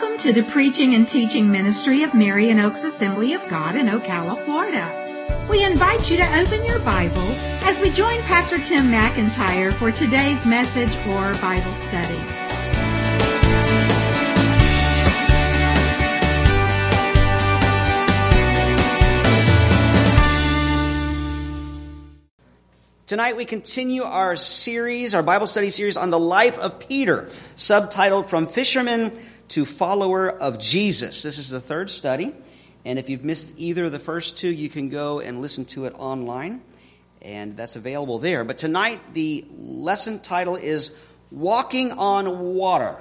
Welcome 0.00 0.18
to 0.20 0.32
the 0.32 0.50
preaching 0.50 0.94
and 0.94 1.06
teaching 1.06 1.50
ministry 1.50 2.04
of 2.04 2.14
Marion 2.14 2.58
Oaks 2.58 2.82
Assembly 2.82 3.34
of 3.34 3.42
God 3.50 3.76
in 3.76 3.84
Ocala, 3.84 4.42
Florida. 4.46 5.46
We 5.50 5.62
invite 5.62 6.08
you 6.08 6.16
to 6.16 6.40
open 6.40 6.64
your 6.64 6.78
Bible 6.78 7.36
as 7.60 7.78
we 7.82 7.90
join 7.90 8.22
Pastor 8.22 8.56
Tim 8.56 8.86
McIntyre 8.86 9.78
for 9.78 9.92
today's 9.92 10.42
message 10.46 10.88
or 11.06 11.34
Bible 11.42 11.74
study. 11.88 12.16
Tonight 23.06 23.36
we 23.36 23.44
continue 23.44 24.04
our 24.04 24.34
series, 24.36 25.14
our 25.14 25.22
Bible 25.22 25.46
study 25.46 25.68
series 25.68 25.98
on 25.98 26.08
the 26.08 26.18
life 26.18 26.58
of 26.58 26.78
Peter, 26.78 27.28
subtitled 27.56 28.30
From 28.30 28.46
Fisherman 28.46 29.12
to 29.50 29.64
Follower 29.64 30.30
of 30.30 30.58
Jesus. 30.58 31.22
This 31.22 31.36
is 31.36 31.50
the 31.50 31.60
third 31.60 31.90
study, 31.90 32.32
and 32.84 32.98
if 32.98 33.08
you've 33.08 33.24
missed 33.24 33.52
either 33.56 33.86
of 33.86 33.92
the 33.92 33.98
first 33.98 34.38
two, 34.38 34.48
you 34.48 34.68
can 34.68 34.88
go 34.88 35.20
and 35.20 35.42
listen 35.42 35.64
to 35.66 35.86
it 35.86 35.94
online, 35.98 36.62
and 37.20 37.56
that's 37.56 37.74
available 37.76 38.18
there. 38.18 38.44
But 38.44 38.58
tonight 38.58 39.00
the 39.12 39.44
lesson 39.58 40.20
title 40.20 40.54
is 40.54 40.96
Walking 41.32 41.92
on 41.92 42.54
Water. 42.54 42.96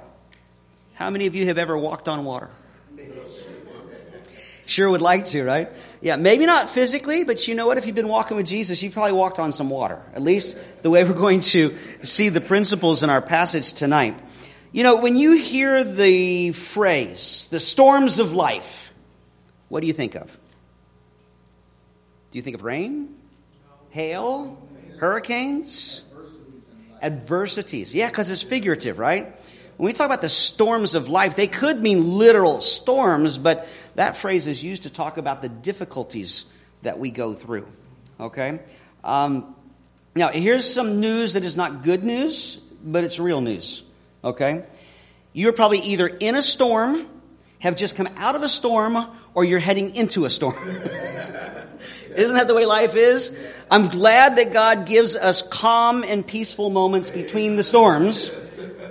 How 0.95 1.11
many 1.11 1.27
of 1.27 1.35
you 1.35 1.45
have 1.45 1.59
ever 1.59 1.77
walked 1.77 2.09
on 2.09 2.25
water? 2.25 2.49
Sure 4.65 4.89
would 4.89 5.01
like 5.01 5.25
to, 5.27 5.43
right? 5.43 5.69
Yeah, 6.01 6.15
maybe 6.15 6.45
not 6.45 6.69
physically, 6.69 7.23
but 7.23 7.47
you 7.47 7.55
know 7.55 7.65
what? 7.65 7.77
If 7.77 7.87
you've 7.87 7.95
been 7.95 8.07
walking 8.07 8.37
with 8.37 8.45
Jesus, 8.45 8.83
you've 8.83 8.93
probably 8.93 9.13
walked 9.13 9.39
on 9.39 9.51
some 9.51 9.69
water. 9.69 10.01
At 10.13 10.21
least 10.21 10.55
the 10.83 10.89
way 10.91 11.03
we're 11.03 11.13
going 11.13 11.41
to 11.41 11.75
see 12.03 12.29
the 12.29 12.41
principles 12.41 13.01
in 13.01 13.09
our 13.09 13.21
passage 13.21 13.73
tonight. 13.73 14.19
You 14.71 14.83
know, 14.83 14.97
when 14.97 15.17
you 15.17 15.31
hear 15.31 15.83
the 15.83 16.51
phrase, 16.51 17.47
the 17.49 17.59
storms 17.59 18.19
of 18.19 18.33
life, 18.33 18.93
what 19.67 19.81
do 19.81 19.87
you 19.87 19.93
think 19.93 20.15
of? 20.15 20.31
Do 22.31 22.37
you 22.37 22.43
think 22.43 22.55
of 22.55 22.63
rain? 22.63 23.15
Hail? 23.89 24.61
Hurricanes? 24.99 26.03
Adversities. 27.01 27.95
Yeah, 27.95 28.09
because 28.09 28.29
it's 28.29 28.43
figurative, 28.43 28.99
right? 28.99 29.35
When 29.77 29.87
we 29.87 29.93
talk 29.93 30.05
about 30.05 30.21
the 30.21 30.29
storms 30.29 30.93
of 30.93 31.07
life, 31.07 31.35
they 31.35 31.47
could 31.47 31.81
mean 31.81 32.17
literal 32.17 32.61
storms, 32.61 33.37
but 33.37 33.67
that 33.95 34.17
phrase 34.17 34.45
is 34.45 34.63
used 34.63 34.83
to 34.83 34.89
talk 34.91 35.17
about 35.17 35.41
the 35.41 35.49
difficulties 35.49 36.45
that 36.83 36.99
we 36.99 37.09
go 37.09 37.33
through. 37.33 37.67
Okay? 38.19 38.59
Um, 39.03 39.55
now, 40.13 40.27
here's 40.27 40.71
some 40.71 40.99
news 40.99 41.33
that 41.33 41.43
is 41.43 41.55
not 41.55 41.83
good 41.83 42.03
news, 42.03 42.57
but 42.83 43.03
it's 43.03 43.19
real 43.19 43.41
news. 43.41 43.83
Okay? 44.23 44.63
You're 45.33 45.53
probably 45.53 45.79
either 45.79 46.07
in 46.07 46.35
a 46.35 46.41
storm, 46.41 47.07
have 47.59 47.75
just 47.75 47.95
come 47.95 48.09
out 48.17 48.35
of 48.35 48.43
a 48.43 48.49
storm, 48.49 49.05
or 49.33 49.43
you're 49.43 49.59
heading 49.59 49.95
into 49.95 50.25
a 50.25 50.29
storm. 50.29 50.55
Isn't 52.15 52.35
that 52.35 52.47
the 52.47 52.55
way 52.55 52.65
life 52.65 52.95
is? 52.95 53.37
I'm 53.71 53.87
glad 53.87 54.37
that 54.37 54.51
God 54.51 54.85
gives 54.85 55.15
us 55.15 55.41
calm 55.41 56.03
and 56.03 56.25
peaceful 56.25 56.69
moments 56.69 57.09
between 57.09 57.55
the 57.55 57.63
storms 57.63 58.31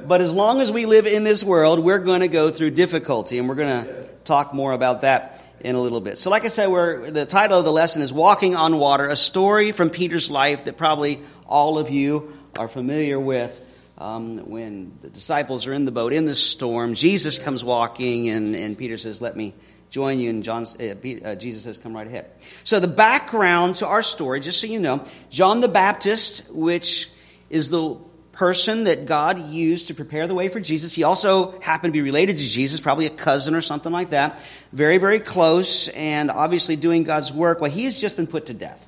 but 0.08 0.22
as 0.22 0.32
long 0.32 0.62
as 0.62 0.72
we 0.72 0.86
live 0.86 1.06
in 1.06 1.22
this 1.22 1.44
world, 1.44 1.80
we're 1.80 1.98
going 1.98 2.20
to 2.20 2.28
go 2.28 2.50
through 2.50 2.70
difficulty, 2.70 3.38
and 3.38 3.46
we're 3.46 3.56
going 3.56 3.84
to 3.84 4.04
talk 4.24 4.54
more 4.54 4.72
about 4.72 5.02
that 5.02 5.44
in 5.60 5.74
a 5.74 5.80
little 5.80 6.00
bit. 6.00 6.16
So, 6.16 6.30
like 6.30 6.46
I 6.46 6.48
said, 6.48 6.70
we're, 6.70 7.10
the 7.10 7.26
title 7.26 7.58
of 7.58 7.66
the 7.66 7.72
lesson 7.72 8.00
is 8.00 8.10
Walking 8.10 8.56
on 8.56 8.78
Water, 8.78 9.08
a 9.08 9.16
story 9.16 9.72
from 9.72 9.90
Peter's 9.90 10.30
life 10.30 10.64
that 10.64 10.78
probably 10.78 11.20
all 11.46 11.78
of 11.78 11.90
you 11.90 12.38
are 12.58 12.68
familiar 12.68 13.20
with. 13.20 13.54
Um, 14.00 14.38
when 14.48 14.96
the 15.02 15.10
disciples 15.10 15.66
are 15.66 15.72
in 15.72 15.84
the 15.84 15.90
boat 15.90 16.12
in 16.12 16.24
the 16.24 16.36
storm, 16.36 16.94
Jesus 16.94 17.40
comes 17.40 17.64
walking, 17.64 18.28
and, 18.28 18.54
and 18.54 18.78
Peter 18.78 18.96
says, 18.96 19.20
Let 19.20 19.36
me 19.36 19.54
join 19.90 20.20
you. 20.20 20.30
And 20.30 20.44
John, 20.44 20.64
uh, 20.64 21.34
Jesus 21.34 21.64
says, 21.64 21.78
Come 21.78 21.96
right 21.96 22.06
ahead. 22.06 22.30
So, 22.62 22.78
the 22.78 22.86
background 22.86 23.76
to 23.76 23.88
our 23.88 24.04
story, 24.04 24.38
just 24.38 24.60
so 24.60 24.68
you 24.68 24.78
know, 24.78 25.04
John 25.30 25.60
the 25.60 25.68
Baptist, 25.68 26.48
which 26.52 27.10
is 27.50 27.70
the 27.70 27.96
person 28.30 28.84
that 28.84 29.06
God 29.06 29.40
used 29.50 29.88
to 29.88 29.94
prepare 29.94 30.28
the 30.28 30.34
way 30.34 30.48
for 30.48 30.60
Jesus. 30.60 30.92
He 30.92 31.02
also 31.02 31.58
happened 31.60 31.92
to 31.92 31.96
be 31.96 32.02
related 32.02 32.38
to 32.38 32.44
Jesus, 32.44 32.78
probably 32.78 33.06
a 33.06 33.10
cousin 33.10 33.56
or 33.56 33.60
something 33.60 33.90
like 33.90 34.10
that. 34.10 34.40
Very, 34.72 34.98
very 34.98 35.18
close, 35.18 35.88
and 35.88 36.30
obviously 36.30 36.76
doing 36.76 37.02
God's 37.02 37.32
work. 37.32 37.60
Well, 37.60 37.70
he 37.70 37.82
has 37.82 37.98
just 37.98 38.16
been 38.16 38.28
put 38.28 38.46
to 38.46 38.54
death 38.54 38.86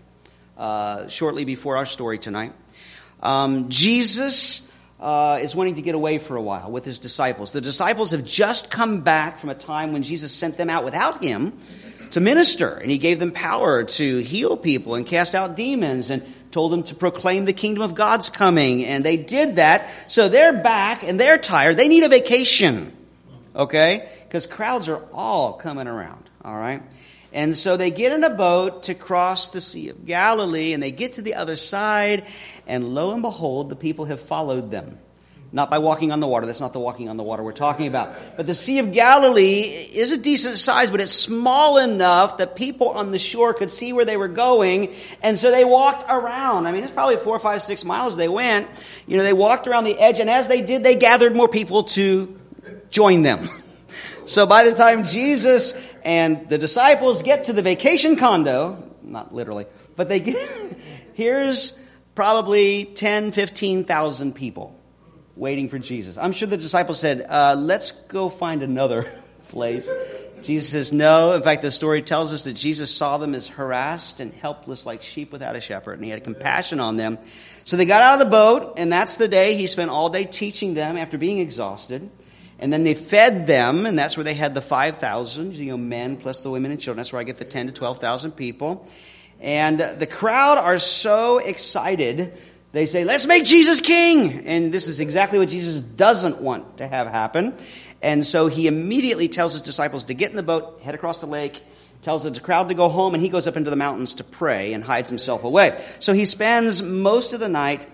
uh, 0.56 1.08
shortly 1.08 1.44
before 1.44 1.78
our 1.78 1.86
story 1.86 2.20
tonight. 2.20 2.52
Um, 3.20 3.70
Jesus 3.70 4.69
uh, 5.00 5.38
is 5.40 5.56
wanting 5.56 5.76
to 5.76 5.82
get 5.82 5.94
away 5.94 6.18
for 6.18 6.36
a 6.36 6.42
while 6.42 6.70
with 6.70 6.84
his 6.84 6.98
disciples. 6.98 7.52
The 7.52 7.60
disciples 7.60 8.10
have 8.10 8.24
just 8.24 8.70
come 8.70 9.00
back 9.00 9.38
from 9.38 9.50
a 9.50 9.54
time 9.54 9.92
when 9.92 10.02
Jesus 10.02 10.30
sent 10.30 10.56
them 10.56 10.68
out 10.68 10.84
without 10.84 11.24
him 11.24 11.54
to 12.10 12.20
minister, 12.20 12.74
and 12.74 12.90
he 12.90 12.98
gave 12.98 13.18
them 13.18 13.32
power 13.32 13.84
to 13.84 14.18
heal 14.18 14.56
people 14.56 14.94
and 14.96 15.06
cast 15.06 15.34
out 15.34 15.56
demons 15.56 16.10
and 16.10 16.22
told 16.50 16.72
them 16.72 16.82
to 16.82 16.94
proclaim 16.94 17.44
the 17.44 17.52
kingdom 17.52 17.82
of 17.82 17.94
God's 17.94 18.28
coming, 18.28 18.84
and 18.84 19.04
they 19.04 19.16
did 19.16 19.56
that. 19.56 19.88
So 20.10 20.28
they're 20.28 20.62
back 20.62 21.02
and 21.02 21.18
they're 21.18 21.38
tired. 21.38 21.76
They 21.76 21.88
need 21.88 22.02
a 22.02 22.08
vacation. 22.08 22.92
Okay? 23.54 24.08
Because 24.24 24.46
crowds 24.46 24.88
are 24.88 25.02
all 25.12 25.54
coming 25.54 25.86
around. 25.86 26.28
All 26.44 26.56
right? 26.56 26.82
And 27.32 27.56
so 27.56 27.76
they 27.76 27.90
get 27.90 28.12
in 28.12 28.24
a 28.24 28.30
boat 28.30 28.84
to 28.84 28.94
cross 28.94 29.50
the 29.50 29.60
Sea 29.60 29.88
of 29.90 30.04
Galilee, 30.04 30.72
and 30.72 30.82
they 30.82 30.90
get 30.90 31.14
to 31.14 31.22
the 31.22 31.34
other 31.34 31.56
side, 31.56 32.26
and 32.66 32.94
lo 32.94 33.12
and 33.12 33.22
behold, 33.22 33.68
the 33.68 33.76
people 33.76 34.06
have 34.06 34.20
followed 34.20 34.70
them. 34.70 34.98
Not 35.52 35.68
by 35.68 35.78
walking 35.78 36.12
on 36.12 36.20
the 36.20 36.28
water. 36.28 36.46
That's 36.46 36.60
not 36.60 36.72
the 36.72 36.78
walking 36.78 37.08
on 37.08 37.16
the 37.16 37.24
water 37.24 37.42
we're 37.42 37.52
talking 37.52 37.88
about. 37.88 38.14
But 38.36 38.46
the 38.46 38.54
Sea 38.54 38.78
of 38.78 38.92
Galilee 38.92 39.62
is 39.92 40.12
a 40.12 40.16
decent 40.16 40.58
size, 40.58 40.92
but 40.92 41.00
it's 41.00 41.12
small 41.12 41.78
enough 41.78 42.38
that 42.38 42.54
people 42.54 42.90
on 42.90 43.10
the 43.10 43.18
shore 43.18 43.52
could 43.52 43.72
see 43.72 43.92
where 43.92 44.04
they 44.04 44.16
were 44.16 44.28
going. 44.28 44.94
And 45.22 45.40
so 45.40 45.50
they 45.50 45.64
walked 45.64 46.08
around. 46.08 46.66
I 46.66 46.72
mean, 46.72 46.84
it's 46.84 46.92
probably 46.92 47.16
four, 47.16 47.36
five, 47.40 47.62
six 47.62 47.84
miles 47.84 48.16
they 48.16 48.28
went. 48.28 48.68
You 49.08 49.16
know, 49.16 49.24
they 49.24 49.32
walked 49.32 49.66
around 49.66 49.84
the 49.84 49.98
edge, 49.98 50.20
and 50.20 50.30
as 50.30 50.46
they 50.46 50.62
did, 50.62 50.84
they 50.84 50.94
gathered 50.94 51.34
more 51.34 51.48
people 51.48 51.84
to 51.84 52.38
join 52.90 53.22
them. 53.22 53.48
So 54.26 54.46
by 54.46 54.62
the 54.62 54.74
time 54.74 55.04
Jesus 55.06 55.74
and 56.04 56.48
the 56.48 56.58
disciples 56.58 57.22
get 57.22 57.46
to 57.46 57.52
the 57.52 57.62
vacation 57.62 58.16
condo, 58.16 58.82
not 59.02 59.34
literally, 59.34 59.66
but 59.96 60.08
they 60.08 60.20
get, 60.20 60.78
here's 61.14 61.78
probably 62.14 62.84
10, 62.84 63.32
15,000 63.32 64.34
people 64.34 64.78
waiting 65.36 65.68
for 65.68 65.78
Jesus. 65.78 66.18
I'm 66.18 66.32
sure 66.32 66.48
the 66.48 66.56
disciples 66.56 67.00
said, 67.00 67.26
uh, 67.28 67.56
let's 67.58 67.92
go 67.92 68.28
find 68.28 68.62
another 68.62 69.10
place. 69.48 69.90
Jesus 70.42 70.70
says, 70.70 70.92
no. 70.92 71.32
In 71.32 71.42
fact, 71.42 71.62
the 71.62 71.70
story 71.70 72.02
tells 72.02 72.32
us 72.32 72.44
that 72.44 72.54
Jesus 72.54 72.94
saw 72.94 73.18
them 73.18 73.34
as 73.34 73.46
harassed 73.46 74.20
and 74.20 74.32
helpless 74.32 74.86
like 74.86 75.02
sheep 75.02 75.32
without 75.32 75.56
a 75.56 75.60
shepherd, 75.60 75.94
and 75.94 76.04
he 76.04 76.10
had 76.10 76.24
compassion 76.24 76.80
on 76.80 76.96
them. 76.96 77.18
So 77.64 77.76
they 77.76 77.84
got 77.84 78.02
out 78.02 78.14
of 78.14 78.26
the 78.26 78.30
boat, 78.30 78.74
and 78.76 78.92
that's 78.92 79.16
the 79.16 79.28
day 79.28 79.54
he 79.54 79.66
spent 79.66 79.90
all 79.90 80.08
day 80.08 80.24
teaching 80.24 80.74
them 80.74 80.96
after 80.96 81.18
being 81.18 81.38
exhausted. 81.38 82.10
And 82.60 82.72
then 82.72 82.84
they 82.84 82.94
fed 82.94 83.46
them, 83.46 83.86
and 83.86 83.98
that's 83.98 84.16
where 84.16 84.24
they 84.24 84.34
had 84.34 84.54
the 84.54 84.60
5,000, 84.60 85.54
you 85.54 85.70
know, 85.70 85.78
men 85.78 86.16
plus 86.18 86.42
the 86.42 86.50
women 86.50 86.70
and 86.70 86.78
children. 86.78 86.98
That's 86.98 87.12
where 87.12 87.20
I 87.20 87.24
get 87.24 87.38
the 87.38 87.44
10 87.44 87.68
to 87.68 87.72
12,000 87.72 88.32
people. 88.32 88.86
And 89.40 89.80
the 89.80 90.06
crowd 90.06 90.58
are 90.58 90.78
so 90.78 91.38
excited 91.38 92.34
they 92.72 92.86
say, 92.86 93.04
let's 93.04 93.26
make 93.26 93.44
Jesus 93.44 93.80
king. 93.80 94.46
And 94.46 94.72
this 94.72 94.86
is 94.86 95.00
exactly 95.00 95.38
what 95.38 95.48
Jesus 95.48 95.80
doesn't 95.80 96.40
want 96.40 96.78
to 96.78 96.86
have 96.86 97.08
happen. 97.08 97.54
And 98.00 98.24
so 98.24 98.46
he 98.46 98.66
immediately 98.66 99.28
tells 99.28 99.52
his 99.52 99.62
disciples 99.62 100.04
to 100.04 100.14
get 100.14 100.30
in 100.30 100.36
the 100.36 100.42
boat, 100.42 100.80
head 100.82 100.94
across 100.94 101.20
the 101.20 101.26
lake, 101.26 101.62
tells 102.02 102.22
the 102.22 102.40
crowd 102.40 102.68
to 102.68 102.74
go 102.74 102.88
home, 102.88 103.14
and 103.14 103.22
he 103.22 103.28
goes 103.28 103.46
up 103.46 103.56
into 103.56 103.70
the 103.70 103.76
mountains 103.76 104.14
to 104.14 104.24
pray 104.24 104.72
and 104.72 104.84
hides 104.84 105.10
himself 105.10 105.44
away. 105.44 105.82
So 105.98 106.12
he 106.12 106.24
spends 106.24 106.80
most 106.80 107.32
of 107.32 107.40
the 107.40 107.48
night 107.48 107.86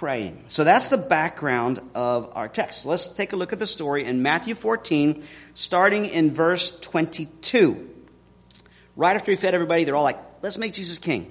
praying. 0.00 0.42
So 0.48 0.64
that's 0.64 0.88
the 0.88 0.96
background 0.96 1.78
of 1.94 2.32
our 2.34 2.48
text. 2.48 2.86
Let's 2.86 3.06
take 3.06 3.34
a 3.34 3.36
look 3.36 3.52
at 3.52 3.58
the 3.58 3.66
story 3.66 4.06
in 4.06 4.22
Matthew 4.22 4.54
14, 4.54 5.22
starting 5.52 6.06
in 6.06 6.32
verse 6.32 6.70
22. 6.80 7.86
Right 8.96 9.14
after 9.14 9.30
he 9.30 9.36
fed 9.36 9.52
everybody, 9.52 9.84
they're 9.84 9.94
all 9.94 10.02
like, 10.02 10.18
let's 10.40 10.56
make 10.56 10.72
Jesus 10.72 10.96
king. 10.96 11.30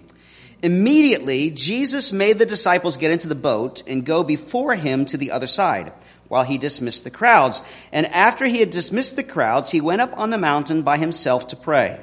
Immediately, 0.62 1.50
Jesus 1.50 2.14
made 2.14 2.38
the 2.38 2.46
disciples 2.46 2.98
get 2.98 3.10
into 3.10 3.28
the 3.28 3.34
boat 3.34 3.82
and 3.88 4.06
go 4.06 4.24
before 4.24 4.76
him 4.76 5.06
to 5.06 5.18
the 5.18 5.32
other 5.32 5.48
side 5.48 5.92
while 6.28 6.44
he 6.44 6.60
dismissed 6.60 7.04
the 7.04 7.10
crowds. 7.10 7.64
And 7.92 8.06
after 8.06 8.46
he 8.46 8.60
had 8.60 8.70
dismissed 8.70 9.16
the 9.16 9.24
crowds, 9.24 9.72
he 9.72 9.82
went 9.82 10.02
up 10.02 10.16
on 10.16 10.30
the 10.30 10.38
mountain 10.38 10.84
by 10.84 11.00
himself 11.00 11.48
to 11.48 11.56
pray. 11.56 12.00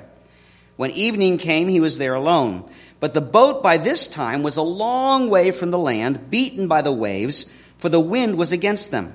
When 0.76 0.90
evening 0.90 1.38
came, 1.38 1.68
he 1.68 1.80
was 1.80 1.96
there 1.96 2.14
alone. 2.14 2.68
But 2.98 3.14
the 3.14 3.20
boat 3.20 3.62
by 3.62 3.76
this 3.76 4.08
time 4.08 4.42
was 4.42 4.56
a 4.56 4.62
long 4.62 5.28
way 5.28 5.50
from 5.50 5.70
the 5.70 5.78
land, 5.78 6.30
beaten 6.30 6.66
by 6.68 6.82
the 6.82 6.92
waves, 6.92 7.44
for 7.78 7.88
the 7.88 8.00
wind 8.00 8.36
was 8.36 8.52
against 8.52 8.90
them. 8.90 9.14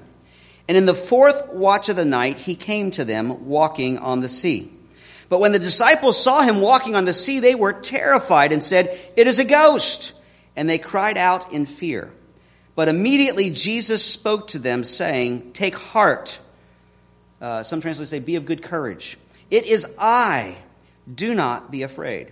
And 0.68 0.78
in 0.78 0.86
the 0.86 0.94
fourth 0.94 1.50
watch 1.50 1.89
of 1.89 1.95
the 1.95 2.06
night, 2.06 2.38
he 2.38 2.56
came 2.56 2.92
to 2.92 3.04
them 3.04 3.48
walking 3.48 3.98
on 3.98 4.19
the 4.19 4.30
sea. 4.30 4.72
But 5.30 5.39
when 5.39 5.51
the 5.51 5.60
disciples 5.60 6.22
saw 6.22 6.42
him 6.42 6.62
walking 6.62 6.95
on 6.95 7.06
the 7.06 7.13
sea, 7.13 7.39
they 7.39 7.56
were 7.56 7.74
terrified 7.74 8.54
and 8.54 8.62
said, 8.62 8.98
It 9.18 9.28
is 9.28 9.39
a 9.39 9.45
ghost! 9.45 10.13
And 10.56 10.69
they 10.69 10.77
cried 10.77 11.18
out 11.18 11.51
in 11.51 11.66
fear. 11.66 12.12
But 12.75 12.89
immediately 12.89 13.50
Jesus 13.50 14.04
spoke 14.04 14.50
to 14.50 14.60
them, 14.60 14.84
saying, 14.84 15.54
Take 15.54 15.75
heart, 15.75 16.39
Uh, 17.42 17.63
some 17.63 17.81
translators 17.81 18.12
say, 18.12 18.19
Be 18.19 18.36
of 18.36 18.45
good 18.45 18.62
courage. 18.62 19.18
It 19.50 19.66
is 19.66 19.88
I. 19.98 20.57
Do 21.13 21.34
not 21.34 21.72
be 21.72 21.81
afraid. 21.81 22.31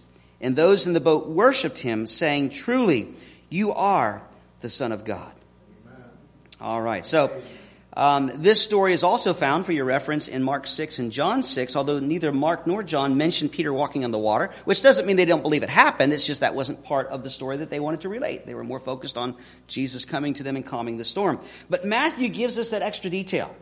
and 0.41 0.55
those 0.55 0.87
in 0.87 0.93
the 0.93 0.99
boat 0.99 1.27
worshipped 1.27 1.79
him, 1.79 2.05
saying, 2.05 2.49
Truly, 2.49 3.13
you 3.49 3.73
are 3.73 4.21
the 4.61 4.69
Son 4.69 4.91
of 4.91 5.05
God. 5.05 5.31
Amen. 5.87 6.03
All 6.59 6.81
right, 6.81 7.05
so 7.05 7.41
um, 7.93 8.31
this 8.35 8.61
story 8.61 8.93
is 8.93 9.03
also 9.03 9.33
found 9.33 9.65
for 9.65 9.73
your 9.73 9.83
reference 9.83 10.29
in 10.29 10.43
Mark 10.43 10.65
6 10.65 10.99
and 10.99 11.11
John 11.11 11.43
6, 11.43 11.75
although 11.75 11.99
neither 11.99 12.31
Mark 12.31 12.65
nor 12.65 12.83
John 12.83 13.17
mention 13.17 13.49
Peter 13.49 13.73
walking 13.73 14.05
on 14.05 14.11
the 14.11 14.17
water, 14.17 14.49
which 14.63 14.81
doesn't 14.81 15.05
mean 15.05 15.17
they 15.17 15.25
don't 15.25 15.41
believe 15.41 15.63
it 15.63 15.69
happened. 15.69 16.13
It's 16.13 16.25
just 16.25 16.39
that 16.39 16.55
wasn't 16.55 16.83
part 16.83 17.07
of 17.07 17.23
the 17.23 17.29
story 17.29 17.57
that 17.57 17.69
they 17.69 17.81
wanted 17.81 18.01
to 18.01 18.09
relate. 18.09 18.45
They 18.45 18.53
were 18.53 18.63
more 18.63 18.79
focused 18.79 19.17
on 19.17 19.35
Jesus 19.67 20.05
coming 20.05 20.33
to 20.35 20.43
them 20.43 20.55
and 20.55 20.65
calming 20.65 20.97
the 20.97 21.03
storm. 21.03 21.41
But 21.69 21.83
Matthew 21.83 22.29
gives 22.29 22.57
us 22.57 22.69
that 22.69 22.81
extra 22.81 23.09
detail 23.09 23.53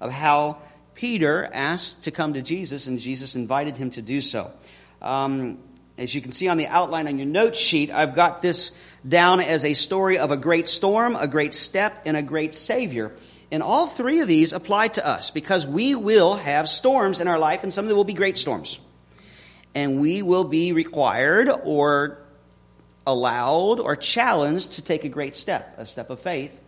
of 0.00 0.12
how 0.12 0.58
Peter 0.94 1.48
asked 1.52 2.04
to 2.04 2.12
come 2.12 2.34
to 2.34 2.42
Jesus 2.42 2.86
and 2.86 3.00
Jesus 3.00 3.34
invited 3.34 3.76
him 3.76 3.90
to 3.90 4.02
do 4.02 4.20
so. 4.20 4.52
Um, 5.00 5.58
as 5.98 6.14
you 6.14 6.20
can 6.20 6.32
see 6.32 6.48
on 6.48 6.56
the 6.56 6.66
outline 6.66 7.06
on 7.06 7.18
your 7.18 7.26
note 7.26 7.56
sheet, 7.56 7.90
I've 7.90 8.14
got 8.14 8.42
this 8.42 8.72
down 9.06 9.40
as 9.40 9.64
a 9.64 9.74
story 9.74 10.18
of 10.18 10.30
a 10.30 10.36
great 10.36 10.68
storm, 10.68 11.16
a 11.16 11.26
great 11.26 11.54
step, 11.54 12.02
and 12.06 12.16
a 12.16 12.22
great 12.22 12.54
Savior. 12.54 13.12
And 13.50 13.62
all 13.62 13.86
three 13.86 14.20
of 14.20 14.28
these 14.28 14.52
apply 14.52 14.88
to 14.88 15.06
us 15.06 15.30
because 15.30 15.66
we 15.66 15.94
will 15.94 16.36
have 16.36 16.68
storms 16.68 17.20
in 17.20 17.28
our 17.28 17.38
life, 17.38 17.62
and 17.62 17.72
some 17.72 17.84
of 17.84 17.88
them 17.88 17.96
will 17.96 18.04
be 18.04 18.14
great 18.14 18.38
storms. 18.38 18.78
And 19.74 20.00
we 20.00 20.22
will 20.22 20.44
be 20.44 20.72
required 20.72 21.50
or 21.64 22.18
allowed 23.06 23.80
or 23.80 23.96
challenged 23.96 24.72
to 24.72 24.82
take 24.82 25.04
a 25.04 25.08
great 25.08 25.36
step, 25.36 25.74
a 25.78 25.84
step 25.84 26.08
of 26.10 26.20
faith. 26.20 26.58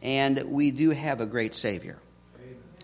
And 0.00 0.42
we 0.44 0.70
do 0.70 0.90
have 0.90 1.20
a 1.20 1.26
great 1.26 1.54
Savior 1.54 1.98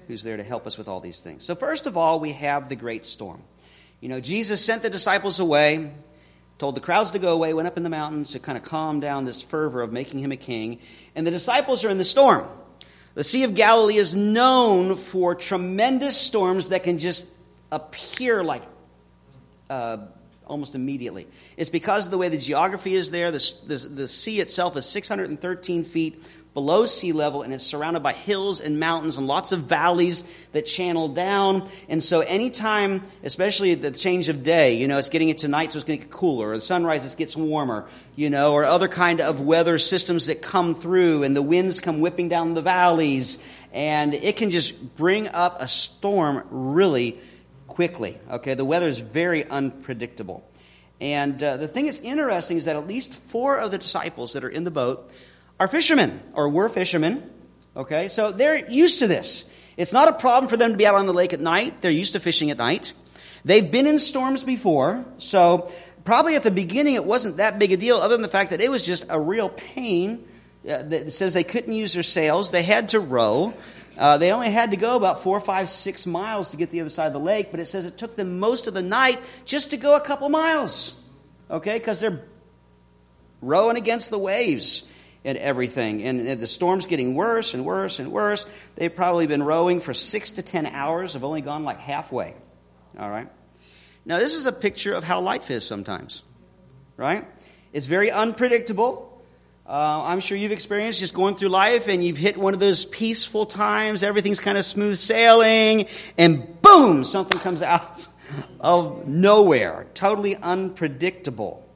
who's 0.08 0.22
there 0.22 0.36
to 0.36 0.42
help 0.42 0.66
us 0.66 0.78
with 0.78 0.88
all 0.88 1.00
these 1.00 1.20
things. 1.20 1.44
So, 1.44 1.54
first 1.54 1.86
of 1.86 1.96
all, 1.96 2.18
we 2.18 2.32
have 2.32 2.68
the 2.68 2.76
great 2.76 3.04
storm. 3.04 3.42
You 4.00 4.08
know, 4.08 4.20
Jesus 4.20 4.64
sent 4.64 4.82
the 4.82 4.90
disciples 4.90 5.40
away, 5.40 5.92
told 6.58 6.76
the 6.76 6.80
crowds 6.80 7.10
to 7.12 7.18
go 7.18 7.32
away, 7.32 7.52
went 7.52 7.66
up 7.66 7.76
in 7.76 7.82
the 7.82 7.88
mountains 7.88 8.32
to 8.32 8.38
kind 8.38 8.56
of 8.56 8.64
calm 8.64 9.00
down 9.00 9.24
this 9.24 9.42
fervor 9.42 9.82
of 9.82 9.92
making 9.92 10.20
him 10.20 10.30
a 10.30 10.36
king. 10.36 10.78
And 11.16 11.26
the 11.26 11.30
disciples 11.32 11.84
are 11.84 11.90
in 11.90 11.98
the 11.98 12.04
storm. 12.04 12.48
The 13.14 13.24
Sea 13.24 13.42
of 13.42 13.54
Galilee 13.54 13.96
is 13.96 14.14
known 14.14 14.96
for 14.96 15.34
tremendous 15.34 16.16
storms 16.16 16.68
that 16.68 16.84
can 16.84 17.00
just 17.00 17.26
appear 17.72 18.44
like 18.44 18.62
uh, 19.68 19.98
almost 20.46 20.76
immediately. 20.76 21.26
It's 21.56 21.70
because 21.70 22.06
of 22.06 22.12
the 22.12 22.18
way 22.18 22.28
the 22.28 22.38
geography 22.38 22.94
is 22.94 23.10
there. 23.10 23.32
The, 23.32 23.54
the, 23.66 23.76
the 23.76 24.08
sea 24.08 24.40
itself 24.40 24.76
is 24.76 24.86
613 24.86 25.84
feet 25.84 26.22
below 26.58 26.86
sea 26.86 27.12
level 27.12 27.42
and 27.42 27.54
it's 27.54 27.62
surrounded 27.62 28.02
by 28.02 28.12
hills 28.12 28.60
and 28.60 28.80
mountains 28.80 29.16
and 29.16 29.28
lots 29.28 29.52
of 29.52 29.60
valleys 29.60 30.24
that 30.50 30.66
channel 30.66 31.06
down. 31.06 31.70
And 31.88 32.02
so 32.02 32.18
anytime, 32.18 33.04
especially 33.22 33.76
the 33.76 33.92
change 33.92 34.28
of 34.28 34.42
day, 34.42 34.74
you 34.74 34.88
know, 34.88 34.98
it's 34.98 35.08
getting 35.08 35.28
into 35.28 35.46
night, 35.46 35.70
so 35.70 35.78
it's 35.78 35.86
going 35.86 36.00
to 36.00 36.04
get 36.04 36.12
cooler, 36.12 36.48
or 36.48 36.56
the 36.56 36.60
sunrise, 36.60 37.04
it 37.04 37.16
gets 37.16 37.36
warmer, 37.36 37.86
you 38.16 38.28
know, 38.28 38.54
or 38.54 38.64
other 38.64 38.88
kind 38.88 39.20
of 39.20 39.40
weather 39.40 39.78
systems 39.78 40.26
that 40.26 40.42
come 40.42 40.74
through 40.74 41.22
and 41.22 41.36
the 41.36 41.42
winds 41.42 41.78
come 41.78 42.00
whipping 42.00 42.28
down 42.28 42.54
the 42.54 42.62
valleys 42.62 43.40
and 43.72 44.12
it 44.14 44.36
can 44.36 44.50
just 44.50 44.96
bring 44.96 45.28
up 45.28 45.62
a 45.62 45.68
storm 45.68 46.44
really 46.50 47.20
quickly. 47.68 48.18
Okay, 48.28 48.54
the 48.54 48.64
weather 48.64 48.88
is 48.88 48.98
very 48.98 49.48
unpredictable. 49.48 50.44
And 51.00 51.40
uh, 51.40 51.56
the 51.56 51.68
thing 51.68 51.84
that's 51.84 52.00
interesting 52.00 52.56
is 52.56 52.64
that 52.64 52.74
at 52.74 52.88
least 52.88 53.14
four 53.14 53.58
of 53.58 53.70
the 53.70 53.78
disciples 53.78 54.32
that 54.32 54.42
are 54.42 54.48
in 54.48 54.64
the 54.64 54.72
boat 54.72 55.12
are 55.58 55.68
fishermen, 55.68 56.20
or 56.34 56.48
were 56.48 56.68
fishermen. 56.68 57.28
Okay, 57.76 58.08
so 58.08 58.32
they're 58.32 58.70
used 58.70 59.00
to 59.00 59.06
this. 59.06 59.44
It's 59.76 59.92
not 59.92 60.08
a 60.08 60.12
problem 60.12 60.48
for 60.48 60.56
them 60.56 60.72
to 60.72 60.76
be 60.76 60.86
out 60.86 60.96
on 60.96 61.06
the 61.06 61.12
lake 61.12 61.32
at 61.32 61.40
night. 61.40 61.82
They're 61.82 61.90
used 61.90 62.12
to 62.14 62.20
fishing 62.20 62.50
at 62.50 62.58
night. 62.58 62.92
They've 63.44 63.70
been 63.70 63.86
in 63.86 63.98
storms 63.98 64.42
before, 64.42 65.04
so 65.18 65.70
probably 66.04 66.34
at 66.34 66.42
the 66.42 66.50
beginning 66.50 66.94
it 66.94 67.04
wasn't 67.04 67.36
that 67.36 67.58
big 67.58 67.72
a 67.72 67.76
deal, 67.76 67.96
other 67.96 68.14
than 68.14 68.22
the 68.22 68.28
fact 68.28 68.50
that 68.50 68.60
it 68.60 68.70
was 68.70 68.82
just 68.82 69.06
a 69.08 69.20
real 69.20 69.48
pain. 69.48 70.26
Uh, 70.68 70.82
that 70.82 71.12
says 71.12 71.32
they 71.32 71.44
couldn't 71.44 71.72
use 71.72 71.94
their 71.94 72.02
sails. 72.02 72.50
They 72.50 72.64
had 72.64 72.88
to 72.90 73.00
row. 73.00 73.54
Uh, 73.96 74.18
they 74.18 74.32
only 74.32 74.50
had 74.50 74.72
to 74.72 74.76
go 74.76 74.96
about 74.96 75.22
four, 75.22 75.40
five, 75.40 75.68
six 75.68 76.04
miles 76.04 76.50
to 76.50 76.56
get 76.56 76.70
the 76.70 76.80
other 76.80 76.90
side 76.90 77.06
of 77.06 77.12
the 77.12 77.20
lake, 77.20 77.52
but 77.52 77.60
it 77.60 77.66
says 77.66 77.86
it 77.86 77.96
took 77.96 78.16
them 78.16 78.40
most 78.40 78.66
of 78.66 78.74
the 78.74 78.82
night 78.82 79.22
just 79.44 79.70
to 79.70 79.76
go 79.76 79.94
a 79.94 80.00
couple 80.00 80.28
miles. 80.28 81.00
Okay, 81.48 81.78
because 81.78 82.00
they're 82.00 82.22
rowing 83.40 83.76
against 83.76 84.10
the 84.10 84.18
waves 84.18 84.82
and 85.28 85.36
everything. 85.36 86.02
And 86.04 86.40
the 86.40 86.46
storm's 86.46 86.86
getting 86.86 87.14
worse 87.14 87.52
and 87.52 87.66
worse 87.66 87.98
and 87.98 88.10
worse. 88.10 88.46
They've 88.76 88.94
probably 88.94 89.26
been 89.26 89.42
rowing 89.42 89.80
for 89.80 89.92
six 89.92 90.30
to 90.32 90.42
ten 90.42 90.64
hours, 90.64 91.12
have 91.12 91.22
only 91.22 91.42
gone 91.42 91.64
like 91.64 91.78
halfway. 91.78 92.34
All 92.98 93.10
right? 93.10 93.28
Now, 94.06 94.18
this 94.18 94.34
is 94.34 94.46
a 94.46 94.52
picture 94.52 94.94
of 94.94 95.04
how 95.04 95.20
life 95.20 95.50
is 95.50 95.66
sometimes, 95.66 96.22
right? 96.96 97.28
It's 97.74 97.84
very 97.84 98.10
unpredictable. 98.10 99.22
Uh, 99.66 100.02
I'm 100.04 100.20
sure 100.20 100.38
you've 100.38 100.50
experienced 100.50 100.98
just 100.98 101.12
going 101.12 101.34
through 101.34 101.50
life 101.50 101.88
and 101.88 102.02
you've 102.02 102.16
hit 102.16 102.38
one 102.38 102.54
of 102.54 102.60
those 102.60 102.86
peaceful 102.86 103.44
times, 103.44 104.02
everything's 104.02 104.40
kind 104.40 104.56
of 104.56 104.64
smooth 104.64 104.96
sailing, 104.96 105.88
and 106.16 106.62
boom, 106.62 107.04
something 107.04 107.38
comes 107.38 107.60
out 107.74 108.08
of 108.60 109.06
nowhere. 109.06 109.88
Totally 109.92 110.36
unpredictable. 110.36 111.67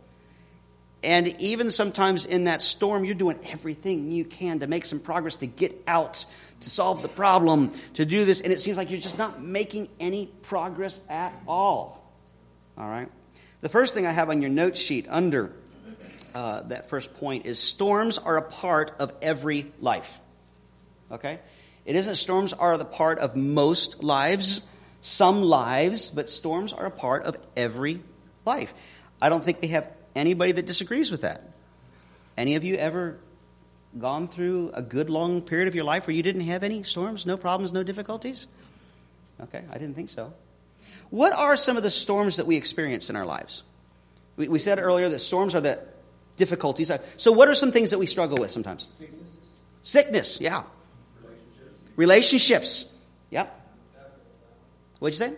And 1.02 1.28
even 1.40 1.70
sometimes 1.70 2.24
in 2.24 2.44
that 2.44 2.62
storm, 2.62 3.04
you're 3.04 3.14
doing 3.14 3.38
everything 3.48 4.12
you 4.12 4.24
can 4.24 4.60
to 4.60 4.68
make 4.68 4.84
some 4.84 5.00
progress, 5.00 5.34
to 5.36 5.46
get 5.46 5.82
out, 5.86 6.24
to 6.60 6.70
solve 6.70 7.02
the 7.02 7.08
problem, 7.08 7.72
to 7.94 8.04
do 8.04 8.24
this, 8.24 8.40
and 8.40 8.52
it 8.52 8.60
seems 8.60 8.76
like 8.76 8.90
you're 8.90 9.00
just 9.00 9.18
not 9.18 9.42
making 9.42 9.88
any 9.98 10.26
progress 10.42 11.00
at 11.08 11.34
all. 11.48 12.02
All 12.78 12.88
right? 12.88 13.08
The 13.62 13.68
first 13.68 13.94
thing 13.94 14.06
I 14.06 14.12
have 14.12 14.30
on 14.30 14.42
your 14.42 14.50
note 14.50 14.76
sheet 14.76 15.06
under 15.08 15.52
uh, 16.34 16.62
that 16.62 16.88
first 16.88 17.14
point 17.14 17.46
is 17.46 17.58
storms 17.58 18.18
are 18.18 18.36
a 18.36 18.42
part 18.42 18.94
of 18.98 19.12
every 19.20 19.72
life. 19.80 20.20
Okay? 21.10 21.40
It 21.84 21.96
isn't 21.96 22.14
storms 22.14 22.52
are 22.52 22.78
the 22.78 22.84
part 22.84 23.18
of 23.18 23.34
most 23.34 24.04
lives, 24.04 24.62
some 25.00 25.42
lives, 25.42 26.10
but 26.10 26.30
storms 26.30 26.72
are 26.72 26.86
a 26.86 26.90
part 26.90 27.24
of 27.24 27.36
every 27.56 28.00
life. 28.44 28.72
I 29.20 29.28
don't 29.28 29.42
think 29.42 29.60
we 29.60 29.68
have 29.68 29.88
anybody 30.14 30.52
that 30.52 30.66
disagrees 30.66 31.10
with 31.10 31.22
that. 31.22 31.42
Any 32.36 32.54
of 32.54 32.64
you 32.64 32.76
ever 32.76 33.18
gone 33.98 34.26
through 34.26 34.70
a 34.72 34.82
good 34.82 35.10
long 35.10 35.42
period 35.42 35.68
of 35.68 35.74
your 35.74 35.84
life 35.84 36.06
where 36.06 36.16
you 36.16 36.22
didn't 36.22 36.42
have 36.42 36.62
any 36.62 36.82
storms, 36.82 37.26
no 37.26 37.36
problems, 37.36 37.72
no 37.72 37.82
difficulties? 37.82 38.46
Okay, 39.40 39.62
I 39.70 39.74
didn't 39.74 39.94
think 39.94 40.08
so. 40.08 40.32
What 41.10 41.32
are 41.32 41.56
some 41.56 41.76
of 41.76 41.82
the 41.82 41.90
storms 41.90 42.36
that 42.36 42.46
we 42.46 42.56
experience 42.56 43.10
in 43.10 43.16
our 43.16 43.26
lives? 43.26 43.62
We, 44.36 44.48
we 44.48 44.58
said 44.58 44.78
earlier 44.78 45.08
that 45.10 45.18
storms 45.18 45.54
are 45.54 45.60
the 45.60 45.78
difficulties. 46.36 46.90
Uh, 46.90 46.98
so, 47.16 47.32
what 47.32 47.48
are 47.48 47.54
some 47.54 47.70
things 47.70 47.90
that 47.90 47.98
we 47.98 48.06
struggle 48.06 48.38
with 48.40 48.50
sometimes? 48.50 48.88
Sickness, 48.98 49.20
Sickness 49.82 50.40
yeah. 50.40 50.62
Relationships. 51.96 51.96
Relationships. 51.96 52.84
Yep. 53.30 53.60
What'd 54.98 55.18
you 55.18 55.26
say? 55.26 55.34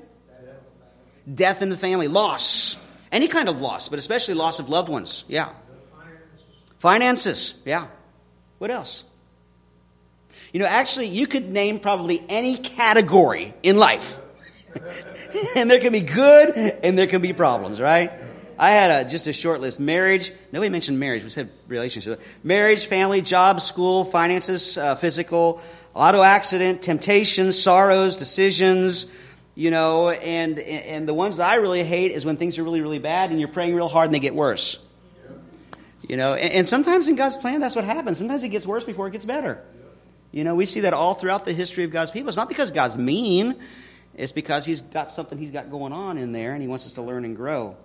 Death 1.33 1.63
in 1.63 1.71
the 1.71 1.77
family. 1.77 2.07
Loss. 2.07 2.77
Any 3.15 3.29
kind 3.29 3.49
of 3.49 3.61
loss, 3.61 3.89
but 3.89 4.01
especially 4.01 4.35
loss 4.35 4.59
of 4.59 4.69
loved 4.69 4.89
ones. 4.89 5.25
Yeah. 5.29 5.51
Finances. 6.81 7.55
Yeah. 7.65 7.87
What 8.59 8.73
else? 8.73 9.05
You 10.53 10.59
know, 10.59 10.67
actually, 10.67 11.07
you 11.07 11.29
could 11.29 11.49
name 11.49 11.79
probably 11.79 12.21
any 12.29 12.57
category 12.57 13.55
in 13.63 13.77
life. 13.77 14.19
and 15.57 15.71
there 15.71 15.79
can 15.79 15.93
be 15.93 16.01
good 16.01 16.57
and 16.57 16.99
there 16.99 17.07
can 17.07 17.23
be 17.23 17.33
problems, 17.33 17.81
right? 17.81 18.11
I 18.59 18.71
had 18.71 19.07
a, 19.07 19.09
just 19.09 19.29
a 19.29 19.33
short 19.33 19.61
list. 19.61 19.79
Marriage. 19.79 20.33
Nobody 20.51 20.71
mentioned 20.71 20.99
marriage. 20.99 21.23
We 21.23 21.31
said 21.31 21.51
relationship. 21.69 22.21
Marriage, 22.43 22.87
family, 22.87 23.23
job, 23.23 23.61
school, 23.61 24.05
finances, 24.05 24.77
uh, 24.77 24.97
physical, 24.97 25.61
auto 25.95 26.21
accident, 26.21 26.83
temptations, 26.83 27.63
sorrows, 27.63 28.17
decisions, 28.17 29.07
you 29.55 29.71
know, 29.71 30.11
and, 30.11 30.59
and 30.59 31.09
the 31.09 31.15
ones 31.15 31.37
that 31.37 31.49
I 31.49 31.57
really 31.57 31.85
hate 31.85 32.11
is 32.11 32.25
when 32.25 32.37
things 32.37 32.59
are 32.59 32.65
really, 32.65 32.81
really 32.81 32.99
bad 32.99 33.31
and 33.31 33.39
you're 33.39 33.49
praying 33.49 33.75
real 33.75 33.89
hard 33.89 34.07
and 34.07 34.15
they 34.15 34.21
get 34.21 34.35
worse. 34.35 34.79
You 36.09 36.17
know, 36.17 36.35
and, 36.35 36.53
and 36.53 36.67
sometimes 36.67 37.09
in 37.09 37.15
God's 37.15 37.37
plan, 37.37 37.61
that's 37.61 37.77
what 37.77 37.85
happens. 37.85 38.19
Sometimes 38.19 38.43
it 38.43 38.49
gets 38.49 38.67
worse 38.67 38.85
before 38.85 39.07
it 39.07 39.13
gets 39.13 39.25
better. 39.25 39.63
You 40.33 40.43
know, 40.43 40.55
we 40.57 40.67
see 40.67 40.81
that 40.81 40.93
all 40.93 41.15
throughout 41.15 41.45
the 41.45 41.53
history 41.53 41.85
of 41.85 41.93
God's 41.93 42.11
people. 42.11 42.29
It's 42.29 42.37
not 42.37 42.49
because 42.49 42.73
God's 42.73 42.99
mean. 42.99 43.55
It's 44.17 44.33
because 44.33 44.65
he's 44.65 44.81
got 44.81 45.13
something 45.13 45.39
he's 45.39 45.53
got 45.53 45.71
going 45.71 45.93
on 45.93 46.19
in 46.19 46.33
there 46.33 46.53
and 46.53 46.61
he 46.61 46.69
wants 46.69 46.87
us 46.87 46.93
to 46.95 47.03
learn 47.03 47.25
and 47.25 47.37
grow. 47.37 47.77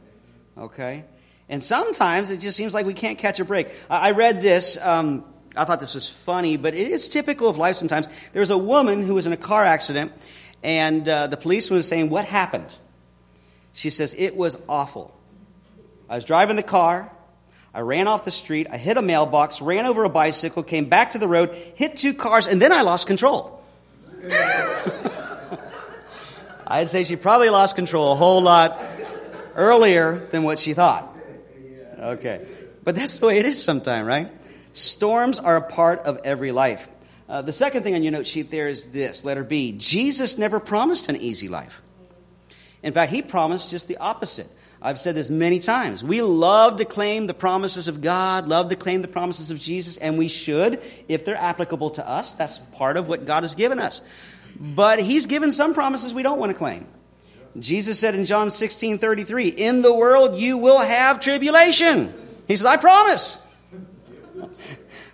Okay? 0.58 1.06
And 1.48 1.64
sometimes 1.64 2.32
it 2.32 2.38
just 2.40 2.58
seems 2.58 2.74
like 2.74 2.86
we 2.86 2.94
can't 2.94 3.18
catch 3.18 3.40
a 3.40 3.46
break. 3.46 3.70
I 3.90 4.12
read 4.12 4.42
this. 4.42 4.78
Um, 4.80 5.24
I 5.56 5.66
thought 5.66 5.80
this 5.80 5.96
was 5.96 6.08
funny, 6.08 6.58
but 6.58 6.74
it 6.74 6.92
is 6.92 7.10
typical 7.10 7.50
of 7.50 7.58
life 7.58 7.76
sometimes. 7.76 8.08
There 8.34 8.40
was 8.40 8.52
a 8.52 8.58
woman 8.58 9.06
who 9.06 9.16
was 9.16 9.26
in 9.26 9.34
a 9.34 9.38
car 9.38 9.64
accident, 9.64 10.12
and 10.64 11.08
uh, 11.08 11.28
the 11.28 11.38
policeman 11.38 11.78
was 11.78 11.88
saying, 11.88 12.10
What 12.10 12.26
happened? 12.26 12.76
She 13.74 13.90
says, 13.90 14.16
It 14.18 14.36
was 14.36 14.58
awful. 14.68 15.16
I 16.10 16.16
was 16.16 16.26
driving 16.26 16.56
the 16.56 16.64
car. 16.64 17.12
I 17.74 17.82
ran 17.82 18.08
off 18.08 18.26
the 18.26 18.32
street. 18.32 18.68
I 18.72 18.78
hit 18.78 18.98
a 18.98 19.02
mailbox, 19.02 19.62
ran 19.62 19.86
over 19.86 20.04
a 20.04 20.10
bicycle, 20.10 20.64
came 20.64 20.90
back 20.90 21.12
to 21.12 21.20
the 21.20 21.28
road, 21.28 21.54
hit 21.54 21.98
two 21.98 22.16
cars, 22.16 22.48
and 22.48 22.60
then 22.62 22.72
I 22.72 22.82
lost 22.82 23.06
control. 23.06 23.64
I'd 26.68 26.90
say 26.90 27.04
she 27.04 27.16
probably 27.16 27.50
lost 27.50 27.76
control 27.76 28.12
a 28.12 28.16
whole 28.16 28.42
lot 28.42 28.82
earlier 29.56 30.28
than 30.32 30.44
what 30.44 30.60
she 30.60 30.74
thought. 30.74 31.16
Okay. 32.00 32.46
But 32.84 32.96
that's 32.96 33.20
the 33.20 33.28
way 33.28 33.38
it 33.38 33.46
is 33.46 33.62
sometimes, 33.62 34.08
right? 34.08 34.32
Storms 34.74 35.40
are 35.40 35.58
a 35.58 35.62
part 35.62 36.00
of 36.00 36.20
every 36.24 36.52
life. 36.52 36.88
Uh, 37.30 37.44
the 37.44 37.54
second 37.54 37.84
thing 37.84 37.94
on 37.94 38.02
your 38.02 38.12
note 38.12 38.26
sheet 38.26 38.50
there 38.50 38.68
is 38.68 38.86
this 38.86 39.24
letter 39.24 39.44
B. 39.44 39.72
Jesus 39.74 40.40
never 40.40 40.60
promised 40.60 41.10
an 41.10 41.16
easy 41.16 41.48
life. 41.48 41.80
In 42.82 42.92
fact, 42.92 43.12
he 43.12 43.22
promised 43.22 43.70
just 43.70 43.88
the 43.88 43.98
opposite. 43.98 44.50
I've 44.82 45.00
said 45.00 45.14
this 45.14 45.30
many 45.30 45.60
times. 45.60 46.04
We 46.04 46.22
love 46.22 46.78
to 46.78 46.86
claim 46.86 47.28
the 47.28 47.34
promises 47.34 47.88
of 47.88 48.02
God, 48.02 48.48
love 48.48 48.70
to 48.70 48.76
claim 48.76 49.02
the 49.02 49.08
promises 49.08 49.52
of 49.52 49.60
Jesus, 49.60 49.98
and 49.98 50.18
we 50.18 50.28
should 50.28 50.82
if 51.08 51.24
they're 51.24 51.36
applicable 51.36 51.92
to 51.92 52.08
us. 52.08 52.34
That's 52.34 52.58
part 52.74 52.98
of 52.98 53.08
what 53.08 53.26
God 53.26 53.44
has 53.44 53.54
given 53.54 53.78
us. 53.78 54.02
But 54.60 55.00
He's 55.00 55.28
given 55.28 55.52
some 55.52 55.74
promises 55.74 56.14
we 56.14 56.24
don't 56.24 56.40
want 56.40 56.52
to 56.52 56.58
claim. 56.58 56.88
Jesus 57.60 58.00
said 58.00 58.16
in 58.16 58.26
John 58.26 58.50
16 58.50 58.98
33, 58.98 59.50
In 59.50 59.82
the 59.82 59.94
world 59.94 60.40
you 60.40 60.58
will 60.58 60.80
have 60.80 61.20
tribulation. 61.20 62.14
He 62.48 62.56
says, 62.56 62.66
I 62.66 62.78
promise. 62.78 63.38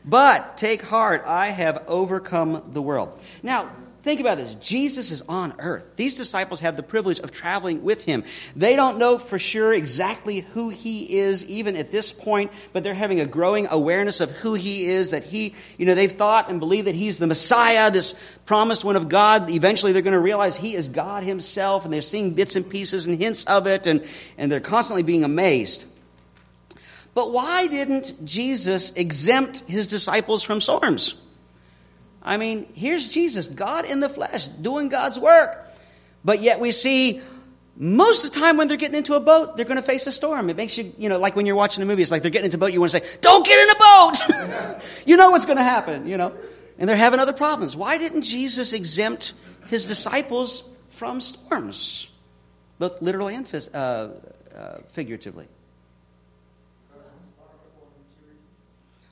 But 0.05 0.57
take 0.57 0.81
heart, 0.81 1.23
I 1.25 1.47
have 1.47 1.83
overcome 1.87 2.63
the 2.73 2.81
world. 2.81 3.19
Now, 3.43 3.71
Think 4.05 4.19
about 4.19 4.37
this. 4.37 4.53
Jesus 4.61 5.09
is 5.09 5.23
on 5.27 5.55
earth. 5.57 5.83
These 5.95 6.15
disciples 6.15 6.59
have 6.59 6.77
the 6.77 6.83
privilege 6.83 7.19
of 7.21 7.31
traveling 7.31 7.83
with 7.83 8.05
him. 8.05 8.23
They 8.55 8.75
don't 8.75 8.99
know 8.99 9.17
for 9.17 9.39
sure 9.39 9.73
exactly 9.73 10.41
who 10.41 10.69
he 10.69 11.17
is, 11.17 11.43
even 11.45 11.75
at 11.75 11.89
this 11.89 12.11
point, 12.11 12.51
but 12.71 12.83
they're 12.83 12.93
having 12.93 13.19
a 13.19 13.25
growing 13.25 13.65
awareness 13.65 14.21
of 14.21 14.29
who 14.29 14.53
he 14.53 14.85
is, 14.85 15.09
that 15.09 15.23
he, 15.23 15.55
you 15.79 15.87
know, 15.87 15.95
they've 15.95 16.11
thought 16.11 16.51
and 16.51 16.59
believed 16.59 16.85
that 16.85 16.93
he's 16.93 17.17
the 17.17 17.25
Messiah, 17.25 17.89
this 17.89 18.13
promised 18.45 18.83
one 18.83 18.95
of 18.95 19.09
God. 19.09 19.49
Eventually 19.49 19.91
they're 19.91 20.03
going 20.03 20.13
to 20.13 20.19
realize 20.19 20.55
he 20.55 20.75
is 20.75 20.87
God 20.87 21.23
himself, 21.23 21.83
and 21.83 21.91
they're 21.91 22.03
seeing 22.03 22.35
bits 22.35 22.55
and 22.55 22.69
pieces 22.69 23.07
and 23.07 23.17
hints 23.17 23.43
of 23.45 23.65
it, 23.65 23.87
and, 23.87 24.05
and 24.37 24.51
they're 24.51 24.59
constantly 24.59 25.01
being 25.01 25.23
amazed. 25.23 25.83
But 27.15 27.31
why 27.31 27.65
didn't 27.67 28.25
Jesus 28.25 28.91
exempt 28.91 29.63
his 29.67 29.87
disciples 29.87 30.43
from 30.43 30.61
storms? 30.61 31.15
I 32.21 32.37
mean, 32.37 32.67
here's 32.73 33.07
Jesus, 33.07 33.47
God 33.47 33.85
in 33.85 34.01
the 34.01 34.09
flesh, 34.09 34.47
doing 34.47 34.89
God's 34.89 35.17
work. 35.17 35.65
But 36.25 36.41
yet 36.41 36.59
we 36.59 36.71
see 36.71 37.21
most 37.77 38.25
of 38.25 38.33
the 38.33 38.39
time 38.39 38.57
when 38.57 38.67
they're 38.67 38.77
getting 38.77 38.97
into 38.97 39.13
a 39.13 39.19
boat, 39.19 39.55
they're 39.55 39.65
going 39.65 39.77
to 39.77 39.83
face 39.83 40.07
a 40.07 40.11
storm. 40.11 40.49
It 40.49 40.57
makes 40.57 40.77
you, 40.77 40.93
you 40.97 41.07
know, 41.07 41.17
like 41.17 41.37
when 41.37 41.45
you're 41.45 41.55
watching 41.55 41.83
a 41.83 41.85
movie, 41.85 42.01
it's 42.01 42.11
like 42.11 42.21
they're 42.21 42.31
getting 42.31 42.45
into 42.45 42.57
a 42.57 42.59
boat, 42.59 42.73
you 42.73 42.81
want 42.81 42.91
to 42.91 42.99
say, 42.99 43.17
don't 43.21 43.45
get 43.45 43.59
in 43.59 43.75
a 43.75 43.79
boat! 43.79 44.83
you 45.05 45.15
know 45.15 45.31
what's 45.31 45.45
going 45.45 45.57
to 45.57 45.63
happen, 45.63 46.07
you 46.07 46.17
know? 46.17 46.33
And 46.77 46.89
they're 46.89 46.97
having 46.97 47.21
other 47.21 47.33
problems. 47.33 47.77
Why 47.77 47.97
didn't 47.97 48.23
Jesus 48.23 48.73
exempt 48.73 49.33
his 49.67 49.85
disciples 49.85 50.67
from 50.89 51.21
storms? 51.21 52.09
Both 52.77 53.01
literally 53.01 53.35
and 53.35 53.69
uh, 53.73 53.77
uh, 53.77 54.77
figuratively. 54.91 55.47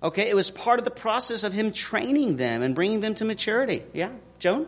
Okay, 0.04 0.30
it 0.30 0.36
was 0.36 0.52
part 0.52 0.80
of 0.80 0.86
the 0.86 0.92
process 0.92 1.44
of 1.44 1.54
him 1.54 1.72
training 1.72 2.36
them 2.36 2.62
and 2.62 2.76
bringing 2.76 3.00
them 3.00 3.16
to 3.16 3.26
maturity. 3.26 3.84
Yeah, 3.94 4.10
Joan? 4.38 4.68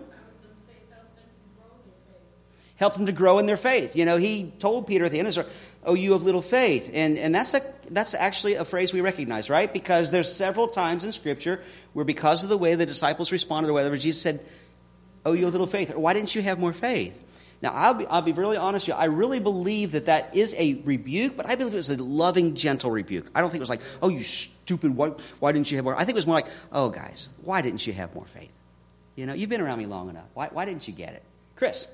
Help 2.78 2.94
them 2.96 3.06
to 3.06 3.12
grow 3.12 3.40
in 3.40 3.46
their 3.46 3.58
faith. 3.58 3.96
You 3.96 4.06
know, 4.06 4.18
he 4.18 4.52
told 4.60 4.88
Peter 4.88 5.06
at 5.06 5.12
the 5.12 5.20
end 5.20 5.28
of 5.28 5.34
story, 5.34 5.48
Oh, 5.84 5.94
you 5.94 6.14
have 6.14 6.24
little 6.24 6.42
faith. 6.42 6.90
And, 6.94 7.18
and 7.18 7.34
that's, 7.34 7.54
a, 7.54 7.62
that's 7.92 8.14
actually 8.14 8.56
a 8.56 8.66
phrase 8.66 8.92
we 8.92 9.02
recognize, 9.02 9.50
right? 9.50 9.72
Because 9.72 10.10
there's 10.10 10.34
several 10.34 10.68
times 10.68 11.04
in 11.04 11.12
Scripture 11.12 11.62
where, 11.94 12.06
because 12.06 12.44
of 12.44 12.50
the 12.50 12.58
way 12.58 12.74
the 12.76 12.88
disciples 12.88 13.32
responded 13.32 13.70
or 13.70 13.74
whatever, 13.74 13.98
Jesus 13.98 14.22
said, 14.22 14.40
Oh, 15.26 15.34
you 15.34 15.46
have 15.46 15.54
little 15.54 15.68
faith. 15.68 15.92
Or 15.92 16.00
why 16.00 16.14
didn't 16.14 16.34
you 16.34 16.42
have 16.42 16.60
more 16.60 16.74
faith? 16.74 17.20
Now, 17.62 17.72
I'll 17.72 17.94
be, 17.94 18.06
I'll 18.08 18.22
be 18.22 18.32
really 18.32 18.58
honest 18.58 18.88
with 18.88 18.96
you. 18.96 19.02
I 19.02 19.06
really 19.06 19.40
believe 19.40 19.94
that 19.94 20.06
that 20.06 20.36
is 20.36 20.54
a 20.58 20.76
rebuke, 20.84 21.36
but 21.36 21.48
I 21.48 21.56
believe 21.56 21.74
it 21.74 21.78
was 21.78 21.90
a 21.90 21.96
loving, 21.96 22.56
gentle 22.56 22.92
rebuke. 22.92 23.30
I 23.34 23.42
don't 23.42 23.50
think 23.50 23.60
it 23.60 23.64
was 23.64 23.70
like, 23.70 23.82
oh, 24.02 24.10
you 24.10 24.24
stupid, 24.24 24.96
why, 24.96 25.14
why 25.40 25.52
didn't 25.52 25.72
you 25.72 25.78
have 25.78 25.86
more? 25.86 25.96
I 25.96 26.00
think 26.00 26.12
it 26.12 26.16
was 26.16 26.28
more 26.28 26.36
like, 26.36 26.48
oh, 26.72 26.90
guys, 26.90 27.30
why 27.44 27.62
didn't 27.62 27.88
you 27.88 27.94
have 27.94 28.14
more 28.14 28.26
faith? 28.26 28.52
You 29.16 29.26
know, 29.26 29.34
you've 29.34 29.50
been 29.50 29.62
around 29.62 29.80
me 29.80 29.86
long 29.86 30.10
enough. 30.10 30.28
Why, 30.34 30.50
why 30.52 30.66
didn't 30.66 30.88
you 30.88 30.94
get 30.94 31.14
it? 31.14 31.24
Chris? 31.56 31.88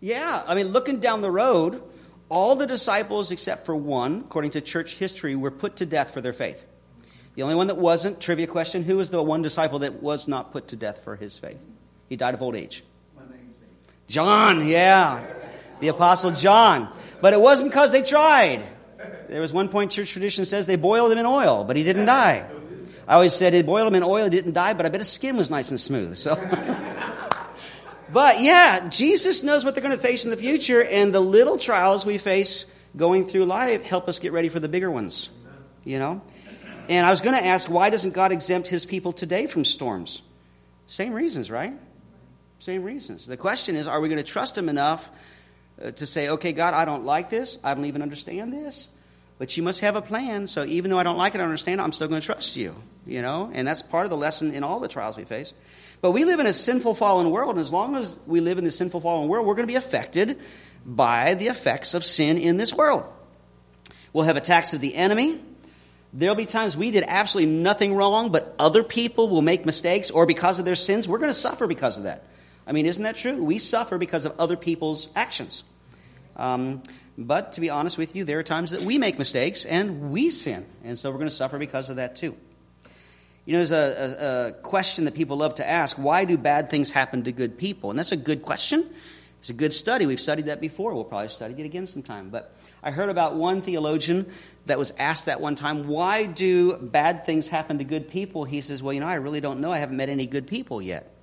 Yeah, 0.00 0.42
I 0.46 0.54
mean, 0.54 0.68
looking 0.68 1.00
down 1.00 1.20
the 1.20 1.30
road, 1.30 1.82
all 2.30 2.56
the 2.56 2.66
disciples 2.66 3.30
except 3.30 3.66
for 3.66 3.76
one, 3.76 4.20
according 4.20 4.52
to 4.52 4.62
church 4.62 4.96
history, 4.96 5.36
were 5.36 5.50
put 5.50 5.76
to 5.76 5.86
death 5.86 6.14
for 6.14 6.22
their 6.22 6.32
faith. 6.32 6.64
The 7.34 7.42
only 7.42 7.54
one 7.54 7.66
that 7.66 7.76
wasn't, 7.76 8.20
trivia 8.20 8.46
question, 8.46 8.82
who 8.82 8.96
was 8.96 9.10
the 9.10 9.22
one 9.22 9.42
disciple 9.42 9.80
that 9.80 10.02
was 10.02 10.26
not 10.26 10.52
put 10.52 10.68
to 10.68 10.76
death 10.76 11.04
for 11.04 11.16
his 11.16 11.36
faith? 11.38 11.58
He 12.10 12.16
died 12.16 12.34
of 12.34 12.42
old 12.42 12.56
age. 12.56 12.84
John, 14.08 14.68
yeah. 14.68 15.24
The 15.78 15.88
Apostle 15.88 16.32
John. 16.32 16.92
But 17.22 17.32
it 17.32 17.40
wasn't 17.40 17.70
because 17.70 17.92
they 17.92 18.02
tried. 18.02 18.66
There 19.28 19.40
was 19.40 19.52
one 19.52 19.68
point 19.68 19.92
church 19.92 20.10
tradition 20.10 20.44
says 20.44 20.66
they 20.66 20.76
boiled 20.76 21.12
him 21.12 21.18
in 21.18 21.24
oil, 21.24 21.64
but 21.64 21.76
he 21.76 21.84
didn't 21.84 22.06
die. 22.06 22.46
I 23.06 23.14
always 23.14 23.32
said 23.32 23.54
they 23.54 23.62
boiled 23.62 23.88
him 23.88 23.94
in 23.94 24.02
oil, 24.02 24.24
he 24.24 24.30
didn't 24.30 24.52
die, 24.52 24.74
but 24.74 24.84
I 24.84 24.88
bet 24.88 25.00
his 25.00 25.08
skin 25.08 25.36
was 25.36 25.50
nice 25.50 25.70
and 25.70 25.80
smooth. 25.80 26.16
So 26.18 26.34
But 28.12 28.40
yeah, 28.40 28.88
Jesus 28.88 29.44
knows 29.44 29.64
what 29.64 29.74
they're 29.74 29.82
going 29.82 29.96
to 29.96 30.02
face 30.02 30.24
in 30.24 30.32
the 30.32 30.36
future, 30.36 30.82
and 30.82 31.14
the 31.14 31.20
little 31.20 31.58
trials 31.58 32.04
we 32.04 32.18
face 32.18 32.66
going 32.96 33.26
through 33.26 33.44
life 33.44 33.84
help 33.84 34.08
us 34.08 34.18
get 34.18 34.32
ready 34.32 34.48
for 34.48 34.58
the 34.58 34.68
bigger 34.68 34.90
ones. 34.90 35.30
You 35.84 36.00
know? 36.00 36.22
And 36.88 37.06
I 37.06 37.10
was 37.10 37.20
going 37.20 37.36
to 37.36 37.44
ask, 37.44 37.70
why 37.70 37.88
doesn't 37.90 38.14
God 38.14 38.32
exempt 38.32 38.66
his 38.66 38.84
people 38.84 39.12
today 39.12 39.46
from 39.46 39.64
storms? 39.64 40.22
Same 40.86 41.12
reasons, 41.12 41.52
right? 41.52 41.72
Same 42.60 42.82
reasons. 42.82 43.24
The 43.24 43.38
question 43.38 43.74
is, 43.74 43.88
are 43.88 44.02
we 44.02 44.10
going 44.10 44.22
to 44.22 44.22
trust 44.22 44.56
Him 44.56 44.68
enough 44.68 45.10
uh, 45.82 45.92
to 45.92 46.06
say, 46.06 46.28
okay, 46.28 46.52
God, 46.52 46.74
I 46.74 46.84
don't 46.84 47.06
like 47.06 47.30
this. 47.30 47.58
I 47.64 47.72
don't 47.72 47.86
even 47.86 48.02
understand 48.02 48.52
this. 48.52 48.90
But 49.38 49.56
you 49.56 49.62
must 49.62 49.80
have 49.80 49.96
a 49.96 50.02
plan. 50.02 50.46
So 50.46 50.66
even 50.66 50.90
though 50.90 50.98
I 50.98 51.02
don't 51.02 51.16
like 51.16 51.34
it, 51.34 51.40
I 51.40 51.44
understand 51.44 51.80
it, 51.80 51.84
I'm 51.84 51.92
still 51.92 52.08
going 52.08 52.20
to 52.20 52.26
trust 52.26 52.56
you. 52.56 52.76
You 53.06 53.22
know? 53.22 53.50
And 53.50 53.66
that's 53.66 53.80
part 53.80 54.04
of 54.04 54.10
the 54.10 54.18
lesson 54.18 54.52
in 54.52 54.62
all 54.62 54.78
the 54.78 54.88
trials 54.88 55.16
we 55.16 55.24
face. 55.24 55.54
But 56.02 56.10
we 56.10 56.26
live 56.26 56.38
in 56.38 56.46
a 56.46 56.52
sinful, 56.52 56.96
fallen 56.96 57.30
world. 57.30 57.52
And 57.52 57.60
as 57.60 57.72
long 57.72 57.96
as 57.96 58.14
we 58.26 58.40
live 58.40 58.58
in 58.58 58.64
this 58.64 58.76
sinful, 58.76 59.00
fallen 59.00 59.28
world, 59.28 59.46
we're 59.46 59.54
going 59.54 59.66
to 59.66 59.72
be 59.72 59.76
affected 59.76 60.38
by 60.84 61.32
the 61.32 61.46
effects 61.46 61.94
of 61.94 62.04
sin 62.04 62.36
in 62.36 62.58
this 62.58 62.74
world. 62.74 63.06
We'll 64.12 64.26
have 64.26 64.36
attacks 64.36 64.74
of 64.74 64.82
the 64.82 64.94
enemy. 64.94 65.40
There'll 66.12 66.34
be 66.34 66.44
times 66.44 66.76
we 66.76 66.90
did 66.90 67.04
absolutely 67.06 67.54
nothing 67.54 67.94
wrong, 67.94 68.32
but 68.32 68.54
other 68.58 68.82
people 68.82 69.30
will 69.30 69.42
make 69.42 69.64
mistakes, 69.64 70.10
or 70.10 70.26
because 70.26 70.58
of 70.58 70.66
their 70.66 70.74
sins, 70.74 71.08
we're 71.08 71.18
going 71.18 71.30
to 71.30 71.38
suffer 71.38 71.66
because 71.66 71.96
of 71.96 72.04
that. 72.04 72.26
I 72.70 72.72
mean, 72.72 72.86
isn't 72.86 73.02
that 73.02 73.16
true? 73.16 73.42
We 73.42 73.58
suffer 73.58 73.98
because 73.98 74.26
of 74.26 74.38
other 74.38 74.56
people's 74.56 75.08
actions. 75.16 75.64
Um, 76.36 76.84
but 77.18 77.54
to 77.54 77.60
be 77.60 77.68
honest 77.68 77.98
with 77.98 78.14
you, 78.14 78.22
there 78.22 78.38
are 78.38 78.44
times 78.44 78.70
that 78.70 78.82
we 78.82 78.96
make 78.96 79.18
mistakes 79.18 79.64
and 79.64 80.12
we 80.12 80.30
sin. 80.30 80.64
And 80.84 80.96
so 80.96 81.10
we're 81.10 81.16
going 81.16 81.28
to 81.28 81.34
suffer 81.34 81.58
because 81.58 81.90
of 81.90 81.96
that 81.96 82.14
too. 82.14 82.36
You 83.44 83.54
know, 83.54 83.58
there's 83.58 83.72
a, 83.72 83.74
a, 83.76 84.46
a, 84.46 84.52
question 84.62 85.06
that 85.06 85.14
people 85.14 85.38
love 85.38 85.56
to 85.56 85.68
ask 85.68 85.96
why 85.96 86.24
do 86.24 86.38
bad 86.38 86.68
things 86.68 86.92
happen 86.92 87.24
to 87.24 87.32
good 87.32 87.58
people? 87.58 87.90
And 87.90 87.98
that's 87.98 88.12
a 88.12 88.16
good 88.16 88.42
question. 88.42 88.88
It's 89.40 89.50
a 89.50 89.54
good 89.54 89.72
study. 89.72 90.06
We've 90.06 90.20
studied 90.20 90.46
that 90.46 90.60
before. 90.60 90.94
We'll 90.94 91.02
probably 91.02 91.26
study 91.26 91.54
it 91.58 91.66
again 91.66 91.88
sometime. 91.88 92.30
But 92.30 92.54
I 92.84 92.92
heard 92.92 93.08
about 93.08 93.34
one 93.34 93.62
theologian 93.62 94.30
that 94.66 94.78
was 94.78 94.92
asked 94.96 95.26
that 95.26 95.40
one 95.40 95.56
time, 95.56 95.88
why 95.88 96.26
do 96.26 96.74
bad 96.74 97.26
things 97.26 97.48
happen 97.48 97.78
to 97.78 97.84
good 97.84 98.06
people? 98.08 98.44
He 98.44 98.60
says, 98.60 98.80
well, 98.80 98.92
you 98.92 99.00
know, 99.00 99.08
I 99.08 99.14
really 99.14 99.40
don't 99.40 99.60
know. 99.60 99.72
I 99.72 99.78
haven't 99.78 99.96
met 99.96 100.08
any 100.08 100.26
good 100.26 100.46
people 100.46 100.80
yet. 100.80 101.16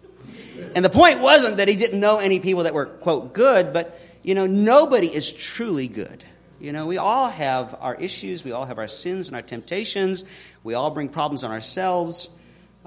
And 0.75 0.83
the 0.83 0.89
point 0.89 1.19
wasn't 1.19 1.57
that 1.57 1.67
he 1.67 1.75
didn't 1.75 1.99
know 1.99 2.17
any 2.17 2.39
people 2.39 2.63
that 2.63 2.73
were, 2.73 2.85
quote, 2.85 3.33
good, 3.33 3.73
but, 3.73 3.99
you 4.23 4.35
know, 4.35 4.45
nobody 4.45 5.07
is 5.07 5.31
truly 5.31 5.87
good. 5.87 6.25
You 6.59 6.71
know, 6.71 6.87
we 6.87 6.97
all 6.97 7.29
have 7.29 7.75
our 7.79 7.95
issues, 7.95 8.43
we 8.43 8.51
all 8.51 8.65
have 8.65 8.79
our 8.79 8.87
sins 8.87 9.27
and 9.27 9.35
our 9.35 9.41
temptations, 9.41 10.25
we 10.63 10.73
all 10.73 10.89
bring 10.89 11.09
problems 11.09 11.43
on 11.43 11.51
ourselves. 11.51 12.29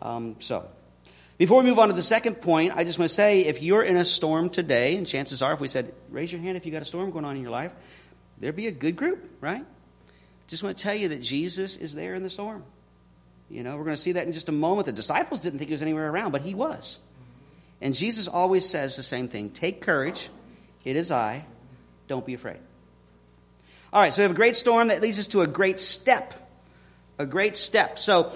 Um, 0.01 0.37
so, 0.41 0.69
before 1.39 1.63
we 1.63 1.71
move 1.71 1.79
on 1.79 1.89
to 1.89 1.95
the 1.95 2.03
second 2.03 2.43
point, 2.43 2.73
I 2.77 2.85
just 2.85 2.99
want 2.99 3.09
to 3.09 3.15
say 3.15 3.41
if 3.41 3.63
you're 3.63 3.83
in 3.83 3.97
a 3.97 4.05
storm 4.05 4.51
today, 4.51 4.97
and 4.97 5.07
chances 5.07 5.41
are 5.41 5.53
if 5.53 5.61
we 5.61 5.69
said, 5.69 5.95
raise 6.11 6.33
your 6.33 6.41
hand 6.41 6.57
if 6.57 6.67
you 6.67 6.73
got 6.73 6.83
a 6.83 6.85
storm 6.85 7.13
going 7.13 7.25
on 7.25 7.37
in 7.37 7.43
your 7.43 7.51
life, 7.51 7.73
there'd 8.39 8.57
be 8.57 8.67
a 8.67 8.73
good 8.73 8.97
group, 8.97 9.25
right? 9.41 9.65
Just 10.49 10.63
want 10.63 10.77
to 10.77 10.83
tell 10.83 10.95
you 10.95 11.09
that 11.09 11.23
Jesus 11.23 11.77
is 11.77 11.95
there 11.95 12.15
in 12.15 12.23
the 12.23 12.29
storm. 12.29 12.65
You 13.49 13.63
know, 13.63 13.77
we're 13.77 13.85
going 13.85 13.97
to 13.97 14.03
see 14.03 14.13
that 14.13 14.27
in 14.27 14.33
just 14.33 14.49
a 14.49 14.53
moment. 14.53 14.87
The 14.87 14.93
disciples 14.93 15.41
didn't 15.41 15.59
think 15.59 15.69
he 15.69 15.73
was 15.73 15.83
anywhere 15.83 16.11
around, 16.11 16.33
but 16.33 16.43
he 16.43 16.55
was. 16.55 16.99
And 17.81 17.95
Jesus 17.95 18.29
always 18.29 18.69
says 18.69 18.97
the 18.97 19.03
same 19.03 19.29
thing 19.29 19.51
take 19.51 19.81
courage, 19.81 20.31
it 20.85 20.97
is 20.97 21.11
I, 21.11 21.45
don't 22.09 22.25
be 22.27 22.35
afraid. 22.35 22.59
All 23.93 24.01
right, 24.01 24.13
so 24.13 24.23
we 24.23 24.25
have 24.25 24.33
a 24.33 24.35
great 24.35 24.55
storm 24.55 24.89
that 24.89 25.03
leads 25.03 25.19
us 25.19 25.27
to 25.29 25.43
a 25.43 25.47
great 25.47 25.81
step. 25.81 26.35
A 27.19 27.27
great 27.27 27.57
step. 27.57 27.99
So, 27.99 28.33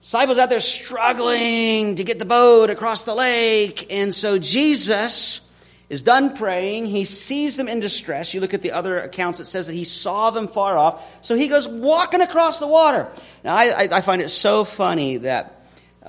disciples 0.00 0.38
out 0.38 0.48
there 0.48 0.60
struggling 0.60 1.96
to 1.96 2.04
get 2.04 2.18
the 2.18 2.24
boat 2.24 2.70
across 2.70 3.04
the 3.04 3.14
lake. 3.14 3.88
And 3.90 4.14
so 4.14 4.38
Jesus 4.38 5.46
is 5.88 6.02
done 6.02 6.36
praying. 6.36 6.86
He 6.86 7.04
sees 7.04 7.56
them 7.56 7.68
in 7.68 7.80
distress. 7.80 8.32
You 8.32 8.40
look 8.40 8.54
at 8.54 8.62
the 8.62 8.72
other 8.72 9.00
accounts, 9.00 9.40
it 9.40 9.46
says 9.46 9.66
that 9.66 9.74
he 9.74 9.84
saw 9.84 10.30
them 10.30 10.46
far 10.46 10.78
off. 10.78 11.24
So 11.24 11.34
he 11.34 11.48
goes 11.48 11.66
walking 11.66 12.20
across 12.20 12.60
the 12.60 12.68
water. 12.68 13.08
Now, 13.42 13.56
I, 13.56 13.88
I 13.90 14.00
find 14.00 14.22
it 14.22 14.28
so 14.28 14.64
funny 14.64 15.18
that, 15.18 15.59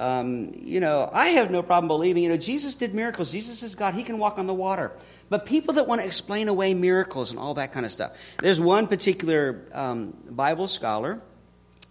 um, 0.02 0.54
you 0.64 0.80
know, 0.80 1.08
I 1.14 1.28
have 1.28 1.52
no 1.52 1.62
problem 1.62 1.88
believing, 1.88 2.24
you 2.24 2.30
know, 2.30 2.38
Jesus 2.38 2.74
did 2.74 2.96
miracles. 2.96 3.32
Jesus 3.32 3.62
is 3.62 3.76
God. 3.76 3.94
He 3.94 4.02
can 4.02 4.18
walk 4.18 4.40
on 4.40 4.48
the 4.48 4.54
water. 4.54 4.92
But 5.30 5.46
people 5.46 5.76
that 5.76 5.88
want 5.88 6.02
to 6.02 6.08
explain 6.08 6.48
away 6.48 6.74
miracles 6.74 7.30
and 7.30 7.40
all 7.40 7.54
that 7.54 7.72
kind 7.72 7.86
of 7.86 7.92
stuff. 7.92 8.14
There's 8.40 8.60
one 8.60 8.88
particular 8.88 9.64
um, 9.72 10.18
Bible 10.28 10.66
scholar 10.66 11.22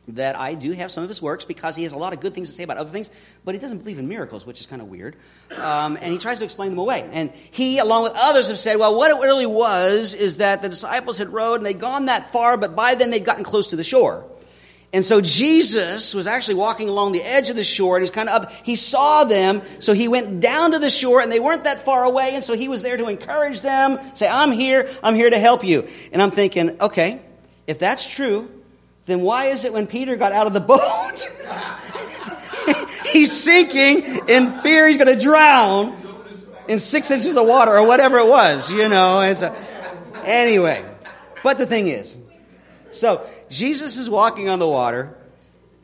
that 0.08 0.36
I 0.36 0.54
do 0.54 0.72
have 0.72 0.90
some 0.90 1.04
of 1.04 1.08
his 1.08 1.22
works 1.22 1.44
because 1.44 1.76
he 1.76 1.84
has 1.84 1.92
a 1.92 1.98
lot 1.98 2.12
of 2.12 2.18
good 2.18 2.34
things 2.34 2.48
to 2.48 2.54
say 2.54 2.64
about 2.64 2.78
other 2.78 2.90
things, 2.90 3.08
but 3.44 3.54
he 3.54 3.60
doesn't 3.60 3.78
believe 3.78 4.00
in 4.00 4.08
miracles, 4.08 4.44
which 4.44 4.58
is 4.58 4.66
kind 4.66 4.82
of 4.82 4.88
weird. 4.88 5.14
Um, 5.56 5.96
and 6.00 6.12
he 6.12 6.18
tries 6.18 6.40
to 6.40 6.44
explain 6.44 6.70
them 6.70 6.78
away. 6.80 7.08
And 7.12 7.30
he, 7.52 7.78
along 7.78 8.02
with 8.02 8.14
others, 8.16 8.48
have 8.48 8.58
said, 8.58 8.76
well, 8.78 8.96
what 8.96 9.12
it 9.12 9.22
really 9.24 9.46
was 9.46 10.14
is 10.14 10.38
that 10.38 10.62
the 10.62 10.68
disciples 10.68 11.16
had 11.16 11.32
rowed 11.32 11.58
and 11.58 11.66
they'd 11.66 11.78
gone 11.78 12.06
that 12.06 12.32
far, 12.32 12.56
but 12.56 12.74
by 12.74 12.96
then 12.96 13.10
they'd 13.10 13.24
gotten 13.24 13.44
close 13.44 13.68
to 13.68 13.76
the 13.76 13.84
shore. 13.84 14.28
And 14.92 15.04
so 15.04 15.20
Jesus 15.20 16.14
was 16.14 16.26
actually 16.26 16.56
walking 16.56 16.88
along 16.88 17.12
the 17.12 17.22
edge 17.22 17.48
of 17.48 17.54
the 17.54 17.62
shore 17.62 17.96
and 17.96 18.02
he's 18.02 18.10
kind 18.10 18.28
of 18.28 18.42
up. 18.42 18.52
He 18.64 18.74
saw 18.74 19.22
them, 19.22 19.62
so 19.78 19.92
he 19.92 20.08
went 20.08 20.40
down 20.40 20.72
to 20.72 20.80
the 20.80 20.90
shore 20.90 21.20
and 21.20 21.30
they 21.30 21.38
weren't 21.38 21.64
that 21.64 21.84
far 21.84 22.02
away. 22.02 22.34
And 22.34 22.42
so 22.42 22.54
he 22.54 22.68
was 22.68 22.82
there 22.82 22.96
to 22.96 23.08
encourage 23.08 23.60
them, 23.60 24.00
say, 24.14 24.28
I'm 24.28 24.50
here, 24.50 24.90
I'm 25.02 25.14
here 25.14 25.30
to 25.30 25.38
help 25.38 25.62
you. 25.62 25.86
And 26.12 26.20
I'm 26.20 26.32
thinking, 26.32 26.80
okay, 26.80 27.20
if 27.68 27.78
that's 27.78 28.04
true, 28.04 28.50
then 29.06 29.20
why 29.20 29.46
is 29.46 29.64
it 29.64 29.72
when 29.72 29.86
Peter 29.86 30.16
got 30.16 30.32
out 30.32 30.48
of 30.48 30.54
the 30.54 30.60
boat, 30.60 31.28
he's 33.06 33.32
sinking 33.32 34.28
in 34.28 34.60
fear 34.60 34.88
he's 34.88 34.96
going 34.96 35.16
to 35.16 35.22
drown 35.22 35.96
in 36.66 36.80
six 36.80 37.12
inches 37.12 37.36
of 37.36 37.46
water 37.46 37.70
or 37.70 37.86
whatever 37.86 38.18
it 38.18 38.28
was, 38.28 38.72
you 38.72 38.88
know? 38.88 39.32
So, 39.34 39.54
anyway, 40.24 40.84
but 41.44 41.58
the 41.58 41.66
thing 41.66 41.86
is, 41.86 42.16
so 42.92 43.28
Jesus 43.48 43.96
is 43.96 44.08
walking 44.08 44.48
on 44.48 44.58
the 44.58 44.68
water, 44.68 45.16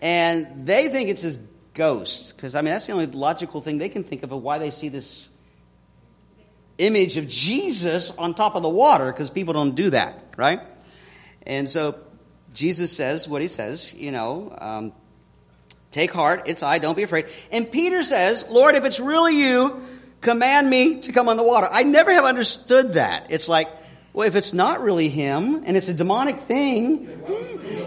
and 0.00 0.66
they 0.66 0.88
think 0.88 1.08
it's 1.08 1.22
his 1.22 1.38
ghost. 1.74 2.36
Because, 2.36 2.54
I 2.54 2.62
mean, 2.62 2.72
that's 2.72 2.86
the 2.86 2.92
only 2.92 3.06
logical 3.06 3.60
thing 3.60 3.78
they 3.78 3.88
can 3.88 4.04
think 4.04 4.22
of 4.22 4.32
of 4.32 4.42
why 4.42 4.58
they 4.58 4.70
see 4.70 4.88
this 4.88 5.28
image 6.78 7.16
of 7.16 7.28
Jesus 7.28 8.10
on 8.16 8.34
top 8.34 8.54
of 8.54 8.62
the 8.62 8.68
water, 8.68 9.10
because 9.12 9.30
people 9.30 9.54
don't 9.54 9.74
do 9.74 9.90
that, 9.90 10.34
right? 10.36 10.60
And 11.46 11.68
so 11.68 11.98
Jesus 12.52 12.94
says 12.94 13.28
what 13.28 13.42
he 13.42 13.48
says, 13.48 13.94
you 13.94 14.12
know, 14.12 14.54
um, 14.58 14.92
take 15.90 16.12
heart, 16.12 16.42
it's 16.46 16.62
I, 16.62 16.78
don't 16.78 16.96
be 16.96 17.02
afraid. 17.02 17.26
And 17.50 17.70
Peter 17.70 18.02
says, 18.02 18.46
Lord, 18.48 18.74
if 18.74 18.84
it's 18.84 19.00
really 19.00 19.38
you, 19.38 19.80
command 20.20 20.68
me 20.68 21.00
to 21.00 21.12
come 21.12 21.28
on 21.28 21.36
the 21.36 21.42
water. 21.42 21.68
I 21.70 21.84
never 21.84 22.12
have 22.12 22.24
understood 22.24 22.94
that. 22.94 23.28
It's 23.30 23.48
like, 23.48 23.68
well, 24.16 24.26
if 24.26 24.34
it's 24.34 24.54
not 24.54 24.80
really 24.80 25.10
him 25.10 25.64
and 25.66 25.76
it's 25.76 25.88
a 25.88 25.94
demonic 25.94 26.38
thing, 26.38 27.06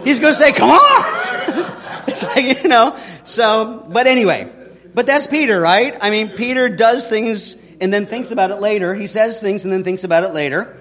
he's 0.04 0.20
going 0.20 0.32
to 0.32 0.38
say, 0.38 0.52
come 0.52 0.70
on. 0.70 2.04
it's 2.06 2.22
like, 2.22 2.62
you 2.62 2.68
know, 2.68 2.96
so, 3.24 3.84
but 3.90 4.06
anyway, 4.06 4.48
but 4.94 5.08
that's 5.08 5.26
Peter, 5.26 5.60
right? 5.60 5.98
I 6.00 6.10
mean, 6.10 6.28
Peter 6.28 6.68
does 6.68 7.10
things 7.10 7.56
and 7.80 7.92
then 7.92 8.06
thinks 8.06 8.30
about 8.30 8.52
it 8.52 8.60
later. 8.60 8.94
He 8.94 9.08
says 9.08 9.40
things 9.40 9.64
and 9.64 9.72
then 9.72 9.82
thinks 9.82 10.04
about 10.04 10.22
it 10.22 10.32
later. 10.32 10.76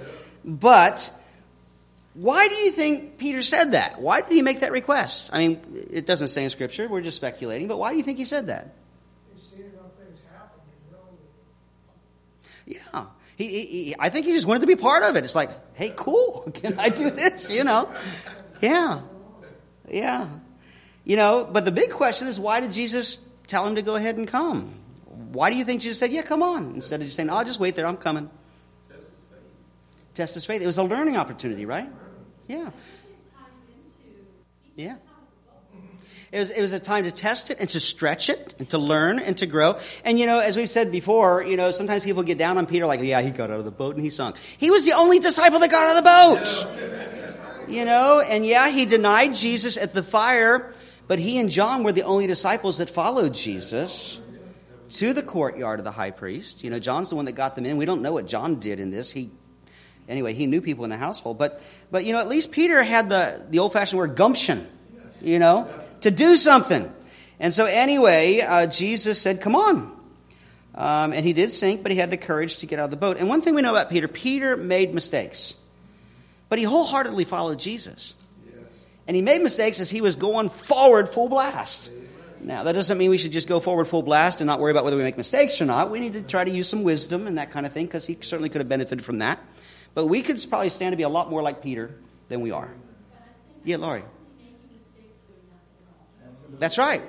But 0.45 1.12
why 2.13 2.47
do 2.47 2.54
you 2.54 2.69
think 2.69 3.17
Peter 3.17 3.41
said 3.41 3.71
that? 3.71 4.00
Why 4.00 4.21
did 4.21 4.32
he 4.32 4.43
make 4.43 4.60
that 4.60 4.71
request? 4.71 5.32
I 5.34 5.39
mean, 5.39 5.88
it 5.89 6.06
doesn't 6.06 6.28
say 6.28 6.43
in 6.43 6.52
Scripture. 6.52 6.88
We're 6.88 7.02
just 7.02 7.17
speculating. 7.17 7.67
But 7.67 7.80
why 7.80 7.89
do 7.89 7.97
you 7.97 8.04
think 8.04 8.19
he 8.19 8.26
said 8.26 8.47
that? 8.47 8.76
Yeah. 12.67 13.06
He, 13.39 13.47
he, 13.47 13.65
he, 13.65 13.95
I 13.97 14.10
think 14.10 14.25
he 14.25 14.34
just 14.34 14.45
wanted 14.45 14.60
to 14.60 14.67
be 14.67 14.75
part 14.75 15.02
of 15.04 15.15
it. 15.15 15.23
It's 15.23 15.34
like, 15.34 15.49
hey, 15.73 15.93
cool. 15.95 16.52
Can 16.54 16.78
I 16.78 16.89
do 16.89 17.10
this? 17.10 17.49
You 17.49 17.63
know? 17.63 17.89
Yeah. 18.60 18.99
Yeah. 19.89 20.28
You 21.06 21.15
know, 21.15 21.47
but 21.49 21.63
the 21.63 21.71
big 21.71 21.89
question 21.89 22.28
is 22.28 22.38
why 22.38 22.60
did 22.60 22.73
Jesus 22.73 23.25
tell 23.47 23.65
him 23.65 23.75
to 23.75 23.82
go 23.82 23.95
ahead 23.95 24.17
and 24.17 24.28
come? 24.28 24.73
Why 25.32 25.49
do 25.49 25.56
you 25.56 25.63
think 25.63 25.80
Jesus 25.80 25.97
said, 25.97 26.12
yeah, 26.12 26.21
come 26.21 26.43
on? 26.43 26.75
Instead 26.75 26.99
of 26.99 27.08
just 27.08 27.15
saying, 27.15 27.30
I'll 27.30 27.45
just 27.45 27.62
wait 27.62 27.75
there, 27.75 27.88
I'm 27.88 27.95
coming. 27.95 28.30
Test 28.89 28.99
his 28.99 29.10
faith. 29.32 29.39
Test 30.15 30.34
his 30.34 30.45
faith. 30.45 30.62
It 30.62 30.67
was 30.67 30.78
a 30.78 30.84
learning 30.84 31.15
opportunity, 31.15 31.65
right? 31.65 31.89
Yeah. 32.45 32.71
Yeah. 34.75 34.95
It 36.32 36.39
was, 36.39 36.50
it 36.52 36.62
was 36.62 36.74
a 36.74 36.80
time 36.80 37.06
to 37.06 37.12
test 37.12 37.50
it 37.50 37.60
and 37.60 37.68
to 37.70 37.80
stretch 37.80 38.30
it 38.30 38.54
and 38.60 38.70
to 38.70 38.78
learn 38.78 39.20
and 39.20 39.36
to 39.38 39.48
grow. 39.48 39.78
And 40.04 40.20
you 40.20 40.28
know, 40.28 40.39
as 40.39 40.56
we've 40.58 40.70
said 40.70 40.92
before, 40.92 41.42
you 41.44 41.58
know, 41.58 41.72
sometimes 41.72 42.04
people 42.04 42.22
get 42.24 42.38
down 42.38 42.58
on 42.58 42.68
Peter 42.68 42.86
like, 42.86 43.02
yeah, 43.02 43.22
he 43.22 43.32
got 43.32 43.50
out 43.50 43.60
of 43.60 43.65
the 43.65 43.72
boat 43.72 43.96
and 43.96 44.04
he 44.04 44.12
sunk. 44.12 44.38
He 44.58 44.70
was 44.70 44.86
the 44.86 44.94
only 44.94 45.20
disciple 45.20 45.60
that 45.60 45.72
got 45.72 45.89
out 45.89 45.98
of 45.98 46.04
the 46.04 46.65
boat. 46.68 47.68
You 47.68 47.86
know, 47.86 48.20
and 48.20 48.46
yeah, 48.46 48.70
he 48.70 48.86
denied 48.86 49.34
Jesus 49.34 49.78
at 49.78 49.94
the 49.94 50.04
fire, 50.04 50.74
but 51.08 51.20
he 51.20 51.38
and 51.38 51.50
John 51.50 51.84
were 51.84 51.92
the 51.92 52.04
only 52.04 52.28
disciples 52.28 52.78
that 52.78 52.89
followed 52.89 53.34
Jesus 53.34 54.20
to 54.92 55.13
the 55.13 55.22
courtyard 55.22 55.80
of 55.80 55.84
the 55.84 55.92
high 55.92 56.12
priest. 56.12 56.63
You 56.63 56.70
know, 56.70 56.80
John's 56.80 57.10
the 57.10 57.15
one 57.15 57.26
that 57.26 57.34
got 57.34 57.56
them 57.56 57.65
in. 57.65 57.78
We 57.78 57.86
don't 57.86 58.02
know 58.02 58.12
what 58.12 58.28
John 58.28 58.60
did 58.60 58.80
in 58.80 58.89
this. 58.89 59.12
He 59.12 59.30
anyway, 60.08 60.34
he 60.34 60.48
knew 60.48 60.62
people 60.62 60.84
in 60.84 60.89
the 60.89 60.98
household. 60.98 61.38
But 61.38 61.62
but 61.92 62.06
you 62.06 62.13
know, 62.13 62.20
at 62.20 62.28
least 62.28 62.52
Peter 62.52 62.84
had 62.84 63.10
the, 63.10 63.42
the 63.50 63.60
old 63.60 63.74
fashioned 63.74 64.00
word 64.00 64.15
gumption, 64.15 64.68
you 65.22 65.39
know, 65.39 65.68
to 66.02 66.12
do 66.12 66.36
something. 66.36 66.92
And 67.40 67.54
so 67.54 67.66
anyway, 67.66 68.42
uh, 68.42 68.68
Jesus 68.68 69.22
said, 69.22 69.42
Come 69.42 69.56
on. 69.56 69.98
Um, 70.76 71.14
and 71.14 71.26
he 71.26 71.34
did 71.34 71.52
sink, 71.52 71.84
but 71.84 71.92
he 71.92 71.98
had 71.98 72.10
the 72.10 72.18
courage 72.18 72.58
to 72.58 72.66
get 72.66 72.80
out 72.80 72.86
of 72.86 72.92
the 72.92 72.98
boat. 72.98 73.18
And 73.18 73.28
one 73.28 73.42
thing 73.42 73.56
we 73.56 73.62
know 73.62 73.72
about 73.72 73.90
Peter, 73.90 74.08
Peter 74.08 74.56
made 74.56 74.94
mistakes. 74.94 75.56
But 76.48 76.60
he 76.60 76.66
wholeheartedly 76.66 77.26
followed 77.26 77.60
Jesus. 77.60 78.14
And 79.08 79.16
he 79.16 79.22
made 79.22 79.42
mistakes 79.42 79.80
as 79.80 79.90
he 79.90 80.02
was 80.02 80.16
going 80.16 80.50
forward 80.50 81.10
full 81.10 81.30
blast. 81.30 81.90
Now, 82.42 82.64
that 82.64 82.74
doesn't 82.74 82.98
mean 82.98 83.10
we 83.10 83.18
should 83.18 83.32
just 83.32 83.48
go 83.48 83.60
forward 83.60 83.88
full 83.88 84.04
blast 84.04 84.40
and 84.40 84.48
not 84.48 84.60
worry 84.60 84.72
about 84.72 84.84
whether 84.84 84.96
we 84.96 85.04
make 85.04 85.18
mistakes 85.18 85.60
or 85.62 85.66
not. 85.66 85.92
We 85.92 86.00
need 86.00 86.14
to 86.14 86.22
try 86.22 86.44
to 86.44 86.52
use 86.52 86.70
some 86.70 86.84
wisdom 86.84 87.28
and 87.28 87.38
that 87.38 87.52
kind 87.52 87.66
of 87.66 87.74
thing 87.74 87.86
because 87.86 88.06
he 88.06 88.18
certainly 88.22 88.50
could 88.50 88.62
have 88.62 88.70
benefited 88.70 89.04
from 89.04 89.20
that. 89.20 89.40
But 89.94 90.06
we 90.06 90.22
could 90.22 90.44
probably 90.48 90.70
stand 90.70 90.94
to 90.94 90.98
be 90.98 91.04
a 91.04 91.10
lot 91.10 91.30
more 91.30 91.42
like 91.42 91.62
Peter 91.62 91.92
than 92.30 92.42
we 92.42 92.52
are. 92.52 92.72
Yeah, 93.66 93.78
Laurie. 93.78 94.04
That's 96.60 96.78
right. 96.78 97.02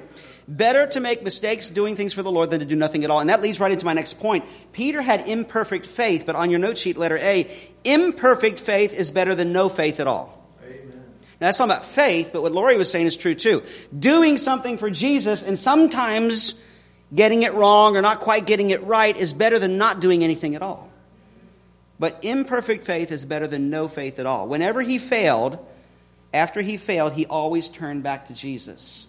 Better 0.48 0.86
to 0.88 1.00
make 1.00 1.22
mistakes 1.22 1.70
doing 1.70 1.96
things 1.96 2.12
for 2.12 2.22
the 2.22 2.30
Lord 2.30 2.50
than 2.50 2.60
to 2.60 2.66
do 2.66 2.76
nothing 2.76 3.04
at 3.04 3.10
all. 3.10 3.20
And 3.20 3.30
that 3.30 3.42
leads 3.42 3.60
right 3.60 3.70
into 3.70 3.84
my 3.84 3.92
next 3.92 4.18
point. 4.18 4.46
Peter 4.72 5.02
had 5.02 5.28
imperfect 5.28 5.86
faith, 5.86 6.24
but 6.26 6.34
on 6.34 6.50
your 6.50 6.58
note 6.58 6.78
sheet, 6.78 6.96
letter 6.96 7.18
A, 7.18 7.50
imperfect 7.84 8.58
faith 8.58 8.92
is 8.92 9.10
better 9.10 9.34
than 9.34 9.52
no 9.52 9.68
faith 9.68 10.00
at 10.00 10.06
all. 10.06 10.36
Now, 11.40 11.46
that's 11.46 11.58
not 11.58 11.66
about 11.66 11.86
faith, 11.86 12.30
but 12.32 12.42
what 12.42 12.52
Laurie 12.52 12.76
was 12.76 12.90
saying 12.90 13.06
is 13.06 13.16
true 13.16 13.34
too. 13.34 13.62
Doing 13.98 14.36
something 14.36 14.76
for 14.76 14.90
Jesus 14.90 15.42
and 15.42 15.58
sometimes 15.58 16.60
getting 17.14 17.44
it 17.44 17.54
wrong 17.54 17.96
or 17.96 18.02
not 18.02 18.20
quite 18.20 18.46
getting 18.46 18.70
it 18.70 18.84
right 18.84 19.16
is 19.16 19.32
better 19.32 19.58
than 19.58 19.78
not 19.78 20.00
doing 20.00 20.22
anything 20.22 20.54
at 20.54 20.62
all. 20.62 20.90
But 21.98 22.18
imperfect 22.22 22.84
faith 22.84 23.10
is 23.10 23.24
better 23.24 23.46
than 23.46 23.70
no 23.70 23.88
faith 23.88 24.18
at 24.18 24.26
all. 24.26 24.48
Whenever 24.48 24.82
he 24.82 24.98
failed, 24.98 25.58
after 26.32 26.60
he 26.60 26.76
failed, 26.76 27.14
he 27.14 27.26
always 27.26 27.68
turned 27.68 28.02
back 28.02 28.26
to 28.26 28.34
Jesus. 28.34 29.06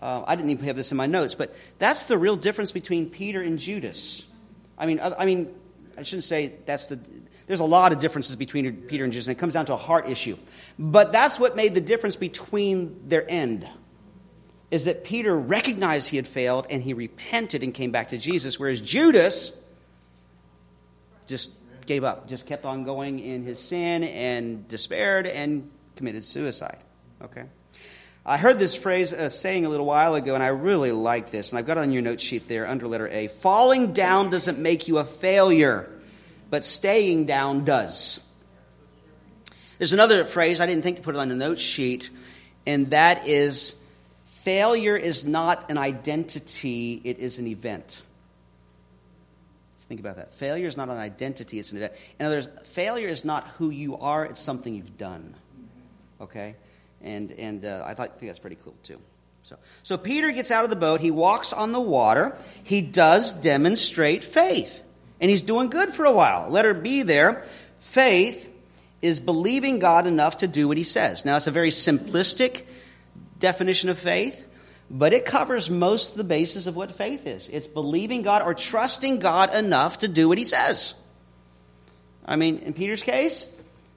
Uh, 0.00 0.24
I 0.26 0.34
didn't 0.34 0.50
even 0.50 0.64
have 0.64 0.76
this 0.76 0.90
in 0.90 0.96
my 0.96 1.06
notes, 1.06 1.34
but 1.34 1.54
that's 1.78 2.04
the 2.04 2.16
real 2.16 2.36
difference 2.36 2.72
between 2.72 3.10
Peter 3.10 3.42
and 3.42 3.58
Judas. 3.58 4.24
I 4.78 4.86
mean, 4.86 4.98
I, 4.98 5.10
I 5.10 5.26
mean, 5.26 5.54
I 5.98 6.02
shouldn't 6.02 6.24
say 6.24 6.54
that's 6.64 6.86
the. 6.86 6.98
There's 7.46 7.60
a 7.60 7.64
lot 7.66 7.92
of 7.92 7.98
differences 7.98 8.36
between 8.36 8.74
Peter 8.82 9.04
and 9.04 9.12
Judas, 9.12 9.26
and 9.26 9.36
it 9.36 9.40
comes 9.40 9.54
down 9.54 9.66
to 9.66 9.74
a 9.74 9.76
heart 9.76 10.08
issue. 10.08 10.38
But 10.78 11.12
that's 11.12 11.38
what 11.38 11.56
made 11.56 11.74
the 11.74 11.80
difference 11.80 12.16
between 12.16 13.08
their 13.08 13.28
end. 13.28 13.68
Is 14.70 14.84
that 14.84 15.04
Peter 15.04 15.36
recognized 15.36 16.08
he 16.08 16.16
had 16.16 16.28
failed 16.28 16.68
and 16.70 16.80
he 16.82 16.94
repented 16.94 17.64
and 17.64 17.74
came 17.74 17.90
back 17.90 18.10
to 18.10 18.18
Jesus, 18.18 18.58
whereas 18.58 18.80
Judas 18.80 19.52
just 21.26 21.50
gave 21.86 22.04
up, 22.04 22.28
just 22.28 22.46
kept 22.46 22.64
on 22.64 22.84
going 22.84 23.18
in 23.18 23.42
his 23.42 23.58
sin 23.58 24.04
and 24.04 24.68
despaired 24.68 25.26
and 25.26 25.68
committed 25.96 26.24
suicide. 26.24 26.78
Okay? 27.20 27.44
I 28.24 28.36
heard 28.36 28.58
this 28.58 28.74
phrase 28.74 29.12
uh, 29.12 29.30
saying 29.30 29.64
a 29.64 29.68
little 29.70 29.86
while 29.86 30.14
ago, 30.14 30.34
and 30.34 30.42
I 30.42 30.48
really 30.48 30.92
like 30.92 31.30
this, 31.30 31.50
and 31.50 31.58
I've 31.58 31.66
got 31.66 31.78
it 31.78 31.80
on 31.80 31.92
your 31.92 32.02
note 32.02 32.20
sheet 32.20 32.48
there 32.48 32.68
under 32.68 32.86
letter 32.86 33.08
A. 33.08 33.28
Falling 33.28 33.92
down 33.92 34.30
doesn't 34.30 34.58
make 34.58 34.88
you 34.88 34.98
a 34.98 35.04
failure, 35.04 35.90
but 36.50 36.64
staying 36.64 37.24
down 37.24 37.64
does. 37.64 38.20
There's 39.78 39.94
another 39.94 40.26
phrase, 40.26 40.60
I 40.60 40.66
didn't 40.66 40.82
think 40.82 40.98
to 40.98 41.02
put 41.02 41.14
it 41.14 41.18
on 41.18 41.30
the 41.30 41.34
note 41.34 41.58
sheet, 41.58 42.10
and 42.66 42.90
that 42.90 43.26
is 43.26 43.74
failure 44.42 44.96
is 44.96 45.24
not 45.24 45.70
an 45.70 45.78
identity, 45.78 47.00
it 47.02 47.18
is 47.18 47.38
an 47.38 47.46
event. 47.46 48.02
Think 49.88 49.98
about 49.98 50.16
that. 50.16 50.34
Failure 50.34 50.68
is 50.68 50.76
not 50.76 50.88
an 50.88 50.98
identity, 50.98 51.58
it's 51.58 51.72
an 51.72 51.78
event. 51.78 51.94
In 52.18 52.26
other 52.26 52.36
words, 52.36 52.48
failure 52.68 53.08
is 53.08 53.24
not 53.24 53.48
who 53.58 53.70
you 53.70 53.96
are, 53.96 54.26
it's 54.26 54.42
something 54.42 54.74
you've 54.74 54.98
done. 54.98 55.34
Okay? 56.20 56.54
And, 57.02 57.32
and 57.32 57.64
uh, 57.64 57.82
I 57.86 57.94
thought, 57.94 58.18
think 58.18 58.28
that's 58.30 58.38
pretty 58.38 58.58
cool, 58.62 58.74
too. 58.82 58.98
So, 59.42 59.56
so 59.82 59.96
Peter 59.96 60.32
gets 60.32 60.50
out 60.50 60.64
of 60.64 60.70
the 60.70 60.76
boat. 60.76 61.00
He 61.00 61.10
walks 61.10 61.52
on 61.52 61.72
the 61.72 61.80
water. 61.80 62.36
He 62.62 62.82
does 62.82 63.32
demonstrate 63.32 64.24
faith. 64.24 64.82
And 65.20 65.30
he's 65.30 65.42
doing 65.42 65.70
good 65.70 65.94
for 65.94 66.04
a 66.04 66.12
while. 66.12 66.48
Let 66.50 66.64
her 66.64 66.74
be 66.74 67.02
there. 67.02 67.44
Faith 67.80 68.48
is 69.02 69.18
believing 69.18 69.78
God 69.78 70.06
enough 70.06 70.38
to 70.38 70.46
do 70.46 70.68
what 70.68 70.76
he 70.76 70.84
says. 70.84 71.24
Now, 71.24 71.36
it's 71.36 71.46
a 71.46 71.50
very 71.50 71.70
simplistic 71.70 72.64
definition 73.38 73.88
of 73.88 73.98
faith, 73.98 74.46
but 74.90 75.12
it 75.12 75.24
covers 75.24 75.70
most 75.70 76.12
of 76.12 76.16
the 76.18 76.24
basis 76.24 76.66
of 76.66 76.76
what 76.76 76.92
faith 76.92 77.26
is. 77.26 77.48
It's 77.48 77.66
believing 77.66 78.22
God 78.22 78.42
or 78.42 78.54
trusting 78.54 79.18
God 79.18 79.54
enough 79.54 80.00
to 80.00 80.08
do 80.08 80.28
what 80.28 80.38
he 80.38 80.44
says. 80.44 80.94
I 82.26 82.36
mean, 82.36 82.58
in 82.58 82.74
Peter's 82.74 83.02
case, 83.02 83.46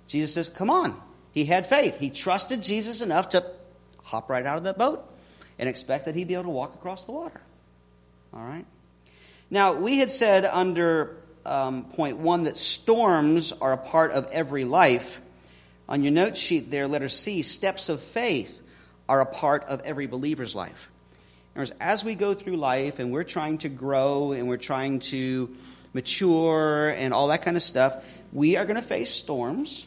Jesus 0.07 0.33
says, 0.33 0.49
Come 0.49 0.69
on. 0.69 0.99
He 1.33 1.45
had 1.45 1.67
faith. 1.67 1.97
He 1.97 2.09
trusted 2.09 2.61
Jesus 2.61 3.01
enough 3.01 3.29
to 3.29 3.45
hop 4.03 4.29
right 4.29 4.45
out 4.45 4.57
of 4.57 4.63
that 4.63 4.77
boat 4.77 5.03
and 5.57 5.67
expect 5.67 6.05
that 6.05 6.15
he'd 6.15 6.27
be 6.27 6.33
able 6.33 6.43
to 6.43 6.49
walk 6.49 6.75
across 6.75 7.05
the 7.05 7.11
water. 7.11 7.41
All 8.33 8.43
right? 8.43 8.65
Now, 9.49 9.73
we 9.73 9.97
had 9.97 10.11
said 10.11 10.45
under 10.45 11.17
um, 11.45 11.85
point 11.85 12.17
one 12.17 12.43
that 12.43 12.57
storms 12.57 13.51
are 13.51 13.73
a 13.73 13.77
part 13.77 14.11
of 14.11 14.27
every 14.31 14.65
life. 14.65 15.21
On 15.89 16.01
your 16.03 16.11
note 16.11 16.37
sheet 16.37 16.71
there, 16.71 16.87
letter 16.87 17.09
C, 17.09 17.41
steps 17.41 17.89
of 17.89 18.01
faith 18.01 18.59
are 19.09 19.21
a 19.21 19.25
part 19.25 19.65
of 19.65 19.81
every 19.81 20.07
believer's 20.07 20.55
life. 20.55 20.89
In 21.55 21.59
Words, 21.59 21.73
as 21.79 22.03
we 22.03 22.15
go 22.15 22.33
through 22.33 22.57
life 22.57 22.99
and 22.99 23.11
we're 23.11 23.23
trying 23.23 23.59
to 23.59 23.69
grow 23.69 24.31
and 24.31 24.47
we're 24.47 24.57
trying 24.57 24.99
to 24.99 25.55
mature 25.93 26.89
and 26.89 27.13
all 27.13 27.27
that 27.27 27.43
kind 27.43 27.57
of 27.57 27.63
stuff, 27.63 28.03
we 28.31 28.55
are 28.55 28.65
going 28.65 28.77
to 28.77 28.87
face 28.87 29.11
storms, 29.11 29.85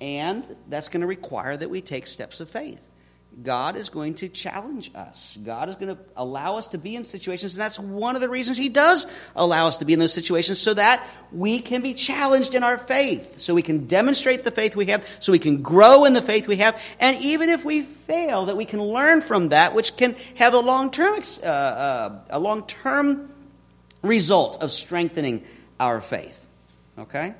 and 0.00 0.44
that's 0.68 0.88
going 0.88 1.00
to 1.00 1.06
require 1.06 1.56
that 1.56 1.70
we 1.70 1.80
take 1.80 2.06
steps 2.06 2.40
of 2.40 2.50
faith. 2.50 2.80
God 3.42 3.76
is 3.76 3.90
going 3.90 4.14
to 4.16 4.30
challenge 4.30 4.90
us. 4.94 5.36
God 5.44 5.68
is 5.68 5.76
going 5.76 5.94
to 5.94 6.02
allow 6.16 6.56
us 6.56 6.68
to 6.68 6.78
be 6.78 6.96
in 6.96 7.04
situations, 7.04 7.54
and 7.54 7.60
that's 7.60 7.78
one 7.78 8.14
of 8.14 8.22
the 8.22 8.30
reasons 8.30 8.56
He 8.56 8.70
does 8.70 9.06
allow 9.34 9.66
us 9.66 9.76
to 9.78 9.84
be 9.84 9.92
in 9.92 9.98
those 9.98 10.14
situations 10.14 10.58
so 10.58 10.72
that 10.72 11.06
we 11.32 11.60
can 11.60 11.82
be 11.82 11.92
challenged 11.92 12.54
in 12.54 12.62
our 12.62 12.78
faith, 12.78 13.38
so 13.38 13.54
we 13.54 13.60
can 13.60 13.86
demonstrate 13.88 14.42
the 14.42 14.50
faith 14.50 14.74
we 14.74 14.86
have, 14.86 15.06
so 15.20 15.32
we 15.32 15.38
can 15.38 15.60
grow 15.60 16.06
in 16.06 16.14
the 16.14 16.22
faith 16.22 16.48
we 16.48 16.56
have, 16.56 16.82
and 16.98 17.22
even 17.22 17.50
if 17.50 17.62
we 17.62 17.82
fail, 17.82 18.46
that 18.46 18.56
we 18.56 18.64
can 18.64 18.82
learn 18.82 19.20
from 19.20 19.50
that, 19.50 19.74
which 19.74 19.96
can 19.98 20.16
have 20.36 20.54
a 20.54 20.60
long 20.60 20.90
term 20.90 21.20
uh, 21.42 21.46
uh, 21.46 22.18
a 22.30 22.38
long 22.38 22.66
term 22.66 23.30
result 24.00 24.62
of 24.62 24.72
strengthening 24.72 25.44
our 25.78 26.00
faith. 26.00 26.42
Okay? 26.98 27.34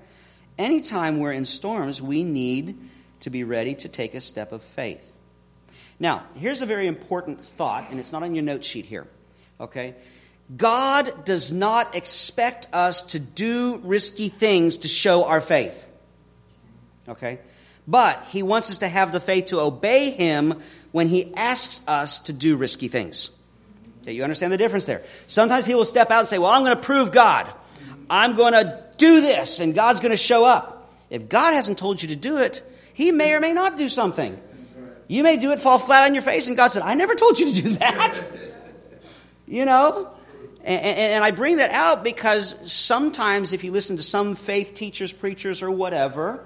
Anytime 0.58 1.18
we're 1.18 1.32
in 1.32 1.44
storms, 1.44 2.00
we 2.00 2.22
need 2.22 2.78
to 3.20 3.30
be 3.30 3.44
ready 3.44 3.74
to 3.74 3.88
take 3.88 4.14
a 4.14 4.20
step 4.20 4.52
of 4.52 4.62
faith. 4.62 5.12
Now, 5.98 6.24
here's 6.34 6.62
a 6.62 6.66
very 6.66 6.86
important 6.86 7.44
thought, 7.44 7.90
and 7.90 7.98
it's 7.98 8.12
not 8.12 8.22
on 8.22 8.34
your 8.34 8.44
note 8.44 8.64
sheet 8.64 8.84
here. 8.84 9.06
Okay? 9.60 9.94
God 10.54 11.24
does 11.24 11.50
not 11.50 11.94
expect 11.94 12.68
us 12.72 13.02
to 13.02 13.18
do 13.18 13.80
risky 13.82 14.28
things 14.28 14.78
to 14.78 14.88
show 14.88 15.24
our 15.24 15.40
faith. 15.40 15.86
Okay? 17.08 17.38
But 17.86 18.24
He 18.28 18.42
wants 18.42 18.70
us 18.70 18.78
to 18.78 18.88
have 18.88 19.12
the 19.12 19.20
faith 19.20 19.46
to 19.46 19.60
obey 19.60 20.10
Him 20.10 20.60
when 20.92 21.08
He 21.08 21.34
asks 21.34 21.82
us 21.88 22.20
to 22.20 22.32
do 22.32 22.56
risky 22.56 22.88
things. 22.88 23.30
Okay, 24.02 24.12
you 24.12 24.22
understand 24.22 24.52
the 24.52 24.56
difference 24.56 24.86
there? 24.86 25.02
Sometimes 25.26 25.64
people 25.64 25.84
step 25.84 26.10
out 26.10 26.20
and 26.20 26.28
say, 26.28 26.38
Well, 26.38 26.50
I'm 26.50 26.62
going 26.64 26.76
to 26.76 26.82
prove 26.82 27.10
God. 27.10 27.52
I'm 28.08 28.36
going 28.36 28.52
to 28.52 28.85
do 28.96 29.20
this, 29.20 29.60
and 29.60 29.74
God's 29.74 30.00
going 30.00 30.10
to 30.10 30.16
show 30.16 30.44
up. 30.44 30.90
If 31.10 31.28
God 31.28 31.54
hasn't 31.54 31.78
told 31.78 32.02
you 32.02 32.08
to 32.08 32.16
do 32.16 32.38
it, 32.38 32.62
He 32.94 33.12
may 33.12 33.34
or 33.34 33.40
may 33.40 33.52
not 33.52 33.76
do 33.76 33.88
something. 33.88 34.40
You 35.08 35.22
may 35.22 35.36
do 35.36 35.52
it, 35.52 35.60
fall 35.60 35.78
flat 35.78 36.04
on 36.04 36.14
your 36.14 36.22
face, 36.22 36.48
and 36.48 36.56
God 36.56 36.68
said, 36.68 36.82
I 36.82 36.94
never 36.94 37.14
told 37.14 37.38
you 37.38 37.52
to 37.52 37.62
do 37.62 37.68
that. 37.76 38.20
you 39.46 39.64
know? 39.64 40.12
And, 40.64 40.84
and, 40.84 41.24
I 41.24 41.30
bring 41.30 41.58
that 41.58 41.70
out 41.70 42.02
because 42.02 42.56
sometimes 42.70 43.52
if 43.52 43.62
you 43.62 43.70
listen 43.70 43.98
to 43.98 44.02
some 44.02 44.34
faith 44.34 44.74
teachers, 44.74 45.12
preachers, 45.12 45.62
or 45.62 45.70
whatever, 45.70 46.44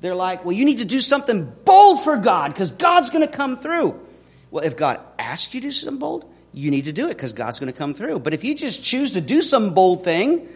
they're 0.00 0.14
like, 0.14 0.42
well, 0.42 0.56
you 0.56 0.64
need 0.64 0.78
to 0.78 0.86
do 0.86 1.02
something 1.02 1.52
bold 1.66 2.02
for 2.02 2.16
God 2.16 2.54
because 2.54 2.70
God's 2.70 3.10
going 3.10 3.26
to 3.26 3.32
come 3.32 3.58
through. 3.58 4.00
Well, 4.50 4.64
if 4.64 4.74
God 4.74 5.04
asks 5.18 5.52
you 5.52 5.60
to 5.60 5.66
do 5.66 5.70
something 5.70 5.98
bold, 5.98 6.24
you 6.54 6.70
need 6.70 6.86
to 6.86 6.92
do 6.92 7.06
it 7.06 7.10
because 7.10 7.34
God's 7.34 7.58
going 7.58 7.70
to 7.70 7.78
come 7.78 7.92
through. 7.92 8.20
But 8.20 8.32
if 8.32 8.42
you 8.42 8.54
just 8.54 8.82
choose 8.82 9.12
to 9.12 9.20
do 9.20 9.42
some 9.42 9.74
bold 9.74 10.02
thing, 10.02 10.48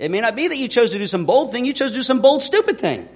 it 0.00 0.10
may 0.10 0.22
not 0.22 0.34
be 0.34 0.48
that 0.48 0.56
you 0.56 0.66
chose 0.66 0.92
to 0.92 0.98
do 0.98 1.06
some 1.06 1.26
bold 1.26 1.52
thing, 1.52 1.66
you 1.66 1.74
chose 1.74 1.90
to 1.90 1.98
do 1.98 2.02
some 2.02 2.22
bold, 2.22 2.42
stupid 2.42 2.80
thing. 2.80 3.06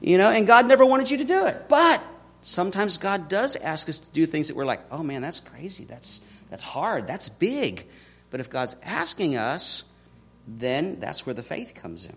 You 0.00 0.18
know, 0.18 0.30
and 0.30 0.46
God 0.46 0.66
never 0.68 0.86
wanted 0.86 1.10
you 1.10 1.18
to 1.18 1.24
do 1.24 1.46
it. 1.46 1.68
But 1.68 2.00
sometimes 2.42 2.96
God 2.96 3.28
does 3.28 3.56
ask 3.56 3.88
us 3.88 3.98
to 3.98 4.06
do 4.12 4.24
things 4.24 4.46
that 4.46 4.56
we're 4.56 4.64
like, 4.64 4.80
oh 4.92 5.02
man, 5.02 5.20
that's 5.20 5.40
crazy. 5.40 5.84
That's, 5.84 6.20
that's 6.48 6.62
hard. 6.62 7.08
That's 7.08 7.28
big. 7.28 7.88
But 8.30 8.38
if 8.38 8.50
God's 8.50 8.76
asking 8.84 9.36
us, 9.36 9.82
then 10.46 11.00
that's 11.00 11.26
where 11.26 11.34
the 11.34 11.42
faith 11.42 11.74
comes 11.74 12.06
in. 12.06 12.16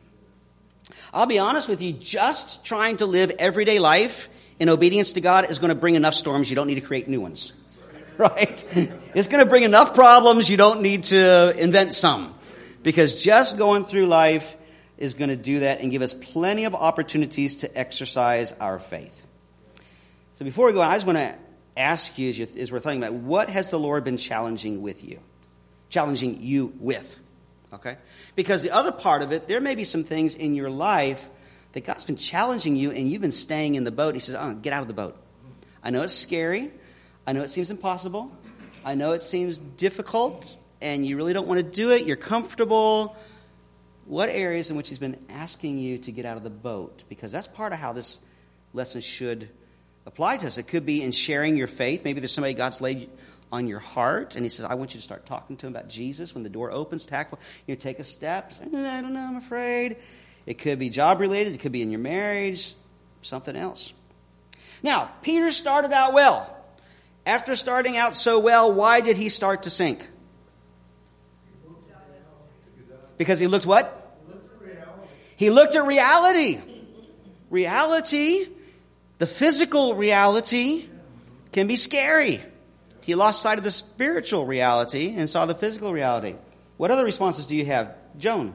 I'll 1.11 1.25
be 1.25 1.39
honest 1.39 1.67
with 1.67 1.81
you, 1.81 1.91
just 1.91 2.63
trying 2.63 2.97
to 2.97 3.07
live 3.07 3.31
everyday 3.39 3.79
life 3.79 4.29
in 4.59 4.69
obedience 4.69 5.13
to 5.13 5.21
God 5.21 5.49
is 5.49 5.57
going 5.57 5.69
to 5.69 5.75
bring 5.75 5.95
enough 5.95 6.13
storms. 6.13 6.47
You 6.47 6.55
don't 6.55 6.67
need 6.67 6.75
to 6.75 6.81
create 6.81 7.07
new 7.07 7.21
ones. 7.21 7.53
Right? 8.17 8.63
It's 9.13 9.27
going 9.27 9.43
to 9.43 9.49
bring 9.49 9.63
enough 9.63 9.93
problems. 9.93 10.49
You 10.49 10.55
don't 10.55 10.81
need 10.81 11.03
to 11.05 11.53
invent 11.57 11.93
some. 11.93 12.33
Because 12.85 13.15
just 13.15 13.57
going 13.57 13.83
through 13.83 14.05
life 14.05 14.55
is 14.99 15.15
going 15.15 15.31
to 15.31 15.35
do 15.35 15.61
that 15.61 15.81
and 15.81 15.89
give 15.89 16.03
us 16.03 16.13
plenty 16.13 16.65
of 16.65 16.75
opportunities 16.75 17.55
to 17.57 17.77
exercise 17.77 18.51
our 18.59 18.77
faith. 18.77 19.25
So 20.37 20.45
before 20.45 20.67
we 20.67 20.73
go 20.73 20.81
on, 20.81 20.91
I 20.91 20.93
just 20.93 21.07
want 21.07 21.17
to 21.17 21.33
ask 21.75 22.15
you 22.19 22.29
as, 22.29 22.37
you, 22.37 22.47
as 22.59 22.71
we're 22.71 22.79
talking 22.79 23.01
about 23.01 23.13
what 23.13 23.49
has 23.49 23.71
the 23.71 23.79
Lord 23.79 24.03
been 24.03 24.17
challenging 24.17 24.83
with 24.83 25.03
you? 25.03 25.19
Challenging 25.89 26.43
you 26.43 26.73
with. 26.79 27.15
Okay? 27.73 27.97
Because 28.35 28.61
the 28.61 28.69
other 28.69 28.91
part 28.91 29.23
of 29.23 29.31
it, 29.31 29.47
there 29.47 29.61
may 29.61 29.73
be 29.73 29.83
some 29.83 30.03
things 30.03 30.35
in 30.35 30.53
your 30.53 30.69
life 30.69 31.27
that 31.71 31.85
God's 31.85 32.05
been 32.05 32.17
challenging 32.17 32.75
you 32.75 32.91
and 32.91 33.09
you've 33.09 33.19
been 33.19 33.31
staying 33.31 33.73
in 33.73 33.83
the 33.83 33.91
boat. 33.91 34.13
He 34.13 34.19
says, 34.19 34.35
Oh, 34.35 34.53
get 34.53 34.73
out 34.73 34.83
of 34.83 34.87
the 34.87 34.93
boat. 34.93 35.17
I 35.83 35.89
know 35.89 36.03
it's 36.03 36.13
scary. 36.13 36.69
I 37.25 37.33
know 37.33 37.41
it 37.41 37.49
seems 37.49 37.71
impossible. 37.71 38.31
I 38.85 38.93
know 38.93 39.13
it 39.13 39.23
seems 39.23 39.57
difficult 39.57 40.55
and 40.81 41.05
you 41.05 41.17
really 41.17 41.33
don't 41.33 41.47
want 41.47 41.59
to 41.59 41.69
do 41.69 41.91
it. 41.91 42.05
You're 42.05 42.15
comfortable. 42.15 43.15
What 44.05 44.29
areas 44.29 44.69
in 44.69 44.75
which 44.75 44.89
He's 44.89 44.99
been 44.99 45.17
asking 45.29 45.79
you 45.79 45.97
to 45.99 46.11
get 46.11 46.25
out 46.25 46.37
of 46.37 46.43
the 46.43 46.49
boat? 46.49 47.03
Because 47.09 47.31
that's 47.31 47.47
part 47.47 47.73
of 47.73 47.79
how 47.79 47.93
this 47.93 48.19
lesson 48.73 49.01
should 49.01 49.49
apply 50.05 50.37
to 50.37 50.47
us. 50.47 50.57
It 50.57 50.67
could 50.67 50.85
be 50.85 51.01
in 51.01 51.11
sharing 51.11 51.57
your 51.57 51.67
faith. 51.67 52.03
Maybe 52.03 52.19
there's 52.19 52.33
somebody 52.33 52.53
God's 52.53 52.81
laid 52.81 53.09
on 53.51 53.67
your 53.67 53.79
heart, 53.79 54.35
and 54.35 54.43
He 54.43 54.49
says, 54.49 54.65
I 54.65 54.75
want 54.75 54.93
you 54.93 54.99
to 54.99 55.03
start 55.03 55.25
talking 55.25 55.57
to 55.57 55.67
Him 55.67 55.75
about 55.75 55.89
Jesus. 55.89 56.33
When 56.33 56.43
the 56.43 56.49
door 56.49 56.71
opens, 56.71 57.05
tackle, 57.05 57.39
you 57.65 57.73
know, 57.73 57.79
take 57.79 57.99
a 57.99 58.03
step. 58.03 58.53
Say, 58.53 58.63
I 58.63 59.01
don't 59.01 59.13
know, 59.13 59.21
I'm 59.21 59.37
afraid. 59.37 59.97
It 60.45 60.59
could 60.59 60.77
be 60.77 60.89
job 60.89 61.19
related, 61.19 61.53
it 61.53 61.59
could 61.59 61.71
be 61.71 61.81
in 61.81 61.89
your 61.89 61.99
marriage, 61.99 62.75
something 63.21 63.55
else. 63.55 63.93
Now, 64.83 65.11
Peter 65.21 65.51
started 65.51 65.91
out 65.91 66.13
well. 66.13 66.51
After 67.25 67.55
starting 67.55 67.97
out 67.97 68.15
so 68.15 68.37
well, 68.37 68.71
why 68.71 69.01
did 69.01 69.17
he 69.17 69.29
start 69.29 69.63
to 69.63 69.71
sink? 69.71 70.07
Because 73.17 73.39
he 73.39 73.47
looked 73.47 73.65
what? 73.65 74.01
He 75.37 75.49
looked 75.49 75.75
at 75.75 75.85
reality. 75.85 76.61
Reality 77.49 78.47
the 79.17 79.27
physical 79.27 79.95
reality 79.95 80.87
can 81.51 81.67
be 81.67 81.75
scary. 81.75 82.43
He 83.01 83.15
lost 83.15 83.41
sight 83.41 83.57
of 83.57 83.63
the 83.63 83.71
spiritual 83.71 84.45
reality 84.45 85.13
and 85.15 85.29
saw 85.29 85.45
the 85.45 85.55
physical 85.55 85.93
reality. 85.93 86.35
What 86.77 86.91
other 86.91 87.05
responses 87.05 87.47
do 87.47 87.55
you 87.55 87.65
have? 87.65 87.95
Joan. 88.17 88.53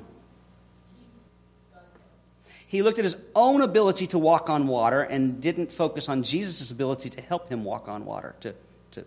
He 2.66 2.82
looked 2.82 2.98
at 2.98 3.04
his 3.04 3.16
own 3.34 3.62
ability 3.62 4.08
to 4.08 4.18
walk 4.18 4.50
on 4.50 4.66
water 4.66 5.02
and 5.02 5.40
didn't 5.40 5.72
focus 5.72 6.08
on 6.08 6.22
Jesus' 6.22 6.70
ability 6.70 7.10
to 7.10 7.20
help 7.20 7.48
him 7.48 7.64
walk 7.64 7.88
on 7.88 8.04
water, 8.04 8.36
to, 8.42 8.54
to 8.92 9.04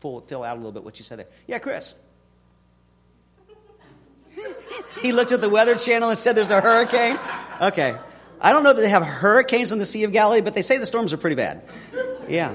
fill 0.00 0.44
out 0.44 0.54
a 0.54 0.58
little 0.58 0.72
bit 0.72 0.84
what 0.84 0.98
you 0.98 1.04
said 1.04 1.18
there. 1.18 1.26
Yeah, 1.48 1.58
Chris. 1.58 1.94
He 5.00 5.12
looked 5.12 5.32
at 5.32 5.40
the 5.40 5.48
Weather 5.48 5.74
Channel 5.74 6.10
and 6.10 6.18
said 6.18 6.36
there's 6.36 6.50
a 6.50 6.60
hurricane. 6.60 7.18
Okay. 7.60 7.96
I 8.40 8.50
don't 8.50 8.64
know 8.64 8.72
that 8.72 8.80
they 8.80 8.88
have 8.88 9.04
hurricanes 9.04 9.72
in 9.72 9.78
the 9.78 9.86
Sea 9.86 10.04
of 10.04 10.12
Galilee, 10.12 10.40
but 10.40 10.54
they 10.54 10.62
say 10.62 10.78
the 10.78 10.86
storms 10.86 11.12
are 11.12 11.16
pretty 11.16 11.36
bad. 11.36 11.62
Yeah. 12.28 12.54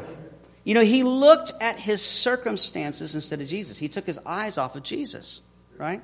You 0.63 0.73
know, 0.73 0.83
he 0.83 1.03
looked 1.03 1.53
at 1.61 1.79
his 1.79 2.01
circumstances 2.01 3.15
instead 3.15 3.39
of 3.39 3.47
Jesus. 3.47 3.77
He 3.77 3.87
took 3.87 4.05
his 4.05 4.19
eyes 4.25 4.57
off 4.57 4.75
of 4.75 4.83
Jesus, 4.83 5.41
right? 5.77 6.01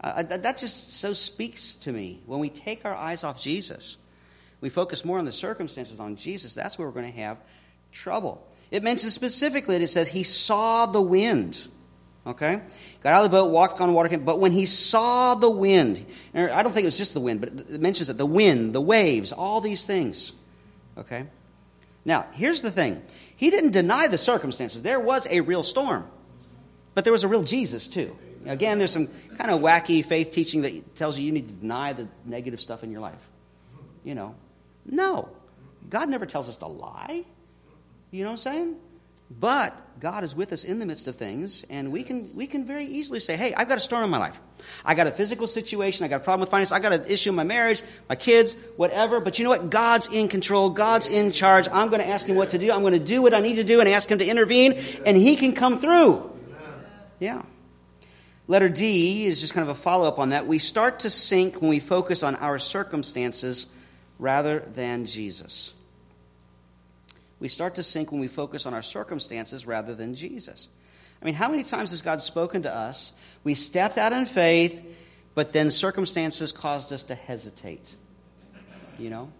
Uh, 0.00 0.22
that 0.22 0.58
just 0.58 0.92
so 0.92 1.12
speaks 1.12 1.74
to 1.74 1.90
me. 1.90 2.22
When 2.26 2.38
we 2.38 2.50
take 2.50 2.84
our 2.84 2.94
eyes 2.94 3.24
off 3.24 3.40
Jesus, 3.40 3.96
we 4.60 4.68
focus 4.68 5.04
more 5.04 5.18
on 5.18 5.24
the 5.24 5.32
circumstances 5.32 5.98
on 5.98 6.16
Jesus, 6.16 6.54
that's 6.54 6.78
where 6.78 6.86
we're 6.86 6.94
going 6.94 7.12
to 7.12 7.18
have 7.18 7.38
trouble. 7.90 8.46
It 8.70 8.82
mentions 8.82 9.14
specifically, 9.14 9.76
it 9.76 9.88
says, 9.88 10.08
he 10.08 10.22
saw 10.22 10.86
the 10.86 11.00
wind. 11.00 11.66
Okay? 12.26 12.60
Got 13.02 13.12
out 13.12 13.24
of 13.24 13.30
the 13.30 13.36
boat, 13.36 13.50
walked 13.50 13.80
on 13.80 13.92
water, 13.92 14.18
but 14.18 14.40
when 14.40 14.50
he 14.50 14.66
saw 14.66 15.36
the 15.36 15.48
wind, 15.48 16.04
I 16.34 16.62
don't 16.62 16.72
think 16.72 16.82
it 16.82 16.86
was 16.86 16.98
just 16.98 17.14
the 17.14 17.20
wind, 17.20 17.40
but 17.40 17.50
it 17.70 17.80
mentions 17.80 18.08
that 18.08 18.18
the 18.18 18.26
wind, 18.26 18.74
the 18.74 18.80
waves, 18.80 19.32
all 19.32 19.60
these 19.60 19.84
things. 19.84 20.32
Okay? 20.98 21.26
Now, 22.04 22.26
here's 22.32 22.62
the 22.62 22.70
thing. 22.70 23.02
He 23.36 23.50
didn't 23.50 23.70
deny 23.70 24.08
the 24.08 24.18
circumstances. 24.18 24.82
There 24.82 24.98
was 24.98 25.26
a 25.30 25.40
real 25.40 25.62
storm. 25.62 26.08
But 26.94 27.04
there 27.04 27.12
was 27.12 27.22
a 27.24 27.28
real 27.28 27.42
Jesus, 27.42 27.86
too. 27.86 28.16
Again, 28.44 28.78
there's 28.78 28.92
some 28.92 29.08
kind 29.38 29.50
of 29.50 29.60
wacky 29.60 30.04
faith 30.04 30.30
teaching 30.30 30.62
that 30.62 30.94
tells 30.94 31.18
you 31.18 31.24
you 31.26 31.32
need 31.32 31.48
to 31.48 31.54
deny 31.54 31.92
the 31.92 32.08
negative 32.24 32.60
stuff 32.60 32.82
in 32.82 32.90
your 32.90 33.00
life. 33.00 33.14
You 34.04 34.14
know, 34.14 34.34
no. 34.84 35.28
God 35.90 36.08
never 36.08 36.26
tells 36.26 36.48
us 36.48 36.56
to 36.58 36.66
lie. 36.66 37.24
You 38.12 38.22
know 38.22 38.30
what 38.30 38.46
I'm 38.46 38.52
saying? 38.52 38.76
But 39.30 39.98
God 39.98 40.22
is 40.24 40.36
with 40.36 40.52
us 40.52 40.62
in 40.62 40.78
the 40.78 40.86
midst 40.86 41.08
of 41.08 41.16
things, 41.16 41.64
and 41.68 41.90
we 41.90 42.04
can, 42.04 42.30
we 42.36 42.46
can 42.46 42.64
very 42.64 42.86
easily 42.86 43.18
say, 43.18 43.36
hey, 43.36 43.54
I've 43.54 43.68
got 43.68 43.78
a 43.78 43.80
storm 43.80 44.04
in 44.04 44.10
my 44.10 44.18
life. 44.18 44.38
I 44.84 44.94
got 44.94 45.08
a 45.08 45.10
physical 45.10 45.46
situation, 45.46 46.04
I 46.04 46.08
got 46.08 46.20
a 46.20 46.24
problem 46.24 46.40
with 46.40 46.50
finance, 46.50 46.70
I 46.70 46.78
got 46.78 46.92
an 46.92 47.06
issue 47.06 47.30
in 47.30 47.36
my 47.36 47.42
marriage, 47.42 47.82
my 48.08 48.14
kids, 48.14 48.56
whatever. 48.76 49.18
But 49.18 49.38
you 49.38 49.44
know 49.44 49.50
what? 49.50 49.68
God's 49.70 50.06
in 50.06 50.28
control, 50.28 50.70
God's 50.70 51.08
in 51.08 51.32
charge. 51.32 51.68
I'm 51.72 51.88
going 51.88 52.00
to 52.00 52.06
ask 52.06 52.26
Him 52.28 52.36
what 52.36 52.50
to 52.50 52.58
do. 52.58 52.70
I'm 52.70 52.82
going 52.82 52.92
to 52.92 52.98
do 53.00 53.20
what 53.20 53.34
I 53.34 53.40
need 53.40 53.56
to 53.56 53.64
do 53.64 53.80
and 53.80 53.88
ask 53.88 54.08
Him 54.08 54.18
to 54.18 54.26
intervene, 54.26 54.74
and 55.04 55.16
He 55.16 55.34
can 55.34 55.54
come 55.54 55.78
through. 55.78 56.30
Yeah. 57.18 57.42
Letter 58.48 58.68
D 58.68 59.26
is 59.26 59.40
just 59.40 59.54
kind 59.54 59.68
of 59.68 59.76
a 59.76 59.80
follow 59.80 60.06
up 60.06 60.20
on 60.20 60.28
that. 60.28 60.46
We 60.46 60.58
start 60.58 61.00
to 61.00 61.10
sink 61.10 61.60
when 61.60 61.68
we 61.70 61.80
focus 61.80 62.22
on 62.22 62.36
our 62.36 62.60
circumstances 62.60 63.66
rather 64.20 64.60
than 64.60 65.04
Jesus. 65.04 65.74
We 67.38 67.48
start 67.48 67.74
to 67.74 67.82
sink 67.82 68.12
when 68.12 68.20
we 68.20 68.28
focus 68.28 68.66
on 68.66 68.74
our 68.74 68.82
circumstances 68.82 69.66
rather 69.66 69.94
than 69.94 70.14
Jesus. 70.14 70.68
I 71.20 71.24
mean, 71.24 71.34
how 71.34 71.48
many 71.48 71.62
times 71.62 71.90
has 71.90 72.02
God 72.02 72.20
spoken 72.20 72.62
to 72.62 72.74
us? 72.74 73.12
We 73.44 73.54
stepped 73.54 73.98
out 73.98 74.12
in 74.12 74.26
faith, 74.26 74.82
but 75.34 75.52
then 75.52 75.70
circumstances 75.70 76.52
caused 76.52 76.92
us 76.92 77.04
to 77.04 77.14
hesitate. 77.14 77.94
You 78.98 79.10
know? 79.10 79.32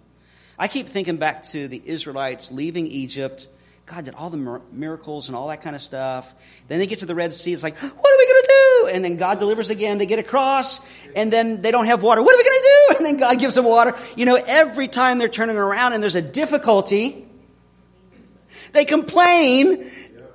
I 0.59 0.69
keep 0.69 0.89
thinking 0.89 1.17
back 1.17 1.43
to 1.45 1.69
the 1.69 1.81
Israelites 1.85 2.51
leaving 2.51 2.87
Egypt. 2.87 3.49
God 3.85 4.05
did 4.05 4.15
all 4.15 4.31
the 4.31 4.61
miracles 4.73 5.29
and 5.29 5.37
all 5.37 5.49
that 5.49 5.63
kind 5.63 5.77
of 5.77 5.83
stuff. 5.83 6.35
Then 6.67 6.79
they 6.79 6.87
get 6.87 7.01
to 7.01 7.07
the 7.07 7.15
Red 7.15 7.33
Sea. 7.33 7.53
It's 7.53 7.63
like, 7.63 7.79
what 7.79 7.91
are 7.93 8.19
we 8.19 8.27
going 8.27 8.43
to 8.43 8.49
do? 8.49 8.89
And 8.89 9.05
then 9.05 9.17
God 9.17 9.39
delivers 9.39 9.71
again. 9.71 9.99
They 9.99 10.07
get 10.07 10.19
across, 10.19 10.81
and 11.15 11.33
then 11.33 11.63
they 11.63 11.71
don't 11.71 11.87
have 11.87 12.03
water. 12.03 12.23
What 12.23 12.35
are 12.35 12.39
we 12.39 12.45
going 12.45 12.59
to 12.59 12.63
do? 12.63 12.73
And 12.97 13.05
then 13.05 13.17
God 13.19 13.39
gives 13.39 13.55
them 13.55 13.67
water. 13.67 13.95
You 14.17 14.25
know, 14.25 14.37
every 14.37 14.89
time 14.89 15.19
they're 15.19 15.29
turning 15.29 15.57
around 15.57 15.93
and 15.93 16.03
there's 16.03 16.15
a 16.15 16.23
difficulty, 16.23 17.26
they 18.77 18.85
complain 18.85 19.91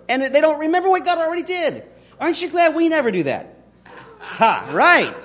and 0.10 0.22
they 0.22 0.42
don't 0.42 0.60
remember 0.60 0.90
what 0.90 1.06
God 1.06 1.18
already 1.18 1.44
did. 1.44 1.84
Aren't 2.20 2.42
you 2.42 2.50
glad 2.50 2.76
we 2.76 2.90
never 2.90 3.12
do 3.12 3.24
that? 3.24 3.56
Ha, 4.20 4.70
right. 4.72 5.16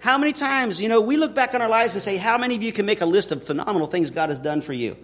How 0.00 0.18
many 0.18 0.32
times, 0.32 0.80
you 0.80 0.88
know, 0.88 1.00
we 1.00 1.16
look 1.16 1.34
back 1.34 1.54
on 1.54 1.62
our 1.62 1.68
lives 1.68 1.94
and 1.94 2.02
say, 2.02 2.16
how 2.16 2.36
many 2.36 2.56
of 2.56 2.62
you 2.62 2.72
can 2.72 2.84
make 2.86 3.00
a 3.00 3.06
list 3.06 3.32
of 3.32 3.42
phenomenal 3.44 3.86
things 3.86 4.10
God 4.10 4.28
has 4.28 4.38
done 4.38 4.60
for 4.60 4.72
you? 4.72 4.96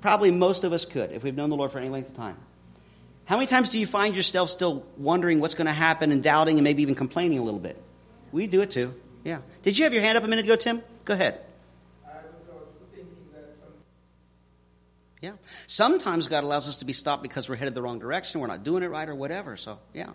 Probably 0.00 0.30
most 0.30 0.64
of 0.64 0.72
us 0.72 0.84
could 0.84 1.12
if 1.12 1.22
we've 1.22 1.36
known 1.36 1.50
the 1.50 1.56
Lord 1.56 1.70
for 1.70 1.78
any 1.78 1.88
length 1.88 2.10
of 2.10 2.16
time. 2.16 2.36
How 3.24 3.36
many 3.36 3.46
times 3.46 3.68
do 3.68 3.78
you 3.78 3.86
find 3.86 4.16
yourself 4.16 4.50
still 4.50 4.84
wondering 4.96 5.40
what's 5.40 5.54
going 5.54 5.66
to 5.66 5.72
happen 5.72 6.12
and 6.12 6.22
doubting 6.22 6.56
and 6.56 6.64
maybe 6.64 6.82
even 6.82 6.94
complaining 6.94 7.38
a 7.38 7.42
little 7.42 7.60
bit? 7.60 7.80
We 8.32 8.46
do 8.46 8.62
it 8.62 8.70
too. 8.70 8.94
Yeah. 9.24 9.38
Did 9.62 9.78
you 9.78 9.84
have 9.84 9.92
your 9.92 10.02
hand 10.02 10.18
up 10.18 10.24
a 10.24 10.28
minute 10.28 10.44
ago, 10.44 10.56
Tim? 10.56 10.82
Go 11.04 11.14
ahead. 11.14 11.40
Yeah. 15.22 15.32
Sometimes 15.68 16.26
God 16.26 16.42
allows 16.42 16.68
us 16.68 16.78
to 16.78 16.84
be 16.84 16.92
stopped 16.92 17.22
because 17.22 17.48
we're 17.48 17.56
headed 17.56 17.74
the 17.74 17.80
wrong 17.80 18.00
direction, 18.00 18.40
we're 18.40 18.48
not 18.48 18.64
doing 18.64 18.82
it 18.82 18.88
right, 18.88 19.08
or 19.08 19.14
whatever. 19.14 19.56
So, 19.56 19.78
yeah. 19.94 20.10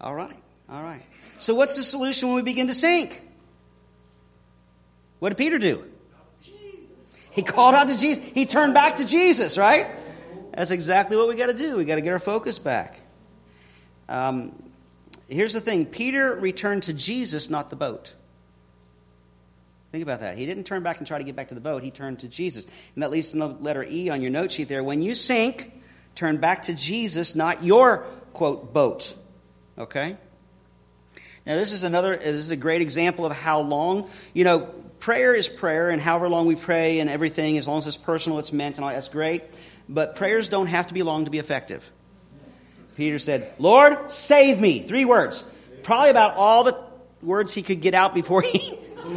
All 0.00 0.14
right. 0.14 0.36
All 0.68 0.82
right. 0.82 1.02
So, 1.38 1.54
what's 1.54 1.74
the 1.74 1.82
solution 1.82 2.28
when 2.28 2.36
we 2.36 2.42
begin 2.42 2.66
to 2.66 2.74
sink? 2.74 3.22
What 5.18 5.30
did 5.30 5.38
Peter 5.38 5.58
do? 5.58 5.84
He 7.30 7.42
called 7.42 7.74
out 7.74 7.88
to 7.88 7.96
Jesus. 7.96 8.24
He 8.34 8.46
turned 8.46 8.74
back 8.74 8.96
to 8.96 9.04
Jesus, 9.04 9.58
right? 9.58 9.86
That's 10.52 10.70
exactly 10.70 11.16
what 11.16 11.28
we 11.28 11.34
got 11.34 11.46
to 11.46 11.54
do. 11.54 11.76
We 11.76 11.84
got 11.84 11.96
to 11.96 12.00
get 12.00 12.12
our 12.12 12.18
focus 12.18 12.58
back. 12.58 13.00
Um, 14.08 14.54
here's 15.28 15.52
the 15.52 15.60
thing 15.60 15.86
Peter 15.86 16.34
returned 16.34 16.84
to 16.84 16.94
Jesus, 16.94 17.50
not 17.50 17.70
the 17.70 17.76
boat. 17.76 18.14
Think 19.92 20.02
about 20.02 20.20
that. 20.20 20.36
He 20.36 20.46
didn't 20.46 20.64
turn 20.64 20.82
back 20.82 20.98
and 20.98 21.06
try 21.06 21.18
to 21.18 21.24
get 21.24 21.36
back 21.36 21.48
to 21.48 21.54
the 21.54 21.60
boat. 21.60 21.82
He 21.82 21.90
turned 21.90 22.20
to 22.20 22.28
Jesus. 22.28 22.66
And 22.94 23.02
that 23.02 23.10
leads 23.10 23.30
to 23.30 23.38
the 23.38 23.48
letter 23.48 23.84
E 23.84 24.10
on 24.10 24.20
your 24.20 24.30
note 24.30 24.52
sheet 24.52 24.68
there. 24.68 24.82
When 24.82 25.00
you 25.00 25.14
sink, 25.14 25.72
turn 26.14 26.38
back 26.38 26.64
to 26.64 26.74
Jesus, 26.74 27.34
not 27.34 27.62
your, 27.62 27.98
quote, 28.32 28.72
boat. 28.72 29.14
Okay? 29.78 30.16
Now, 31.46 31.54
this 31.54 31.72
is 31.72 31.84
another, 31.84 32.16
this 32.16 32.34
is 32.34 32.50
a 32.50 32.56
great 32.56 32.82
example 32.82 33.24
of 33.24 33.32
how 33.32 33.60
long, 33.60 34.10
you 34.34 34.42
know, 34.44 34.60
prayer 34.98 35.34
is 35.34 35.48
prayer, 35.48 35.90
and 35.90 36.02
however 36.02 36.28
long 36.28 36.46
we 36.46 36.56
pray 36.56 36.98
and 36.98 37.08
everything, 37.08 37.56
as 37.56 37.68
long 37.68 37.78
as 37.78 37.86
it's 37.86 37.96
personal, 37.96 38.40
it's 38.40 38.52
meant, 38.52 38.76
and 38.76 38.84
all 38.84 38.90
that's 38.90 39.08
great. 39.08 39.44
But 39.88 40.16
prayers 40.16 40.48
don't 40.48 40.66
have 40.66 40.88
to 40.88 40.94
be 40.94 41.04
long 41.04 41.26
to 41.26 41.30
be 41.30 41.38
effective. 41.38 41.88
Peter 42.96 43.18
said, 43.20 43.52
Lord, 43.58 44.10
save 44.10 44.58
me. 44.58 44.80
Three 44.80 45.04
words. 45.04 45.44
Probably 45.84 46.10
about 46.10 46.34
all 46.34 46.64
the 46.64 46.76
words 47.22 47.52
he 47.52 47.62
could 47.62 47.80
get 47.80 47.94
out 47.94 48.14
before 48.14 48.42
he 48.42 48.76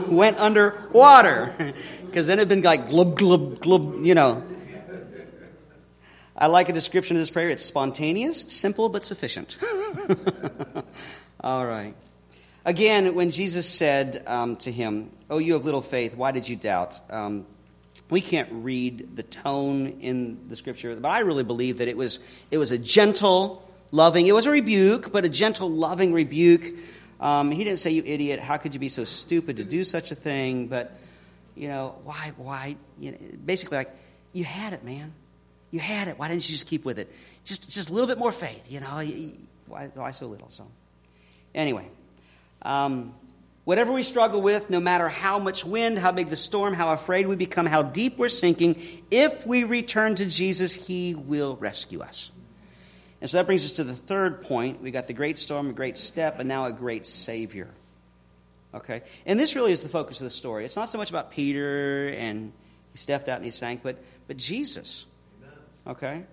went 0.10 0.40
under 0.40 0.90
water. 0.92 1.74
Because 2.06 2.28
then 2.28 2.40
it'd 2.40 2.50
been 2.50 2.62
like 2.62 2.90
glub, 2.90 3.18
glub, 3.18 3.60
glub, 3.60 4.06
you 4.06 4.16
know. 4.16 4.44
I 6.36 6.48
like 6.48 6.70
a 6.70 6.74
description 6.74 7.18
of 7.18 7.22
this 7.22 7.30
prayer. 7.30 7.50
It's 7.50 7.66
spontaneous, 7.66 8.46
simple, 8.48 8.88
but 8.88 9.04
sufficient. 9.04 9.58
All 11.42 11.66
right. 11.66 11.96
Again, 12.64 13.14
when 13.14 13.32
Jesus 13.32 13.68
said 13.68 14.24
um, 14.26 14.56
to 14.58 14.72
him, 14.72 15.12
Oh, 15.30 15.38
you 15.38 15.54
have 15.54 15.66
little 15.66 15.82
faith, 15.82 16.16
why 16.16 16.32
did 16.32 16.48
you 16.48 16.56
doubt? 16.56 17.00
Um, 17.10 17.46
we 18.10 18.22
can't 18.22 18.50
read 18.52 19.16
the 19.16 19.24
tone 19.24 20.00
in 20.02 20.48
the 20.48 20.56
scripture, 20.56 20.96
but 20.96 21.10
I 21.10 21.20
really 21.20 21.44
believe 21.44 21.80
that 21.80 21.88
it 21.88 21.98
was, 21.98 22.20
it 22.52 22.58
was 22.58 22.72
a 22.72 22.78
gentle, 22.78 23.68
loving, 23.92 24.26
it 24.26 24.34
was 24.34 24.46
a 24.46 24.52
rebuke, 24.52 25.12
but 25.12 25.26
a 25.26 25.30
gentle, 25.30 25.70
loving 25.70 26.14
rebuke 26.14 26.74
um, 27.20 27.52
he 27.52 27.64
didn't 27.64 27.80
say, 27.80 27.92
"You 27.92 28.04
idiot! 28.06 28.40
How 28.40 28.58
could 28.58 28.74
you 28.74 28.80
be 28.80 28.90
so 28.90 29.06
stupid 29.06 29.58
to 29.58 29.64
do 29.64 29.84
such 29.84 30.12
a 30.12 30.16
thing?" 30.16 30.68
But 30.68 30.98
you 31.56 31.68
know, 31.68 31.96
why? 32.04 32.34
Why? 32.38 32.76
You 33.00 33.12
know, 33.12 33.18
basically, 33.46 33.78
like 33.78 33.96
you 34.34 34.44
had 34.44 34.74
it, 34.74 34.84
man. 34.84 35.14
You 35.72 35.80
had 35.80 36.08
it. 36.08 36.18
Why 36.18 36.28
didn't 36.28 36.48
you 36.50 36.54
just 36.56 36.68
keep 36.68 36.84
with 36.86 36.98
it? 36.98 37.12
Just, 37.46 37.70
just 37.70 37.90
a 37.90 37.94
little 37.94 38.08
bit 38.08 38.18
more 38.18 38.32
faith. 38.32 38.72
You 38.72 38.80
know, 38.80 39.04
why, 39.68 39.90
why 39.94 40.12
so 40.12 40.28
little? 40.28 40.50
So, 40.50 40.66
anyway, 41.54 41.88
um, 42.64 43.14
whatever 43.66 43.92
we 43.92 44.02
struggle 44.02 44.42
with, 44.42 44.70
no 44.70 44.80
matter 44.80 45.10
how 45.10 45.38
much 45.38 45.64
wind, 45.64 46.00
how 46.00 46.12
big 46.12 46.30
the 46.30 46.36
storm, 46.36 46.74
how 46.74 46.94
afraid 46.94 47.28
we 47.28 47.36
become, 47.36 47.66
how 47.66 47.84
deep 47.84 48.18
we're 48.18 48.30
sinking, 48.30 48.82
if 49.12 49.46
we 49.46 49.64
return 49.64 50.16
to 50.16 50.26
Jesus, 50.26 50.74
He 50.74 51.14
will 51.14 51.56
rescue 51.58 52.02
us. 52.02 52.32
And 53.22 53.30
so 53.30 53.38
that 53.38 53.46
brings 53.46 53.66
us 53.66 53.74
to 53.74 53.84
the 53.84 53.94
third 53.94 54.44
point. 54.44 54.82
We 54.82 54.92
got 54.92 55.08
the 55.08 55.14
great 55.14 55.38
storm, 55.38 55.70
a 55.70 55.74
great 55.74 55.98
step, 55.98 56.40
and 56.40 56.48
now 56.48 56.66
a 56.66 56.72
great 56.72 57.06
Savior. 57.06 57.68
Okay? 58.74 59.02
And 59.26 59.40
this 59.40 59.56
really 59.56 59.72
is 59.72 59.82
the 59.82 59.90
focus 59.90 60.22
of 60.22 60.26
the 60.26 60.32
story. 60.32 60.66
It's 60.66 60.76
not 60.76 60.90
so 60.90 60.98
much 60.98 61.10
about 61.10 61.32
Peter 61.32 62.10
and 62.10 62.54
he 62.94 62.98
stepped 62.98 63.28
out 63.28 63.38
and 63.38 63.46
he 63.46 63.52
sank, 63.52 63.82
but, 63.84 63.98
but 64.28 64.38
Jesus. 64.38 65.06
Okay? 65.86 66.24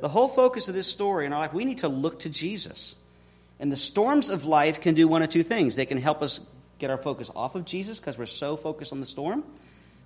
The 0.00 0.08
whole 0.08 0.28
focus 0.28 0.68
of 0.68 0.74
this 0.74 0.88
story 0.88 1.26
in 1.26 1.32
our 1.32 1.40
life, 1.40 1.52
we 1.52 1.64
need 1.64 1.78
to 1.78 1.88
look 1.88 2.20
to 2.20 2.30
Jesus. 2.30 2.96
And 3.60 3.70
the 3.70 3.76
storms 3.76 4.30
of 4.30 4.44
life 4.44 4.80
can 4.80 4.94
do 4.94 5.06
one 5.06 5.22
of 5.22 5.28
two 5.28 5.44
things. 5.44 5.76
They 5.76 5.86
can 5.86 5.98
help 5.98 6.20
us 6.20 6.40
get 6.78 6.90
our 6.90 6.98
focus 6.98 7.30
off 7.36 7.54
of 7.54 7.64
Jesus 7.64 8.00
because 8.00 8.18
we're 8.18 8.26
so 8.26 8.56
focused 8.56 8.92
on 8.92 8.98
the 8.98 9.06
storm. 9.06 9.44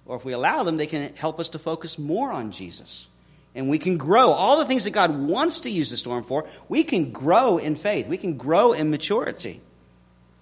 Or 0.05 0.17
if 0.17 0.25
we 0.25 0.33
allow 0.33 0.63
them, 0.63 0.77
they 0.77 0.87
can 0.87 1.15
help 1.15 1.41
us 1.41 1.49
to 1.51 1.59
focus 1.59 1.99
more 1.99 2.31
on 2.31 2.51
Jesus 2.51 3.09
and 3.55 3.69
we 3.69 3.79
can 3.79 3.97
grow. 3.97 4.33
All 4.33 4.59
the 4.59 4.65
things 4.65 4.85
that 4.85 4.91
God 4.91 5.17
wants 5.17 5.61
to 5.61 5.71
use 5.71 5.91
the 5.91 5.97
storm 5.97 6.25
for, 6.25 6.47
we 6.69 6.85
can 6.85 7.11
grow 7.13 7.59
in 7.59 7.77
faith. 7.77 8.07
We 8.07 8.19
can 8.19 8.37
grow 8.37 8.73
in 8.73 8.91
maturity. 8.91 9.61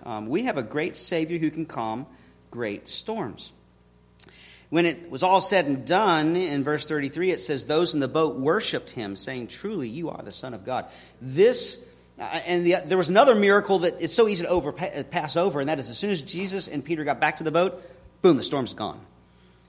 Um, 0.04 0.28
we 0.28 0.44
have 0.44 0.56
a 0.56 0.62
great 0.62 0.96
Savior 0.96 1.38
who 1.38 1.50
can 1.50 1.66
calm 1.66 2.06
great 2.50 2.88
storms. 2.88 3.52
When 4.68 4.84
it 4.84 5.10
was 5.10 5.22
all 5.22 5.40
said 5.40 5.66
and 5.66 5.86
done, 5.86 6.34
in 6.34 6.64
verse 6.64 6.86
33, 6.86 7.30
it 7.30 7.40
says, 7.40 7.66
Those 7.66 7.94
in 7.94 8.00
the 8.00 8.08
boat 8.08 8.36
worshiped 8.36 8.90
him, 8.90 9.14
saying, 9.14 9.46
Truly, 9.46 9.88
you 9.88 10.10
are 10.10 10.22
the 10.22 10.32
Son 10.32 10.54
of 10.54 10.64
God. 10.64 10.86
This, 11.20 11.78
uh, 12.18 12.22
and 12.22 12.66
the, 12.66 12.82
there 12.84 12.98
was 12.98 13.08
another 13.08 13.34
miracle 13.36 13.80
that 13.80 14.00
it's 14.00 14.14
so 14.14 14.26
easy 14.26 14.44
to 14.44 14.50
over, 14.50 14.72
pass 14.72 15.36
over, 15.36 15.60
and 15.60 15.68
that 15.68 15.78
is 15.78 15.88
as 15.88 15.96
soon 15.96 16.10
as 16.10 16.20
Jesus 16.20 16.66
and 16.66 16.84
Peter 16.84 17.04
got 17.04 17.20
back 17.20 17.36
to 17.36 17.44
the 17.44 17.52
boat, 17.52 17.80
boom, 18.22 18.36
the 18.36 18.42
storm's 18.42 18.74
gone 18.74 19.00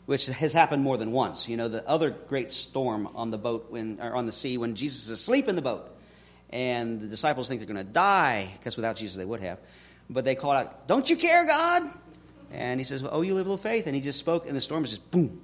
which 0.08 0.28
has 0.28 0.54
happened 0.54 0.82
more 0.82 0.98
than 0.98 1.12
once. 1.12 1.48
You 1.48 1.58
know, 1.58 1.68
the 1.68 1.88
other 1.88 2.10
great 2.10 2.52
storm 2.52 3.10
on 3.14 3.30
the 3.30 3.38
boat 3.38 3.68
when, 3.70 4.00
or 4.02 4.16
on 4.16 4.26
the 4.26 4.32
sea 4.32 4.58
when 4.58 4.76
Jesus 4.76 5.04
is 5.04 5.10
asleep 5.10 5.48
in 5.48 5.56
the 5.56 5.62
boat, 5.62 5.96
and 6.50 7.02
the 7.02 7.08
disciples 7.08 7.48
think 7.50 7.60
they're 7.60 7.68
going 7.72 7.86
to 7.86 7.94
die 7.94 8.52
because 8.58 8.78
without 8.78 8.96
Jesus 8.96 9.18
they 9.18 9.26
would 9.26 9.42
have. 9.42 9.60
But 10.10 10.24
they 10.24 10.36
call 10.36 10.52
out, 10.52 10.88
"Don't 10.88 11.10
you 11.10 11.18
care, 11.18 11.46
God?" 11.46 11.84
And 12.52 12.80
he 12.80 12.86
says, 12.86 13.04
"Oh, 13.04 13.22
you 13.22 13.36
live 13.36 13.46
little 13.46 13.58
faith." 13.58 13.86
And 13.86 13.94
he 13.94 14.02
just 14.02 14.18
spoke, 14.18 14.48
and 14.48 14.56
the 14.56 14.62
storm 14.62 14.82
was 14.84 14.92
just 14.92 15.12
boom. 15.12 15.42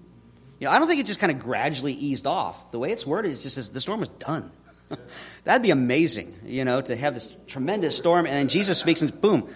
You 0.60 0.68
know, 0.68 0.72
I 0.72 0.80
don't 0.80 0.88
think 0.88 1.02
it 1.02 1.08
just 1.08 1.20
kind 1.20 1.32
of 1.32 1.40
gradually 1.40 1.94
eased 1.94 2.26
off. 2.26 2.72
The 2.72 2.80
way 2.80 2.94
it's 2.94 3.06
worded, 3.06 3.34
it 3.34 3.42
just 3.42 3.56
says 3.56 3.70
the 3.70 3.82
storm 3.82 4.00
was 4.00 4.10
done. 4.10 4.50
That'd 5.44 5.62
be 5.62 5.72
amazing, 5.72 6.40
you 6.46 6.64
know, 6.64 6.80
to 6.80 6.96
have 6.96 7.14
this 7.16 7.36
tremendous 7.48 7.98
storm, 7.98 8.26
and 8.26 8.34
then 8.34 8.48
Jesus 8.48 8.80
speaks, 8.80 9.02
and 9.02 9.20
boom, 9.20 9.50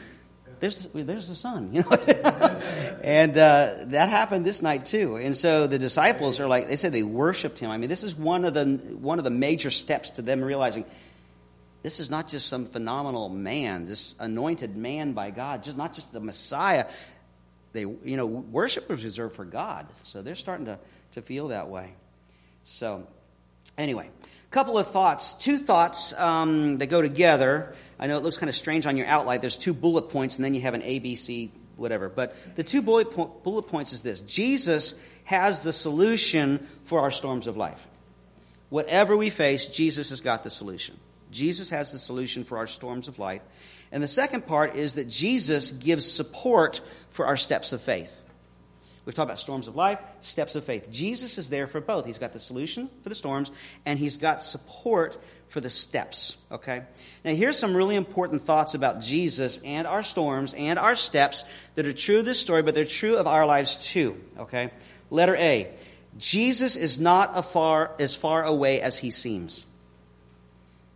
there's 0.59 0.87
there's 0.93 1.27
the 1.27 1.35
sun, 1.35 1.73
you 1.73 1.81
know. 1.81 1.91
and 3.03 3.37
uh, 3.37 3.73
that 3.85 4.09
happened 4.09 4.45
this 4.45 4.61
night 4.61 4.85
too. 4.85 5.15
And 5.17 5.35
so 5.35 5.67
the 5.67 5.79
disciples 5.79 6.39
are 6.39 6.47
like 6.47 6.67
they 6.67 6.75
said 6.75 6.91
they 6.91 7.03
worshipped 7.03 7.59
him. 7.59 7.69
I 7.69 7.77
mean, 7.77 7.89
this 7.89 8.03
is 8.03 8.15
one 8.15 8.45
of 8.45 8.53
the 8.53 8.65
one 8.65 9.17
of 9.17 9.23
the 9.23 9.31
major 9.31 9.71
steps 9.71 10.11
to 10.11 10.21
them 10.21 10.41
realizing 10.41 10.85
this 11.83 11.99
is 11.99 12.09
not 12.09 12.27
just 12.27 12.47
some 12.47 12.65
phenomenal 12.65 13.29
man, 13.29 13.85
this 13.85 14.15
anointed 14.19 14.75
man 14.75 15.13
by 15.13 15.31
God, 15.31 15.63
just 15.63 15.77
not 15.77 15.93
just 15.93 16.11
the 16.11 16.19
Messiah. 16.19 16.87
They, 17.73 17.81
you 17.81 18.17
know, 18.17 18.25
worship 18.25 18.89
was 18.89 19.03
reserved 19.03 19.35
for 19.35 19.45
God, 19.45 19.87
so 20.03 20.21
they're 20.21 20.35
starting 20.35 20.65
to 20.65 20.79
to 21.13 21.21
feel 21.21 21.49
that 21.49 21.69
way. 21.69 21.93
So, 22.63 23.07
anyway, 23.77 24.09
couple 24.49 24.77
of 24.77 24.91
thoughts, 24.91 25.33
two 25.33 25.57
thoughts 25.57 26.13
um, 26.13 26.77
that 26.77 26.87
go 26.87 27.01
together. 27.01 27.73
I 27.99 28.07
know 28.07 28.17
it 28.17 28.23
looks 28.23 28.37
kind 28.37 28.49
of 28.49 28.55
strange 28.55 28.85
on 28.85 28.97
your 28.97 29.07
outline. 29.07 29.41
There's 29.41 29.57
two 29.57 29.73
bullet 29.73 30.09
points, 30.09 30.37
and 30.37 30.45
then 30.45 30.53
you 30.53 30.61
have 30.61 30.73
an 30.73 30.83
A, 30.83 30.99
B, 30.99 31.15
C, 31.15 31.51
whatever. 31.75 32.09
But 32.09 32.35
the 32.55 32.63
two 32.63 32.81
bullet, 32.81 33.11
po- 33.11 33.33
bullet 33.43 33.63
points 33.63 33.93
is 33.93 34.01
this 34.01 34.21
Jesus 34.21 34.93
has 35.25 35.63
the 35.63 35.73
solution 35.73 36.65
for 36.85 37.01
our 37.01 37.11
storms 37.11 37.47
of 37.47 37.57
life. 37.57 37.85
Whatever 38.69 39.15
we 39.15 39.29
face, 39.29 39.67
Jesus 39.67 40.09
has 40.09 40.21
got 40.21 40.43
the 40.43 40.49
solution. 40.49 40.97
Jesus 41.31 41.69
has 41.69 41.91
the 41.91 41.99
solution 41.99 42.43
for 42.43 42.57
our 42.57 42.67
storms 42.67 43.07
of 43.07 43.19
life. 43.19 43.41
And 43.91 44.03
the 44.03 44.07
second 44.07 44.45
part 44.45 44.75
is 44.75 44.95
that 44.95 45.07
Jesus 45.07 45.71
gives 45.71 46.09
support 46.09 46.81
for 47.11 47.25
our 47.25 47.37
steps 47.37 47.73
of 47.73 47.81
faith. 47.81 48.21
We've 49.07 49.15
talked 49.15 49.29
about 49.29 49.39
storms 49.39 49.69
of 49.69 49.77
life, 49.77 49.99
steps 50.19 50.55
of 50.55 50.65
faith. 50.65 50.91
Jesus 50.91 51.37
is 51.37 51.47
there 51.47 51.65
for 51.65 51.79
both. 51.79 52.05
He's 52.05 52.17
got 52.17 52.33
the 52.33 52.41
solution 52.41 52.89
for 53.03 53.07
the 53.07 53.15
storms, 53.15 53.53
and 53.85 53.97
he's 53.97 54.17
got 54.17 54.43
support 54.43 55.17
for 55.47 55.61
the 55.61 55.69
steps. 55.69 56.35
Okay? 56.51 56.83
Now, 57.23 57.33
here's 57.33 57.57
some 57.57 57.73
really 57.73 57.95
important 57.95 58.45
thoughts 58.45 58.73
about 58.73 58.99
Jesus 58.99 59.61
and 59.63 59.87
our 59.87 60.03
storms 60.03 60.53
and 60.53 60.77
our 60.77 60.93
steps 60.93 61.45
that 61.75 61.87
are 61.87 61.93
true 61.93 62.19
of 62.19 62.25
this 62.25 62.41
story, 62.41 62.63
but 62.63 62.75
they're 62.75 62.83
true 62.83 63.15
of 63.15 63.27
our 63.27 63.45
lives 63.45 63.77
too. 63.77 64.21
Okay? 64.39 64.71
Letter 65.09 65.37
A 65.37 65.73
Jesus 66.17 66.75
is 66.75 66.99
not 66.99 67.49
far, 67.49 67.95
as 67.99 68.13
far 68.13 68.43
away 68.43 68.81
as 68.81 68.97
he 68.97 69.09
seems. 69.09 69.65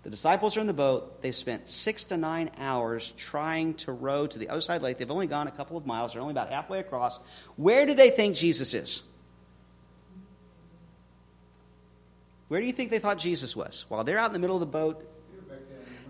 The 0.03 0.09
disciples 0.09 0.57
are 0.57 0.61
in 0.61 0.67
the 0.67 0.73
boat. 0.73 1.21
They've 1.21 1.35
spent 1.35 1.69
six 1.69 2.05
to 2.05 2.17
nine 2.17 2.49
hours 2.57 3.13
trying 3.17 3.75
to 3.75 3.91
row 3.91 4.25
to 4.25 4.39
the 4.39 4.49
other 4.49 4.61
side 4.61 4.75
of 4.75 4.81
the 4.81 4.87
lake. 4.87 4.97
They've 4.97 5.11
only 5.11 5.27
gone 5.27 5.47
a 5.47 5.51
couple 5.51 5.77
of 5.77 5.85
miles. 5.85 6.13
They're 6.13 6.21
only 6.21 6.31
about 6.31 6.49
halfway 6.49 6.79
across. 6.79 7.19
Where 7.55 7.85
do 7.85 7.93
they 7.93 8.09
think 8.09 8.35
Jesus 8.35 8.73
is? 8.73 9.03
Where 12.47 12.59
do 12.59 12.67
you 12.67 12.73
think 12.73 12.89
they 12.89 12.99
thought 12.99 13.17
Jesus 13.17 13.55
was? 13.55 13.85
While 13.89 14.03
they're 14.03 14.17
out 14.17 14.27
in 14.27 14.33
the 14.33 14.39
middle 14.39 14.55
of 14.55 14.59
the 14.59 14.65
boat, 14.65 15.07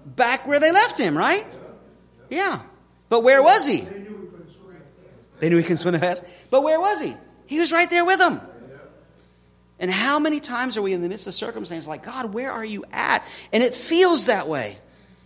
back 0.06 0.48
where 0.48 0.60
they 0.60 0.72
left 0.72 0.98
him, 0.98 1.18
right? 1.18 1.46
Yeah. 2.30 2.62
But 3.10 3.22
where 3.22 3.44
was 3.44 3.68
he? 3.68 3.82
They 3.82 5.50
knew 5.50 5.58
he 5.58 5.64
couldn't 5.64 5.78
swim 5.78 5.94
that 5.94 6.02
fast. 6.02 6.24
But 6.50 6.64
where 6.64 6.80
was 6.80 7.02
he? 7.02 7.16
He 7.46 7.60
was 7.60 7.72
right 7.72 7.90
there 7.90 8.06
with 8.06 8.20
them. 8.20 8.40
And 9.82 9.90
how 9.90 10.20
many 10.20 10.40
times 10.40 10.78
are 10.78 10.82
we 10.82 10.94
in 10.94 11.02
the 11.02 11.10
midst 11.10 11.26
of 11.26 11.34
circumstances 11.34 11.88
like, 11.88 12.04
God, 12.04 12.34
where 12.34 12.52
are 12.52 12.64
you 12.64 12.86
at? 12.92 13.26
And 13.52 13.64
it 13.64 13.74
feels 13.74 14.28
that 14.28 14.48
way. 14.48 14.78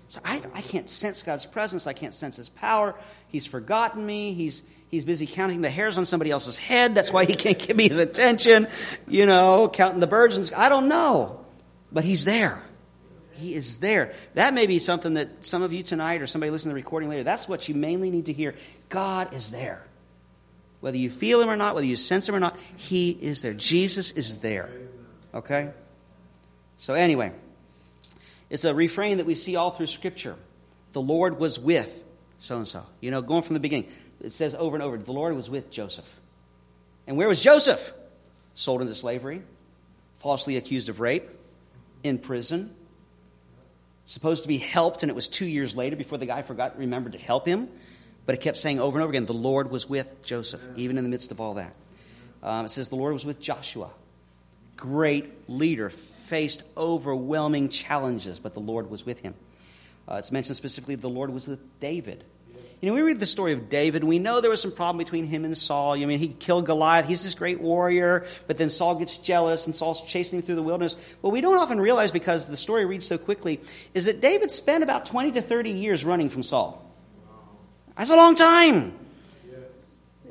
So 0.07 0.21
I, 0.23 0.41
I 0.53 0.61
can't 0.61 0.89
sense 0.89 1.21
God's 1.21 1.45
presence. 1.45 1.85
I 1.85 1.93
can't 1.93 2.15
sense 2.15 2.37
His 2.37 2.47
power. 2.47 2.95
He's 3.27 3.45
forgotten 3.45 4.05
me. 4.05 4.33
He's, 4.33 4.63
he's 4.89 5.03
busy 5.03 5.27
counting 5.27 5.59
the 5.59 5.69
hairs 5.69 5.97
on 5.97 6.05
somebody 6.05 6.31
else's 6.31 6.57
head. 6.57 6.95
That's 6.95 7.11
why 7.11 7.25
he 7.25 7.35
can't 7.35 7.59
give 7.59 7.75
me 7.75 7.89
his 7.89 7.99
attention. 7.99 8.67
You 9.09 9.25
know, 9.25 9.67
counting 9.67 9.99
the. 9.99 10.07
And, 10.07 10.51
I 10.55 10.69
don't 10.69 10.87
know. 10.87 11.45
But 11.91 12.03
He's 12.03 12.23
there. 12.25 12.63
He 13.33 13.53
is 13.53 13.77
there. 13.77 14.13
That 14.35 14.53
may 14.53 14.67
be 14.67 14.79
something 14.79 15.15
that 15.15 15.43
some 15.43 15.63
of 15.63 15.73
you 15.73 15.83
tonight 15.83 16.21
or 16.21 16.27
somebody 16.27 16.51
listening 16.51 16.69
to 16.69 16.73
the 16.75 16.83
recording 16.83 17.09
later, 17.09 17.23
that's 17.23 17.49
what 17.49 17.67
you 17.67 17.75
mainly 17.75 18.09
need 18.09 18.27
to 18.27 18.33
hear. 18.33 18.55
God 18.87 19.33
is 19.33 19.51
there. 19.51 19.85
Whether 20.85 20.97
you 20.97 21.09
feel 21.09 21.41
him 21.41 21.49
or 21.49 21.55
not, 21.55 21.73
whether 21.73 21.87
you 21.87 21.95
sense 21.95 22.29
him 22.29 22.35
or 22.35 22.39
not, 22.39 22.59
he 22.77 23.09
is 23.09 23.41
there. 23.41 23.55
Jesus 23.55 24.11
is 24.11 24.37
there. 24.37 24.69
Okay? 25.33 25.71
So, 26.77 26.93
anyway, 26.93 27.31
it's 28.51 28.65
a 28.65 28.75
refrain 28.75 29.17
that 29.17 29.25
we 29.25 29.33
see 29.33 29.55
all 29.55 29.71
through 29.71 29.87
Scripture. 29.87 30.35
The 30.93 31.01
Lord 31.01 31.39
was 31.39 31.57
with 31.57 32.03
so 32.37 32.57
and 32.57 32.67
so. 32.67 32.85
You 33.01 33.09
know, 33.09 33.23
going 33.23 33.41
from 33.41 33.55
the 33.55 33.59
beginning, 33.59 33.89
it 34.21 34.31
says 34.31 34.53
over 34.53 34.75
and 34.75 34.83
over 34.83 34.95
the 34.95 35.11
Lord 35.11 35.35
was 35.35 35.49
with 35.49 35.71
Joseph. 35.71 36.05
And 37.07 37.17
where 37.17 37.27
was 37.27 37.41
Joseph? 37.41 37.91
Sold 38.53 38.83
into 38.83 38.93
slavery, 38.93 39.41
falsely 40.19 40.55
accused 40.55 40.87
of 40.89 40.99
rape, 40.99 41.27
in 42.03 42.19
prison, 42.19 42.75
supposed 44.05 44.43
to 44.43 44.47
be 44.47 44.59
helped, 44.59 45.01
and 45.01 45.09
it 45.09 45.15
was 45.15 45.29
two 45.29 45.47
years 45.47 45.75
later 45.75 45.95
before 45.95 46.19
the 46.19 46.27
guy 46.27 46.43
forgot, 46.43 46.77
remembered 46.77 47.13
to 47.13 47.17
help 47.17 47.47
him. 47.47 47.69
But 48.25 48.35
it 48.35 48.41
kept 48.41 48.57
saying 48.57 48.79
over 48.79 48.97
and 48.97 49.03
over 49.03 49.11
again, 49.11 49.25
the 49.25 49.33
Lord 49.33 49.69
was 49.69 49.87
with 49.87 50.23
Joseph, 50.23 50.61
even 50.75 50.97
in 50.97 51.03
the 51.03 51.09
midst 51.09 51.31
of 51.31 51.39
all 51.39 51.55
that. 51.55 51.73
Um, 52.41 52.65
it 52.65 52.69
says 52.69 52.89
the 52.89 52.95
Lord 52.95 53.13
was 53.13 53.25
with 53.25 53.39
Joshua. 53.39 53.89
Great 54.77 55.49
leader, 55.49 55.89
faced 55.89 56.63
overwhelming 56.75 57.69
challenges, 57.69 58.39
but 58.39 58.53
the 58.53 58.59
Lord 58.59 58.89
was 58.89 59.05
with 59.05 59.19
him. 59.19 59.35
Uh, 60.07 60.15
it's 60.15 60.31
mentioned 60.31 60.57
specifically 60.57 60.95
the 60.95 61.09
Lord 61.09 61.31
was 61.31 61.47
with 61.47 61.59
David. 61.79 62.23
You 62.81 62.89
know, 62.89 62.95
we 62.95 63.01
read 63.01 63.19
the 63.19 63.25
story 63.25 63.53
of 63.53 63.69
David, 63.69 64.03
we 64.03 64.19
know 64.19 64.41
there 64.41 64.51
was 64.51 64.61
some 64.61 64.71
problem 64.71 64.97
between 64.97 65.25
him 65.25 65.45
and 65.45 65.57
Saul. 65.57 65.93
I 65.93 66.05
mean, 66.05 66.19
he 66.19 66.27
killed 66.27 66.65
Goliath. 66.65 67.07
He's 67.07 67.23
this 67.23 67.33
great 67.33 67.59
warrior, 67.61 68.25
but 68.47 68.57
then 68.57 68.69
Saul 68.69 68.95
gets 68.95 69.17
jealous 69.17 69.65
and 69.65 69.75
Saul's 69.75 70.01
chasing 70.01 70.39
him 70.39 70.45
through 70.45 70.55
the 70.55 70.61
wilderness. 70.61 70.95
What 71.21 71.31
we 71.31 71.41
don't 71.41 71.57
often 71.57 71.79
realize 71.79 72.11
because 72.11 72.45
the 72.45 72.57
story 72.57 72.85
reads 72.85 73.07
so 73.07 73.17
quickly 73.17 73.61
is 73.93 74.05
that 74.05 74.21
David 74.21 74.51
spent 74.51 74.83
about 74.83 75.05
20 75.05 75.31
to 75.31 75.41
30 75.41 75.71
years 75.71 76.05
running 76.05 76.29
from 76.29 76.43
Saul. 76.43 76.84
That's 77.97 78.09
a 78.09 78.15
long 78.15 78.35
time. 78.35 78.93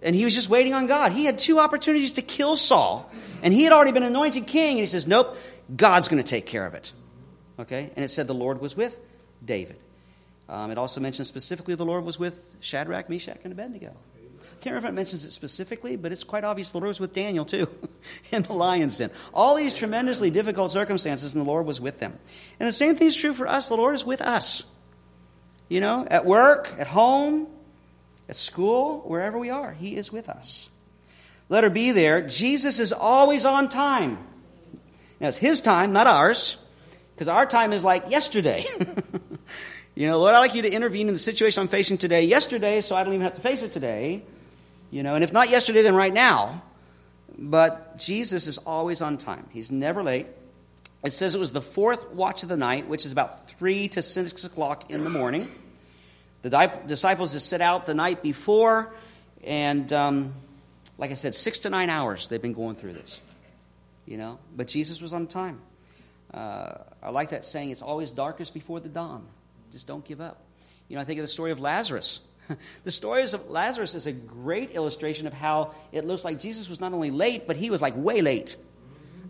And 0.03 0.15
he 0.15 0.25
was 0.25 0.35
just 0.35 0.51
waiting 0.51 0.75
on 0.75 0.87
God. 0.87 1.13
He 1.13 1.25
had 1.25 1.39
two 1.39 1.59
opportunities 1.59 2.15
to 2.15 2.23
kill 2.23 2.57
Saul, 2.57 3.11
and 3.43 3.55
he 3.55 3.65
had 3.65 3.73
already 3.73 3.93
been 3.93 4.03
anointed 4.03 4.47
king, 4.47 4.73
and 4.73 4.81
he 4.81 4.87
says, 4.87 5.07
Nope, 5.07 5.37
God's 5.75 6.09
going 6.09 6.23
to 6.23 6.29
take 6.29 6.45
care 6.45 6.67
of 6.67 6.75
it. 6.75 6.93
Okay? 7.59 7.91
And 7.97 8.05
it 8.05 8.09
said 8.09 8.27
the 8.27 8.35
Lord 8.35 8.61
was 8.61 8.77
with 8.77 8.99
David. 9.45 9.77
Um, 10.49 10.71
it 10.71 10.77
also 10.77 11.01
mentions 11.01 11.29
specifically 11.29 11.75
the 11.75 11.87
Lord 11.87 12.05
was 12.05 12.19
with 12.19 12.57
Shadrach, 12.61 13.09
Meshach, 13.09 13.39
and 13.45 13.53
Abednego. 13.53 13.89
I 13.89 14.63
can't 14.65 14.77
remember 14.77 14.89
if 14.89 14.93
it 14.93 14.97
mentions 14.97 15.25
it 15.25 15.31
specifically, 15.31 15.97
but 15.97 16.13
it's 16.13 16.25
quite 16.25 16.45
obvious 16.45 16.71
the 16.71 16.79
Lord 16.79 16.89
was 16.89 17.01
with 17.01 17.15
Daniel 17.15 17.45
too, 17.45 17.69
in 18.33 18.43
the 18.43 18.53
lion's 18.53 18.99
den. 18.99 19.11
All 19.33 19.55
these 19.55 19.75
tremendously 19.75 20.31
difficult 20.31 20.71
circumstances, 20.71 21.35
and 21.35 21.45
the 21.45 21.49
Lord 21.49 21.67
was 21.67 21.81
with 21.81 21.99
them. 21.99 22.19
And 22.61 22.69
the 22.69 22.73
same 22.73 22.95
thing 22.95 23.07
is 23.07 23.17
true 23.17 23.33
for 23.33 23.47
us. 23.47 23.69
The 23.69 23.77
Lord 23.77 23.95
is 23.95 24.05
with 24.05 24.21
us. 24.21 24.65
You 25.75 25.81
know, 25.81 26.07
at 26.09 26.25
work, 26.25 26.73
at 26.79 26.87
home, 26.87 27.49
at 28.29 28.37
school, 28.37 29.01
wherever 29.07 29.37
we 29.37 29.51
are, 29.51 29.73
He 29.73 29.97
is 29.97 30.13
with 30.13 30.29
us. 30.29 30.71
Let 31.49 31.65
her 31.65 31.71
be 31.71 31.91
there. 31.91 32.23
Jesus 32.23 32.79
is 32.79 32.93
always 32.93 33.45
on 33.45 33.69
time. 33.69 34.19
Now, 35.19 35.27
it's 35.27 35.37
His 35.37 35.61
time, 35.61 35.93
not 35.93 36.07
ours, 36.07 36.59
because 37.13 37.27
our 37.27 37.45
time 37.45 37.73
is 37.73 37.83
like 37.83 38.09
yesterday. 38.09 38.65
you 39.97 40.07
know, 40.07 40.21
Lord, 40.21 40.37
I'd 40.37 40.39
like 40.39 40.55
you 40.55 40.63
to 40.63 40.71
intervene 40.71 41.09
in 41.09 41.15
the 41.15 41.19
situation 41.19 41.63
I'm 41.63 41.67
facing 41.67 41.99
today 41.99 42.23
yesterday 42.23 42.81
so 42.81 42.95
I 42.95 43.03
don't 43.03 43.13
even 43.13 43.25
have 43.25 43.35
to 43.35 43.41
face 43.41 43.65
it 43.65 43.73
today. 43.73 44.23
You 44.93 45.03
know, 45.03 45.17
and 45.17 45.25
if 45.25 45.33
not 45.33 45.51
yesterday, 45.51 45.83
then 45.83 45.97
right 45.97 46.15
now. 46.15 46.63
But 47.37 47.99
Jesus 47.99 48.47
is 48.47 48.59
always 48.59 49.01
on 49.01 49.19
time. 49.19 49.49
He's 49.51 49.73
never 49.73 50.05
late. 50.05 50.29
It 51.03 51.13
says 51.13 51.35
it 51.35 51.41
was 51.41 51.51
the 51.51 51.61
fourth 51.61 52.13
watch 52.13 52.45
of 52.45 52.49
the 52.49 52.57
night, 52.57 52.87
which 52.87 53.05
is 53.05 53.11
about 53.11 53.49
3 53.51 53.89
to 53.89 54.03
6 54.03 54.45
o'clock 54.45 54.89
in 54.93 55.03
the 55.03 55.11
morning. 55.11 55.51
The 56.45 56.71
disciples 56.87 57.33
had 57.33 57.41
set 57.41 57.63
out 57.63 57.87
the 57.87 57.95
night 57.95 58.23
before, 58.23 58.93
and 59.43 59.91
um, 59.95 60.35
like 60.99 61.11
I 61.11 61.15
said, 61.15 61.35
six 61.35 61.61
to 61.61 61.71
nine 61.71 61.89
hours 61.89 62.29
they've 62.29 62.43
been 62.43 62.53
going 62.53 62.77
through 62.77 62.93
this. 62.93 63.19
You 64.05 64.19
know, 64.19 64.39
but 64.55 64.69
Jesus 64.69 65.01
was 65.01 65.15
on 65.15 65.27
time. 65.27 65.63
Uh, 66.35 66.75
I 67.03 67.09
like 67.09 67.31
that 67.31 67.47
saying, 67.47 67.71
it's 67.71 67.81
always 67.81 68.11
darkest 68.11 68.53
before 68.53 68.79
the 68.79 68.91
dawn. 68.91 69.27
Just 69.73 69.87
don't 69.87 70.05
give 70.05 70.21
up. 70.21 70.39
You 70.89 70.97
know, 70.97 71.01
I 71.01 71.07
think 71.07 71.19
of 71.19 71.25
the 71.25 71.29
story 71.29 71.51
of 71.51 71.61
Lazarus. 71.61 72.21
the 72.85 72.91
story 72.91 73.23
of 73.23 73.49
Lazarus 73.49 73.95
is 73.95 74.07
a 74.07 74.13
great 74.13 74.73
illustration 74.73 75.27
of 75.27 75.33
how 75.33 75.73
it 75.93 76.05
looks 76.05 76.27
like 76.27 76.41
Jesus 76.41 76.69
was 76.69 76.79
not 76.79 76.93
only 76.93 77.11
late, 77.11 77.47
but 77.47 77.57
he 77.57 77.71
was 77.71 77.81
like 77.81 77.95
way 77.97 78.21
late. 78.21 78.59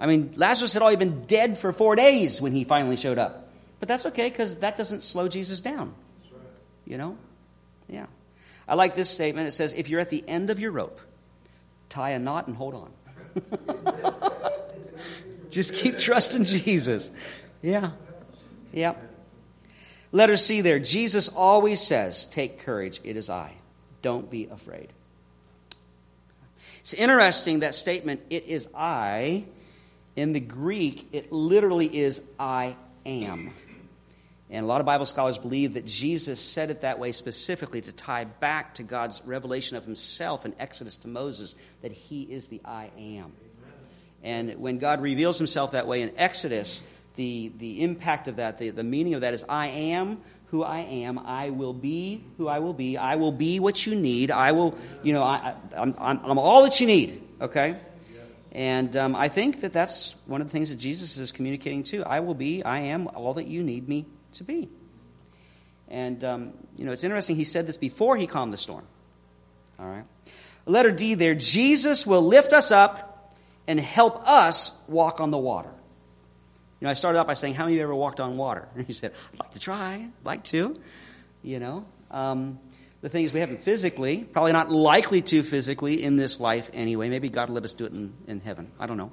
I 0.00 0.06
mean, 0.06 0.32
Lazarus 0.34 0.72
had 0.72 0.82
already 0.82 0.96
been 0.96 1.22
dead 1.22 1.58
for 1.58 1.72
four 1.72 1.94
days 1.94 2.40
when 2.40 2.50
he 2.50 2.64
finally 2.64 2.96
showed 2.96 3.18
up. 3.18 3.52
But 3.78 3.86
that's 3.86 4.06
okay 4.06 4.28
because 4.28 4.56
that 4.56 4.76
doesn't 4.76 5.04
slow 5.04 5.28
Jesus 5.28 5.60
down. 5.60 5.94
You 6.86 6.98
know? 6.98 7.16
Yeah. 7.88 8.06
I 8.66 8.74
like 8.74 8.94
this 8.94 9.10
statement. 9.10 9.48
It 9.48 9.52
says, 9.52 9.72
if 9.74 9.88
you're 9.88 10.00
at 10.00 10.10
the 10.10 10.24
end 10.26 10.50
of 10.50 10.58
your 10.58 10.72
rope, 10.72 11.00
tie 11.88 12.10
a 12.10 12.18
knot 12.18 12.46
and 12.46 12.56
hold 12.56 12.74
on. 12.74 12.90
Just 15.50 15.74
keep 15.74 15.98
trusting 15.98 16.44
Jesus. 16.44 17.12
Yeah. 17.62 17.90
Yeah. 18.72 18.94
Let 20.12 20.28
her 20.28 20.36
see 20.36 20.60
there. 20.60 20.78
Jesus 20.78 21.28
always 21.28 21.80
says, 21.80 22.26
Take 22.26 22.60
courage, 22.60 23.00
it 23.04 23.16
is 23.16 23.28
I. 23.28 23.52
Don't 24.02 24.30
be 24.30 24.46
afraid. 24.46 24.88
It's 26.80 26.92
interesting 26.92 27.60
that 27.60 27.74
statement, 27.74 28.20
it 28.30 28.46
is 28.46 28.68
I. 28.74 29.44
In 30.16 30.32
the 30.32 30.40
Greek, 30.40 31.08
it 31.12 31.32
literally 31.32 31.86
is 31.86 32.22
I 32.38 32.76
am. 33.04 33.52
And 34.50 34.64
a 34.64 34.68
lot 34.68 34.80
of 34.80 34.86
Bible 34.86 35.06
scholars 35.06 35.38
believe 35.38 35.74
that 35.74 35.86
Jesus 35.86 36.40
said 36.40 36.70
it 36.70 36.82
that 36.82 36.98
way 36.98 37.12
specifically 37.12 37.80
to 37.80 37.92
tie 37.92 38.24
back 38.24 38.74
to 38.74 38.82
God's 38.82 39.22
revelation 39.24 39.76
of 39.76 39.84
himself 39.84 40.44
in 40.44 40.54
Exodus 40.58 40.96
to 40.98 41.08
Moses, 41.08 41.54
that 41.82 41.92
he 41.92 42.22
is 42.22 42.48
the 42.48 42.60
I 42.64 42.90
am. 42.98 43.32
And 44.22 44.58
when 44.58 44.78
God 44.78 45.02
reveals 45.02 45.38
himself 45.38 45.72
that 45.72 45.86
way 45.86 46.02
in 46.02 46.12
Exodus, 46.18 46.82
the, 47.16 47.52
the 47.58 47.82
impact 47.82 48.28
of 48.28 48.36
that, 48.36 48.58
the, 48.58 48.70
the 48.70 48.84
meaning 48.84 49.14
of 49.14 49.22
that 49.22 49.34
is 49.34 49.44
I 49.48 49.68
am 49.68 50.20
who 50.46 50.62
I 50.62 50.80
am. 50.80 51.18
I 51.18 51.50
will 51.50 51.72
be 51.72 52.22
who 52.36 52.46
I 52.46 52.58
will 52.58 52.72
be. 52.74 52.96
I 52.96 53.16
will 53.16 53.32
be 53.32 53.60
what 53.60 53.86
you 53.86 53.94
need. 53.94 54.30
I 54.30 54.52
will, 54.52 54.76
you 55.02 55.12
know, 55.12 55.22
I, 55.22 55.54
am 55.74 55.94
I'm, 55.98 56.20
I'm 56.22 56.38
all 56.38 56.62
that 56.64 56.80
you 56.80 56.86
need, 56.86 57.22
okay? 57.40 57.78
And 58.52 58.94
um, 58.96 59.16
I 59.16 59.28
think 59.28 59.62
that 59.62 59.72
that's 59.72 60.14
one 60.26 60.40
of 60.40 60.46
the 60.46 60.52
things 60.52 60.68
that 60.68 60.76
Jesus 60.76 61.18
is 61.18 61.32
communicating 61.32 61.82
too. 61.82 62.04
I 62.04 62.20
will 62.20 62.34
be, 62.34 62.62
I 62.62 62.80
am 62.80 63.08
all 63.08 63.34
that 63.34 63.46
you 63.46 63.62
need 63.62 63.88
me 63.88 64.06
to 64.34 64.44
be. 64.44 64.68
And, 65.88 66.24
um, 66.24 66.52
you 66.76 66.84
know, 66.84 66.92
it's 66.92 67.04
interesting, 67.04 67.36
he 67.36 67.44
said 67.44 67.66
this 67.66 67.76
before 67.76 68.16
he 68.16 68.26
calmed 68.26 68.52
the 68.52 68.56
storm. 68.56 68.84
All 69.78 69.86
right? 69.86 70.04
Letter 70.66 70.90
D 70.90 71.14
there 71.14 71.34
Jesus 71.34 72.06
will 72.06 72.22
lift 72.22 72.52
us 72.52 72.70
up 72.70 73.34
and 73.66 73.78
help 73.78 74.26
us 74.26 74.72
walk 74.88 75.20
on 75.20 75.30
the 75.30 75.38
water. 75.38 75.70
You 76.80 76.86
know, 76.86 76.90
I 76.90 76.94
started 76.94 77.18
out 77.18 77.26
by 77.26 77.34
saying, 77.34 77.54
How 77.54 77.64
many 77.64 77.76
of 77.76 77.78
you 77.78 77.82
ever 77.84 77.94
walked 77.94 78.20
on 78.20 78.36
water? 78.36 78.68
And 78.74 78.86
he 78.86 78.92
said, 78.92 79.12
I'd 79.32 79.40
like 79.40 79.52
to 79.52 79.58
try, 79.58 79.94
I'd 79.94 80.10
like 80.24 80.44
to. 80.44 80.76
You 81.42 81.58
know, 81.58 81.84
um, 82.10 82.58
the 83.02 83.08
thing 83.10 83.24
is, 83.24 83.32
we 83.34 83.40
haven't 83.40 83.62
physically, 83.62 84.24
probably 84.24 84.52
not 84.52 84.70
likely 84.70 85.20
to 85.22 85.42
physically 85.42 86.02
in 86.02 86.16
this 86.16 86.40
life 86.40 86.70
anyway. 86.72 87.10
Maybe 87.10 87.28
God 87.28 87.48
will 87.48 87.56
let 87.56 87.64
us 87.64 87.74
do 87.74 87.84
it 87.84 87.92
in, 87.92 88.14
in 88.26 88.40
heaven. 88.40 88.70
I 88.80 88.86
don't 88.86 88.96
know. 88.96 89.12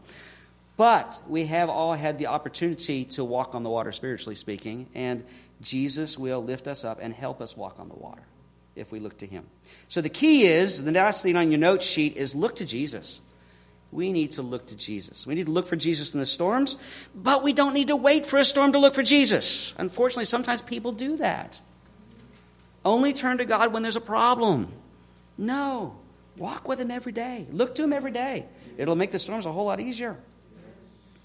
But 0.81 1.21
we 1.27 1.45
have 1.45 1.69
all 1.69 1.93
had 1.93 2.17
the 2.17 2.25
opportunity 2.25 3.05
to 3.05 3.23
walk 3.23 3.53
on 3.53 3.61
the 3.61 3.69
water, 3.69 3.91
spiritually 3.91 4.33
speaking, 4.33 4.87
and 4.95 5.23
Jesus 5.61 6.17
will 6.17 6.43
lift 6.43 6.67
us 6.67 6.83
up 6.83 6.97
and 6.99 7.13
help 7.13 7.39
us 7.39 7.55
walk 7.55 7.75
on 7.77 7.87
the 7.87 7.93
water 7.93 8.23
if 8.75 8.91
we 8.91 8.99
look 8.99 9.19
to 9.19 9.27
Him. 9.27 9.45
So 9.89 10.01
the 10.01 10.09
key 10.09 10.47
is 10.47 10.83
the 10.83 10.91
last 10.91 11.21
thing 11.21 11.35
on 11.35 11.51
your 11.51 11.59
note 11.59 11.83
sheet 11.83 12.17
is 12.17 12.33
look 12.33 12.55
to 12.55 12.65
Jesus. 12.65 13.21
We 13.91 14.11
need 14.11 14.31
to 14.31 14.41
look 14.41 14.65
to 14.69 14.75
Jesus. 14.75 15.27
We 15.27 15.35
need 15.35 15.45
to 15.45 15.51
look 15.51 15.67
for 15.67 15.75
Jesus 15.75 16.15
in 16.15 16.19
the 16.19 16.25
storms, 16.25 16.77
but 17.13 17.43
we 17.43 17.53
don't 17.53 17.75
need 17.75 17.89
to 17.89 17.95
wait 17.95 18.25
for 18.25 18.39
a 18.39 18.43
storm 18.43 18.71
to 18.71 18.79
look 18.79 18.95
for 18.95 19.03
Jesus. 19.03 19.75
Unfortunately, 19.77 20.25
sometimes 20.25 20.63
people 20.63 20.93
do 20.93 21.17
that. 21.17 21.59
Only 22.83 23.13
turn 23.13 23.37
to 23.37 23.45
God 23.45 23.71
when 23.71 23.83
there's 23.83 23.97
a 23.97 24.01
problem. 24.01 24.73
No. 25.37 25.95
Walk 26.37 26.67
with 26.67 26.79
Him 26.79 26.89
every 26.89 27.11
day. 27.11 27.45
Look 27.51 27.75
to 27.75 27.83
Him 27.83 27.93
every 27.93 28.11
day. 28.11 28.47
It'll 28.79 28.95
make 28.95 29.11
the 29.11 29.19
storms 29.19 29.45
a 29.45 29.51
whole 29.51 29.65
lot 29.65 29.79
easier. 29.79 30.17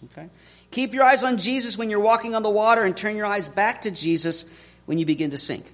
Okay? 0.04 0.28
Keep 0.70 0.94
your 0.94 1.04
eyes 1.04 1.24
on 1.24 1.38
Jesus 1.38 1.78
when 1.78 1.90
you're 1.90 2.00
walking 2.00 2.34
on 2.34 2.42
the 2.42 2.50
water 2.50 2.84
and 2.84 2.96
turn 2.96 3.16
your 3.16 3.26
eyes 3.26 3.48
back 3.48 3.82
to 3.82 3.90
Jesus 3.90 4.44
when 4.84 4.98
you 4.98 5.06
begin 5.06 5.30
to 5.30 5.38
sink. 5.38 5.72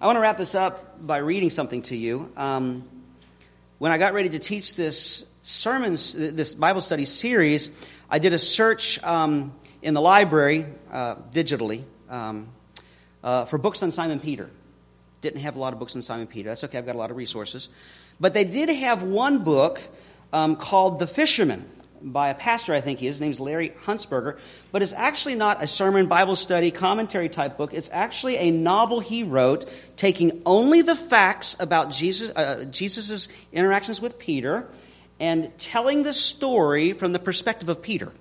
I 0.00 0.06
want 0.06 0.16
to 0.16 0.20
wrap 0.20 0.38
this 0.38 0.54
up 0.54 1.06
by 1.06 1.18
reading 1.18 1.50
something 1.50 1.82
to 1.82 1.96
you. 1.96 2.30
Um, 2.36 2.88
when 3.78 3.92
I 3.92 3.98
got 3.98 4.12
ready 4.12 4.30
to 4.30 4.38
teach 4.38 4.76
this 4.76 5.24
sermons, 5.42 6.14
this 6.14 6.54
Bible 6.54 6.80
study 6.80 7.04
series, 7.04 7.70
I 8.10 8.18
did 8.18 8.32
a 8.32 8.38
search 8.38 9.02
um, 9.02 9.54
in 9.82 9.94
the 9.94 10.00
library 10.00 10.66
uh, 10.90 11.16
digitally 11.32 11.84
um, 12.08 12.48
uh, 13.22 13.44
for 13.44 13.56
books 13.56 13.82
on 13.82 13.90
Simon 13.90 14.20
Peter. 14.20 14.50
Didn't 15.20 15.40
have 15.40 15.56
a 15.56 15.58
lot 15.58 15.72
of 15.72 15.78
books 15.78 15.94
on 15.96 16.02
Simon 16.02 16.26
Peter. 16.26 16.48
That's 16.48 16.64
okay, 16.64 16.78
I've 16.78 16.86
got 16.86 16.96
a 16.96 16.98
lot 16.98 17.10
of 17.10 17.16
resources. 17.16 17.68
But 18.18 18.34
they 18.34 18.44
did 18.44 18.68
have 18.68 19.02
one 19.02 19.44
book 19.44 19.80
um, 20.32 20.56
called 20.56 20.98
The 20.98 21.06
Fisherman 21.06 21.68
by 22.02 22.28
a 22.28 22.34
pastor, 22.34 22.74
I 22.74 22.80
think 22.80 22.98
he 22.98 23.06
is. 23.06 23.16
His 23.16 23.20
name's 23.20 23.40
Larry 23.40 23.70
Huntsperger. 23.84 24.38
But 24.72 24.82
it's 24.82 24.92
actually 24.92 25.34
not 25.34 25.62
a 25.62 25.66
sermon, 25.66 26.06
Bible 26.06 26.36
study, 26.36 26.70
commentary 26.70 27.28
type 27.28 27.56
book. 27.56 27.74
It's 27.74 27.90
actually 27.92 28.36
a 28.36 28.50
novel 28.50 29.00
he 29.00 29.22
wrote, 29.22 29.68
taking 29.96 30.42
only 30.46 30.82
the 30.82 30.96
facts 30.96 31.56
about 31.60 31.90
Jesus' 31.90 32.30
uh, 32.34 32.64
Jesus's 32.70 33.28
interactions 33.52 34.00
with 34.00 34.18
Peter 34.18 34.68
and 35.18 35.56
telling 35.58 36.02
the 36.02 36.12
story 36.12 36.92
from 36.92 37.12
the 37.12 37.18
perspective 37.18 37.68
of 37.68 37.82
Peter. 37.82 38.12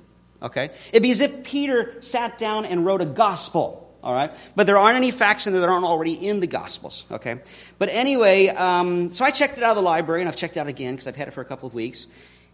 Okay? 0.42 0.72
It'd 0.92 1.04
be 1.04 1.12
as 1.12 1.22
if 1.22 1.44
Peter 1.44 2.02
sat 2.02 2.38
down 2.38 2.66
and 2.66 2.86
wrote 2.86 3.02
a 3.02 3.06
gospel. 3.06 3.86
All 4.02 4.14
right? 4.14 4.32
But 4.56 4.66
there 4.66 4.78
aren't 4.78 4.96
any 4.96 5.12
facts 5.12 5.48
in 5.48 5.54
there 5.54 5.62
that 5.62 5.70
aren't 5.70 5.86
already 5.86 6.14
in 6.14 6.40
the 6.40 6.48
Gospels. 6.48 7.06
Okay? 7.12 7.40
But 7.78 7.90
anyway, 7.90 8.48
um, 8.48 9.10
so 9.10 9.26
I 9.26 9.32
checked 9.32 9.58
it 9.58 9.64
out 9.64 9.72
of 9.72 9.76
the 9.76 9.82
library, 9.82 10.22
and 10.22 10.30
I've 10.30 10.38
checked 10.38 10.58
it 10.58 10.60
out 10.60 10.68
again 10.68 10.94
because 10.94 11.08
I've 11.08 11.16
had 11.16 11.28
it 11.28 11.32
for 11.32 11.42
a 11.42 11.46
couple 11.46 11.68
of 11.68 11.74
weeks. 11.74 12.08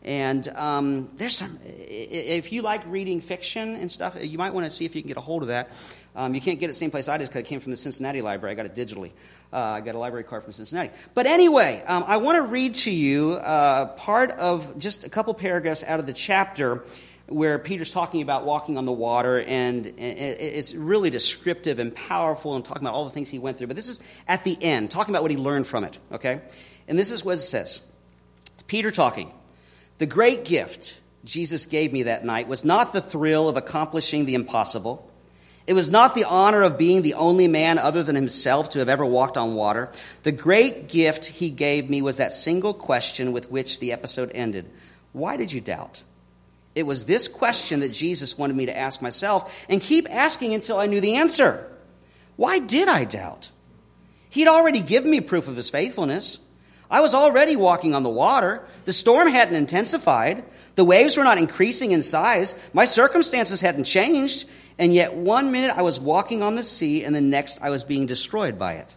And 0.05 0.47
um, 0.49 1.09
there's 1.17 1.35
some, 1.35 1.59
if 1.65 2.51
you 2.51 2.61
like 2.61 2.83
reading 2.85 3.21
fiction 3.21 3.75
and 3.75 3.91
stuff, 3.91 4.15
you 4.21 4.37
might 4.37 4.53
want 4.53 4.65
to 4.65 4.69
see 4.69 4.85
if 4.85 4.95
you 4.95 5.01
can 5.01 5.07
get 5.07 5.17
a 5.17 5.21
hold 5.21 5.41
of 5.41 5.47
that. 5.47 5.71
Um, 6.15 6.35
you 6.35 6.41
can't 6.41 6.59
get 6.59 6.67
it 6.67 6.73
the 6.73 6.73
same 6.75 6.91
place 6.91 7.07
I 7.07 7.17
did 7.17 7.27
because 7.27 7.41
it 7.41 7.47
came 7.47 7.59
from 7.59 7.71
the 7.71 7.77
Cincinnati 7.77 8.21
library. 8.21 8.51
I 8.51 8.55
got 8.55 8.67
it 8.67 8.75
digitally. 8.75 9.11
Uh, 9.51 9.57
I 9.57 9.81
got 9.81 9.95
a 9.95 9.97
library 9.97 10.23
card 10.23 10.43
from 10.43 10.53
Cincinnati. 10.53 10.91
But 11.15 11.25
anyway, 11.25 11.83
um, 11.87 12.03
I 12.05 12.17
want 12.17 12.35
to 12.35 12.43
read 12.43 12.75
to 12.75 12.91
you 12.91 13.33
uh, 13.33 13.85
part 13.95 14.29
of 14.29 14.77
just 14.77 15.05
a 15.05 15.09
couple 15.09 15.33
paragraphs 15.33 15.83
out 15.83 15.99
of 15.99 16.05
the 16.05 16.13
chapter 16.13 16.83
where 17.25 17.57
Peter's 17.57 17.91
talking 17.91 18.21
about 18.21 18.45
walking 18.45 18.77
on 18.77 18.85
the 18.85 18.91
water, 18.91 19.41
and 19.41 19.87
it's 19.97 20.75
really 20.75 21.09
descriptive 21.09 21.79
and 21.79 21.95
powerful 21.95 22.55
and 22.55 22.63
talking 22.63 22.83
about 22.83 22.93
all 22.93 23.05
the 23.05 23.09
things 23.09 23.29
he 23.29 23.39
went 23.39 23.57
through. 23.57 23.65
But 23.65 23.75
this 23.75 23.89
is 23.89 23.99
at 24.27 24.43
the 24.43 24.55
end, 24.61 24.91
talking 24.91 25.11
about 25.11 25.23
what 25.23 25.31
he 25.31 25.37
learned 25.37 25.65
from 25.65 25.83
it, 25.83 25.97
okay? 26.11 26.41
And 26.87 26.99
this 26.99 27.09
is 27.09 27.25
what 27.25 27.33
it 27.33 27.39
says 27.39 27.81
Peter 28.67 28.91
talking. 28.91 29.31
The 29.97 30.05
great 30.05 30.45
gift 30.45 30.99
Jesus 31.25 31.65
gave 31.65 31.91
me 31.91 32.03
that 32.03 32.23
night 32.23 32.47
was 32.47 32.63
not 32.63 32.93
the 32.93 33.01
thrill 33.01 33.49
of 33.49 33.57
accomplishing 33.57 34.25
the 34.25 34.35
impossible. 34.35 35.11
It 35.67 35.73
was 35.73 35.89
not 35.89 36.13
the 36.13 36.25
honor 36.25 36.61
of 36.61 36.77
being 36.77 37.01
the 37.01 37.15
only 37.15 37.47
man 37.47 37.79
other 37.79 38.03
than 38.03 38.15
himself 38.15 38.69
to 38.71 38.79
have 38.79 38.89
ever 38.89 39.05
walked 39.05 39.35
on 39.35 39.55
water. 39.55 39.91
The 40.21 40.31
great 40.31 40.87
gift 40.87 41.25
he 41.25 41.49
gave 41.49 41.89
me 41.89 42.03
was 42.03 42.17
that 42.17 42.33
single 42.33 42.73
question 42.73 43.31
with 43.31 43.49
which 43.49 43.79
the 43.79 43.91
episode 43.91 44.31
ended 44.35 44.69
Why 45.11 45.37
did 45.37 45.51
you 45.51 45.61
doubt? 45.61 46.03
It 46.75 46.85
was 46.85 47.05
this 47.05 47.27
question 47.27 47.79
that 47.79 47.93
Jesus 47.93 48.37
wanted 48.37 48.55
me 48.55 48.67
to 48.67 48.77
ask 48.77 49.01
myself 49.01 49.65
and 49.69 49.81
keep 49.81 50.11
asking 50.11 50.53
until 50.53 50.77
I 50.77 50.85
knew 50.87 51.01
the 51.01 51.15
answer. 51.15 51.65
Why 52.35 52.59
did 52.59 52.89
I 52.89 53.05
doubt? 53.05 53.49
He'd 54.29 54.49
already 54.49 54.81
given 54.81 55.09
me 55.09 55.21
proof 55.21 55.47
of 55.47 55.55
his 55.55 55.69
faithfulness. 55.69 56.39
I 56.95 57.01
was 57.01 57.13
already 57.13 57.57
walking 57.57 57.93
on 57.93 58.03
the 58.03 58.09
water. 58.09 58.63
The 58.85 58.93
storm 58.93 59.27
hadn't 59.27 59.55
intensified. 59.55 60.45
The 60.75 60.85
waves 60.85 61.17
were 61.17 61.25
not 61.25 61.37
increasing 61.37 61.91
in 61.91 62.01
size. 62.01 62.55
My 62.71 62.85
circumstances 62.85 63.59
hadn't 63.59 63.83
changed. 63.83 64.47
And 64.79 64.93
yet, 64.93 65.13
one 65.13 65.51
minute 65.51 65.71
I 65.75 65.81
was 65.81 65.99
walking 65.99 66.41
on 66.41 66.55
the 66.55 66.63
sea, 66.63 67.03
and 67.03 67.13
the 67.13 67.19
next 67.19 67.61
I 67.61 67.69
was 67.69 67.83
being 67.83 68.05
destroyed 68.05 68.57
by 68.57 68.75
it. 68.75 68.95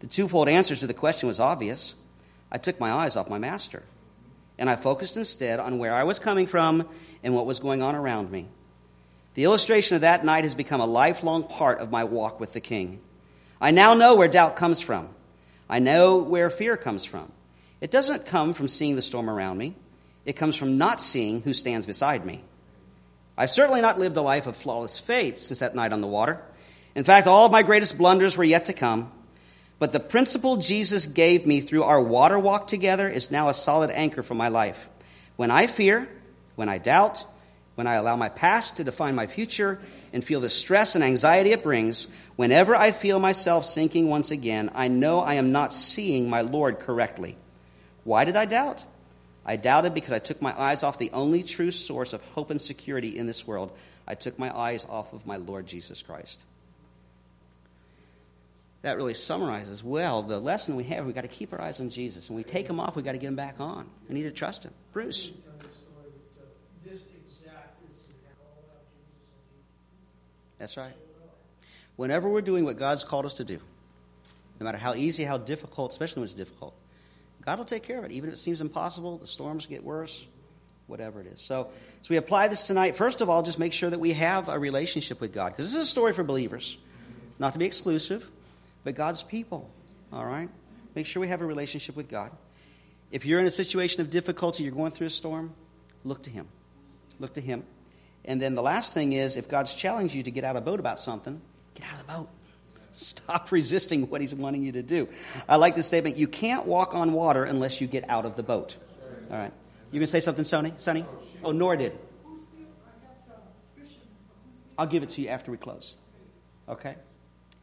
The 0.00 0.06
twofold 0.06 0.50
answer 0.50 0.76
to 0.76 0.86
the 0.86 0.92
question 0.92 1.28
was 1.28 1.40
obvious. 1.40 1.94
I 2.52 2.58
took 2.58 2.78
my 2.78 2.92
eyes 2.92 3.16
off 3.16 3.30
my 3.30 3.38
master, 3.38 3.84
and 4.58 4.68
I 4.68 4.76
focused 4.76 5.16
instead 5.16 5.60
on 5.60 5.78
where 5.78 5.94
I 5.94 6.04
was 6.04 6.18
coming 6.18 6.46
from 6.46 6.86
and 7.24 7.34
what 7.34 7.46
was 7.46 7.58
going 7.58 7.80
on 7.80 7.94
around 7.94 8.30
me. 8.30 8.48
The 9.32 9.44
illustration 9.44 9.94
of 9.94 10.02
that 10.02 10.26
night 10.26 10.44
has 10.44 10.54
become 10.54 10.82
a 10.82 10.86
lifelong 10.86 11.44
part 11.44 11.80
of 11.80 11.90
my 11.90 12.04
walk 12.04 12.38
with 12.38 12.52
the 12.52 12.60
King. 12.60 13.00
I 13.62 13.70
now 13.70 13.94
know 13.94 14.14
where 14.14 14.28
doubt 14.28 14.56
comes 14.56 14.82
from. 14.82 15.08
I 15.68 15.78
know 15.78 16.18
where 16.18 16.50
fear 16.50 16.76
comes 16.76 17.04
from. 17.04 17.30
It 17.80 17.90
doesn't 17.90 18.26
come 18.26 18.54
from 18.54 18.68
seeing 18.68 18.96
the 18.96 19.02
storm 19.02 19.30
around 19.30 19.58
me, 19.58 19.74
it 20.24 20.34
comes 20.34 20.56
from 20.56 20.78
not 20.78 21.00
seeing 21.00 21.42
who 21.42 21.54
stands 21.54 21.86
beside 21.86 22.24
me. 22.24 22.42
I've 23.36 23.50
certainly 23.50 23.80
not 23.80 23.98
lived 23.98 24.16
a 24.16 24.22
life 24.22 24.46
of 24.46 24.56
flawless 24.56 24.98
faith 24.98 25.38
since 25.38 25.60
that 25.60 25.74
night 25.74 25.92
on 25.92 26.00
the 26.00 26.08
water. 26.08 26.42
In 26.96 27.04
fact, 27.04 27.28
all 27.28 27.46
of 27.46 27.52
my 27.52 27.62
greatest 27.62 27.96
blunders 27.96 28.36
were 28.36 28.44
yet 28.44 28.64
to 28.64 28.72
come. 28.72 29.12
But 29.78 29.92
the 29.92 30.00
principle 30.00 30.56
Jesus 30.56 31.06
gave 31.06 31.46
me 31.46 31.60
through 31.60 31.84
our 31.84 32.00
water 32.00 32.36
walk 32.36 32.66
together 32.66 33.08
is 33.08 33.30
now 33.30 33.48
a 33.48 33.54
solid 33.54 33.90
anchor 33.90 34.24
for 34.24 34.34
my 34.34 34.48
life. 34.48 34.88
When 35.36 35.52
I 35.52 35.68
fear, 35.68 36.08
when 36.56 36.68
I 36.68 36.78
doubt, 36.78 37.24
when 37.78 37.86
I 37.86 37.94
allow 37.94 38.16
my 38.16 38.28
past 38.28 38.78
to 38.78 38.84
define 38.84 39.14
my 39.14 39.28
future 39.28 39.78
and 40.12 40.24
feel 40.24 40.40
the 40.40 40.50
stress 40.50 40.96
and 40.96 41.04
anxiety 41.04 41.52
it 41.52 41.62
brings, 41.62 42.08
whenever 42.34 42.74
I 42.74 42.90
feel 42.90 43.20
myself 43.20 43.64
sinking 43.64 44.08
once 44.08 44.32
again, 44.32 44.72
I 44.74 44.88
know 44.88 45.20
I 45.20 45.34
am 45.34 45.52
not 45.52 45.72
seeing 45.72 46.28
my 46.28 46.40
Lord 46.40 46.80
correctly. 46.80 47.36
Why 48.02 48.24
did 48.24 48.34
I 48.34 48.46
doubt? 48.46 48.84
I 49.46 49.54
doubted 49.54 49.94
because 49.94 50.10
I 50.10 50.18
took 50.18 50.42
my 50.42 50.60
eyes 50.60 50.82
off 50.82 50.98
the 50.98 51.12
only 51.12 51.44
true 51.44 51.70
source 51.70 52.14
of 52.14 52.20
hope 52.32 52.50
and 52.50 52.60
security 52.60 53.16
in 53.16 53.26
this 53.26 53.46
world. 53.46 53.70
I 54.08 54.16
took 54.16 54.40
my 54.40 54.52
eyes 54.52 54.84
off 54.84 55.12
of 55.12 55.24
my 55.24 55.36
Lord 55.36 55.68
Jesus 55.68 56.02
Christ. 56.02 56.42
That 58.82 58.96
really 58.96 59.14
summarizes 59.14 59.84
well 59.84 60.24
the 60.24 60.40
lesson 60.40 60.74
we 60.74 60.82
have. 60.84 61.06
We've 61.06 61.14
got 61.14 61.20
to 61.20 61.28
keep 61.28 61.52
our 61.52 61.60
eyes 61.60 61.80
on 61.80 61.90
Jesus. 61.90 62.28
When 62.28 62.38
we 62.38 62.42
take 62.42 62.66
them 62.66 62.80
off, 62.80 62.96
we've 62.96 63.04
got 63.04 63.12
to 63.12 63.18
get 63.18 63.28
them 63.28 63.36
back 63.36 63.60
on. 63.60 63.86
We 64.08 64.16
need 64.16 64.24
to 64.24 64.32
trust 64.32 64.64
him. 64.64 64.72
Bruce. 64.92 65.30
That's 70.58 70.76
right. 70.76 70.94
Whenever 71.96 72.28
we're 72.28 72.42
doing 72.42 72.64
what 72.64 72.76
God's 72.76 73.04
called 73.04 73.26
us 73.26 73.34
to 73.34 73.44
do, 73.44 73.58
no 74.60 74.64
matter 74.64 74.78
how 74.78 74.94
easy, 74.94 75.24
how 75.24 75.38
difficult, 75.38 75.92
especially 75.92 76.20
when 76.20 76.24
it's 76.24 76.34
difficult, 76.34 76.74
God 77.44 77.58
will 77.58 77.64
take 77.64 77.82
care 77.82 77.98
of 77.98 78.04
it. 78.04 78.12
Even 78.12 78.30
if 78.30 78.34
it 78.34 78.38
seems 78.38 78.60
impossible, 78.60 79.18
the 79.18 79.26
storms 79.26 79.66
get 79.66 79.82
worse, 79.82 80.26
whatever 80.86 81.20
it 81.20 81.26
is. 81.28 81.40
So, 81.40 81.68
so 82.02 82.08
we 82.10 82.16
apply 82.16 82.48
this 82.48 82.66
tonight. 82.66 82.96
First 82.96 83.20
of 83.20 83.30
all, 83.30 83.42
just 83.42 83.58
make 83.58 83.72
sure 83.72 83.90
that 83.90 84.00
we 84.00 84.12
have 84.12 84.48
a 84.48 84.58
relationship 84.58 85.20
with 85.20 85.32
God, 85.32 85.50
because 85.50 85.66
this 85.66 85.74
is 85.74 85.88
a 85.88 85.90
story 85.90 86.12
for 86.12 86.24
believers, 86.24 86.76
not 87.38 87.52
to 87.52 87.58
be 87.58 87.64
exclusive, 87.64 88.28
but 88.84 88.94
God's 88.94 89.22
people. 89.22 89.70
All 90.12 90.24
right, 90.24 90.48
make 90.94 91.06
sure 91.06 91.20
we 91.20 91.28
have 91.28 91.40
a 91.40 91.46
relationship 91.46 91.94
with 91.94 92.08
God. 92.08 92.30
If 93.10 93.24
you're 93.24 93.40
in 93.40 93.46
a 93.46 93.50
situation 93.50 94.00
of 94.00 94.10
difficulty, 94.10 94.64
you're 94.64 94.72
going 94.72 94.92
through 94.92 95.06
a 95.06 95.10
storm, 95.10 95.54
look 96.04 96.22
to 96.24 96.30
Him. 96.30 96.48
Look 97.18 97.34
to 97.34 97.40
Him. 97.40 97.64
And 98.28 98.42
then 98.42 98.54
the 98.54 98.62
last 98.62 98.92
thing 98.92 99.14
is, 99.14 99.38
if 99.38 99.48
God's 99.48 99.74
challenged 99.74 100.14
you 100.14 100.22
to 100.22 100.30
get 100.30 100.44
out 100.44 100.54
of 100.54 100.62
the 100.62 100.70
boat 100.70 100.80
about 100.80 101.00
something, 101.00 101.40
get 101.74 101.86
out 101.86 101.98
of 101.98 102.06
the 102.06 102.12
boat. 102.12 102.28
Stop 102.92 103.50
resisting 103.50 104.10
what 104.10 104.20
He's 104.20 104.34
wanting 104.34 104.62
you 104.62 104.72
to 104.72 104.82
do. 104.82 105.08
I 105.48 105.56
like 105.56 105.74
this 105.74 105.86
statement 105.86 106.18
you 106.18 106.28
can't 106.28 106.66
walk 106.66 106.94
on 106.94 107.14
water 107.14 107.44
unless 107.44 107.80
you 107.80 107.86
get 107.86 108.08
out 108.10 108.26
of 108.26 108.36
the 108.36 108.42
boat. 108.42 108.76
All 109.30 109.38
right. 109.38 109.52
You 109.90 109.98
can 109.98 110.06
say 110.06 110.20
something, 110.20 110.44
Sonny? 110.44 110.74
Sonny? 110.76 111.06
Oh, 111.42 111.52
Nora 111.52 111.78
did. 111.78 111.98
I'll 114.76 114.86
give 114.86 115.02
it 115.02 115.10
to 115.10 115.22
you 115.22 115.28
after 115.28 115.50
we 115.50 115.56
close. 115.56 115.96
Okay? 116.68 116.96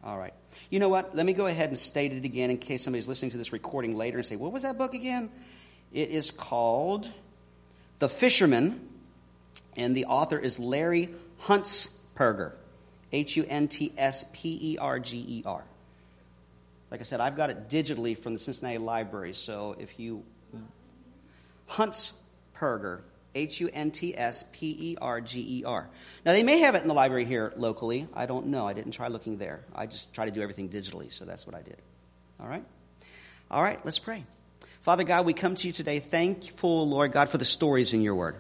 All 0.04 0.18
right. 0.18 0.34
You 0.72 0.80
know 0.80 0.90
what? 0.90 1.16
Let 1.16 1.28
me 1.28 1.34
go 1.34 1.46
ahead 1.46 1.70
and 1.70 1.78
state 1.78 2.12
it 2.12 2.26
again 2.26 2.50
in 2.50 2.58
case 2.58 2.84
somebody's 2.84 3.08
listening 3.08 3.32
to 3.32 3.38
this 3.38 3.54
recording 3.54 3.96
later 3.96 4.18
and 4.18 4.26
say, 4.26 4.36
what 4.36 4.52
was 4.52 4.64
that 4.64 4.80
book 4.80 4.96
again? 4.96 5.30
It 5.94 6.10
is 6.10 6.32
called 6.32 7.12
The 8.00 8.10
Fisherman, 8.10 8.95
and 9.76 9.96
the 9.96 10.06
author 10.06 10.38
is 10.38 10.60
Larry 10.60 11.10
Huntsperger. 11.44 12.54
H 13.12 13.38
U 13.38 13.46
N 13.48 13.68
T 13.68 13.94
S 13.98 14.26
P 14.34 14.74
E 14.74 14.78
R 14.78 15.00
G 15.00 15.18
E 15.18 15.44
R. 15.46 15.64
Like 16.92 17.00
I 17.00 17.04
said, 17.04 17.20
I've 17.20 17.36
got 17.36 17.50
it 17.50 17.70
digitally 17.70 18.18
from 18.18 18.34
the 18.34 18.40
Cincinnati 18.40 18.78
Library, 18.78 19.34
so 19.34 19.76
if 19.80 20.00
you. 20.00 20.24
Huntsperger, 21.70 23.02
H 23.34 23.60
U 23.62 23.70
N 23.74 23.92
T 23.92 24.16
S 24.18 24.44
P 24.52 24.92
E 24.92 24.98
R 25.02 25.22
G 25.22 25.60
E 25.60 25.64
R. 25.64 25.88
Now, 26.26 26.32
they 26.34 26.44
may 26.44 26.60
have 26.60 26.76
it 26.76 26.82
in 26.82 26.88
the 26.88 26.94
library 26.94 27.26
here 27.26 27.54
locally. 27.56 28.08
I 28.14 28.26
don't 28.26 28.48
know. 28.48 28.68
I 28.68 28.74
didn't 28.74 28.92
try 28.92 29.08
looking 29.08 29.38
there. 29.38 29.62
I 29.74 29.88
just 29.88 30.14
try 30.14 30.26
to 30.26 30.32
do 30.32 30.42
everything 30.42 30.70
digitally, 30.70 31.12
so 31.12 31.26
that's 31.26 31.48
what 31.48 31.56
I 31.56 31.62
did. 31.62 31.78
All 32.40 32.48
right? 32.48 32.64
All 33.50 33.64
right, 33.64 33.80
let's 33.86 34.00
pray. 34.00 34.26
Father 34.82 35.04
God, 35.04 35.26
we 35.26 35.34
come 35.34 35.56
to 35.56 35.68
you 35.68 35.74
today 35.74 36.00
thankful, 36.00 36.88
Lord 36.88 37.12
God, 37.12 37.30
for 37.30 37.38
the 37.38 37.46
stories 37.46 37.94
in 37.94 38.02
your 38.02 38.16
word. 38.16 38.36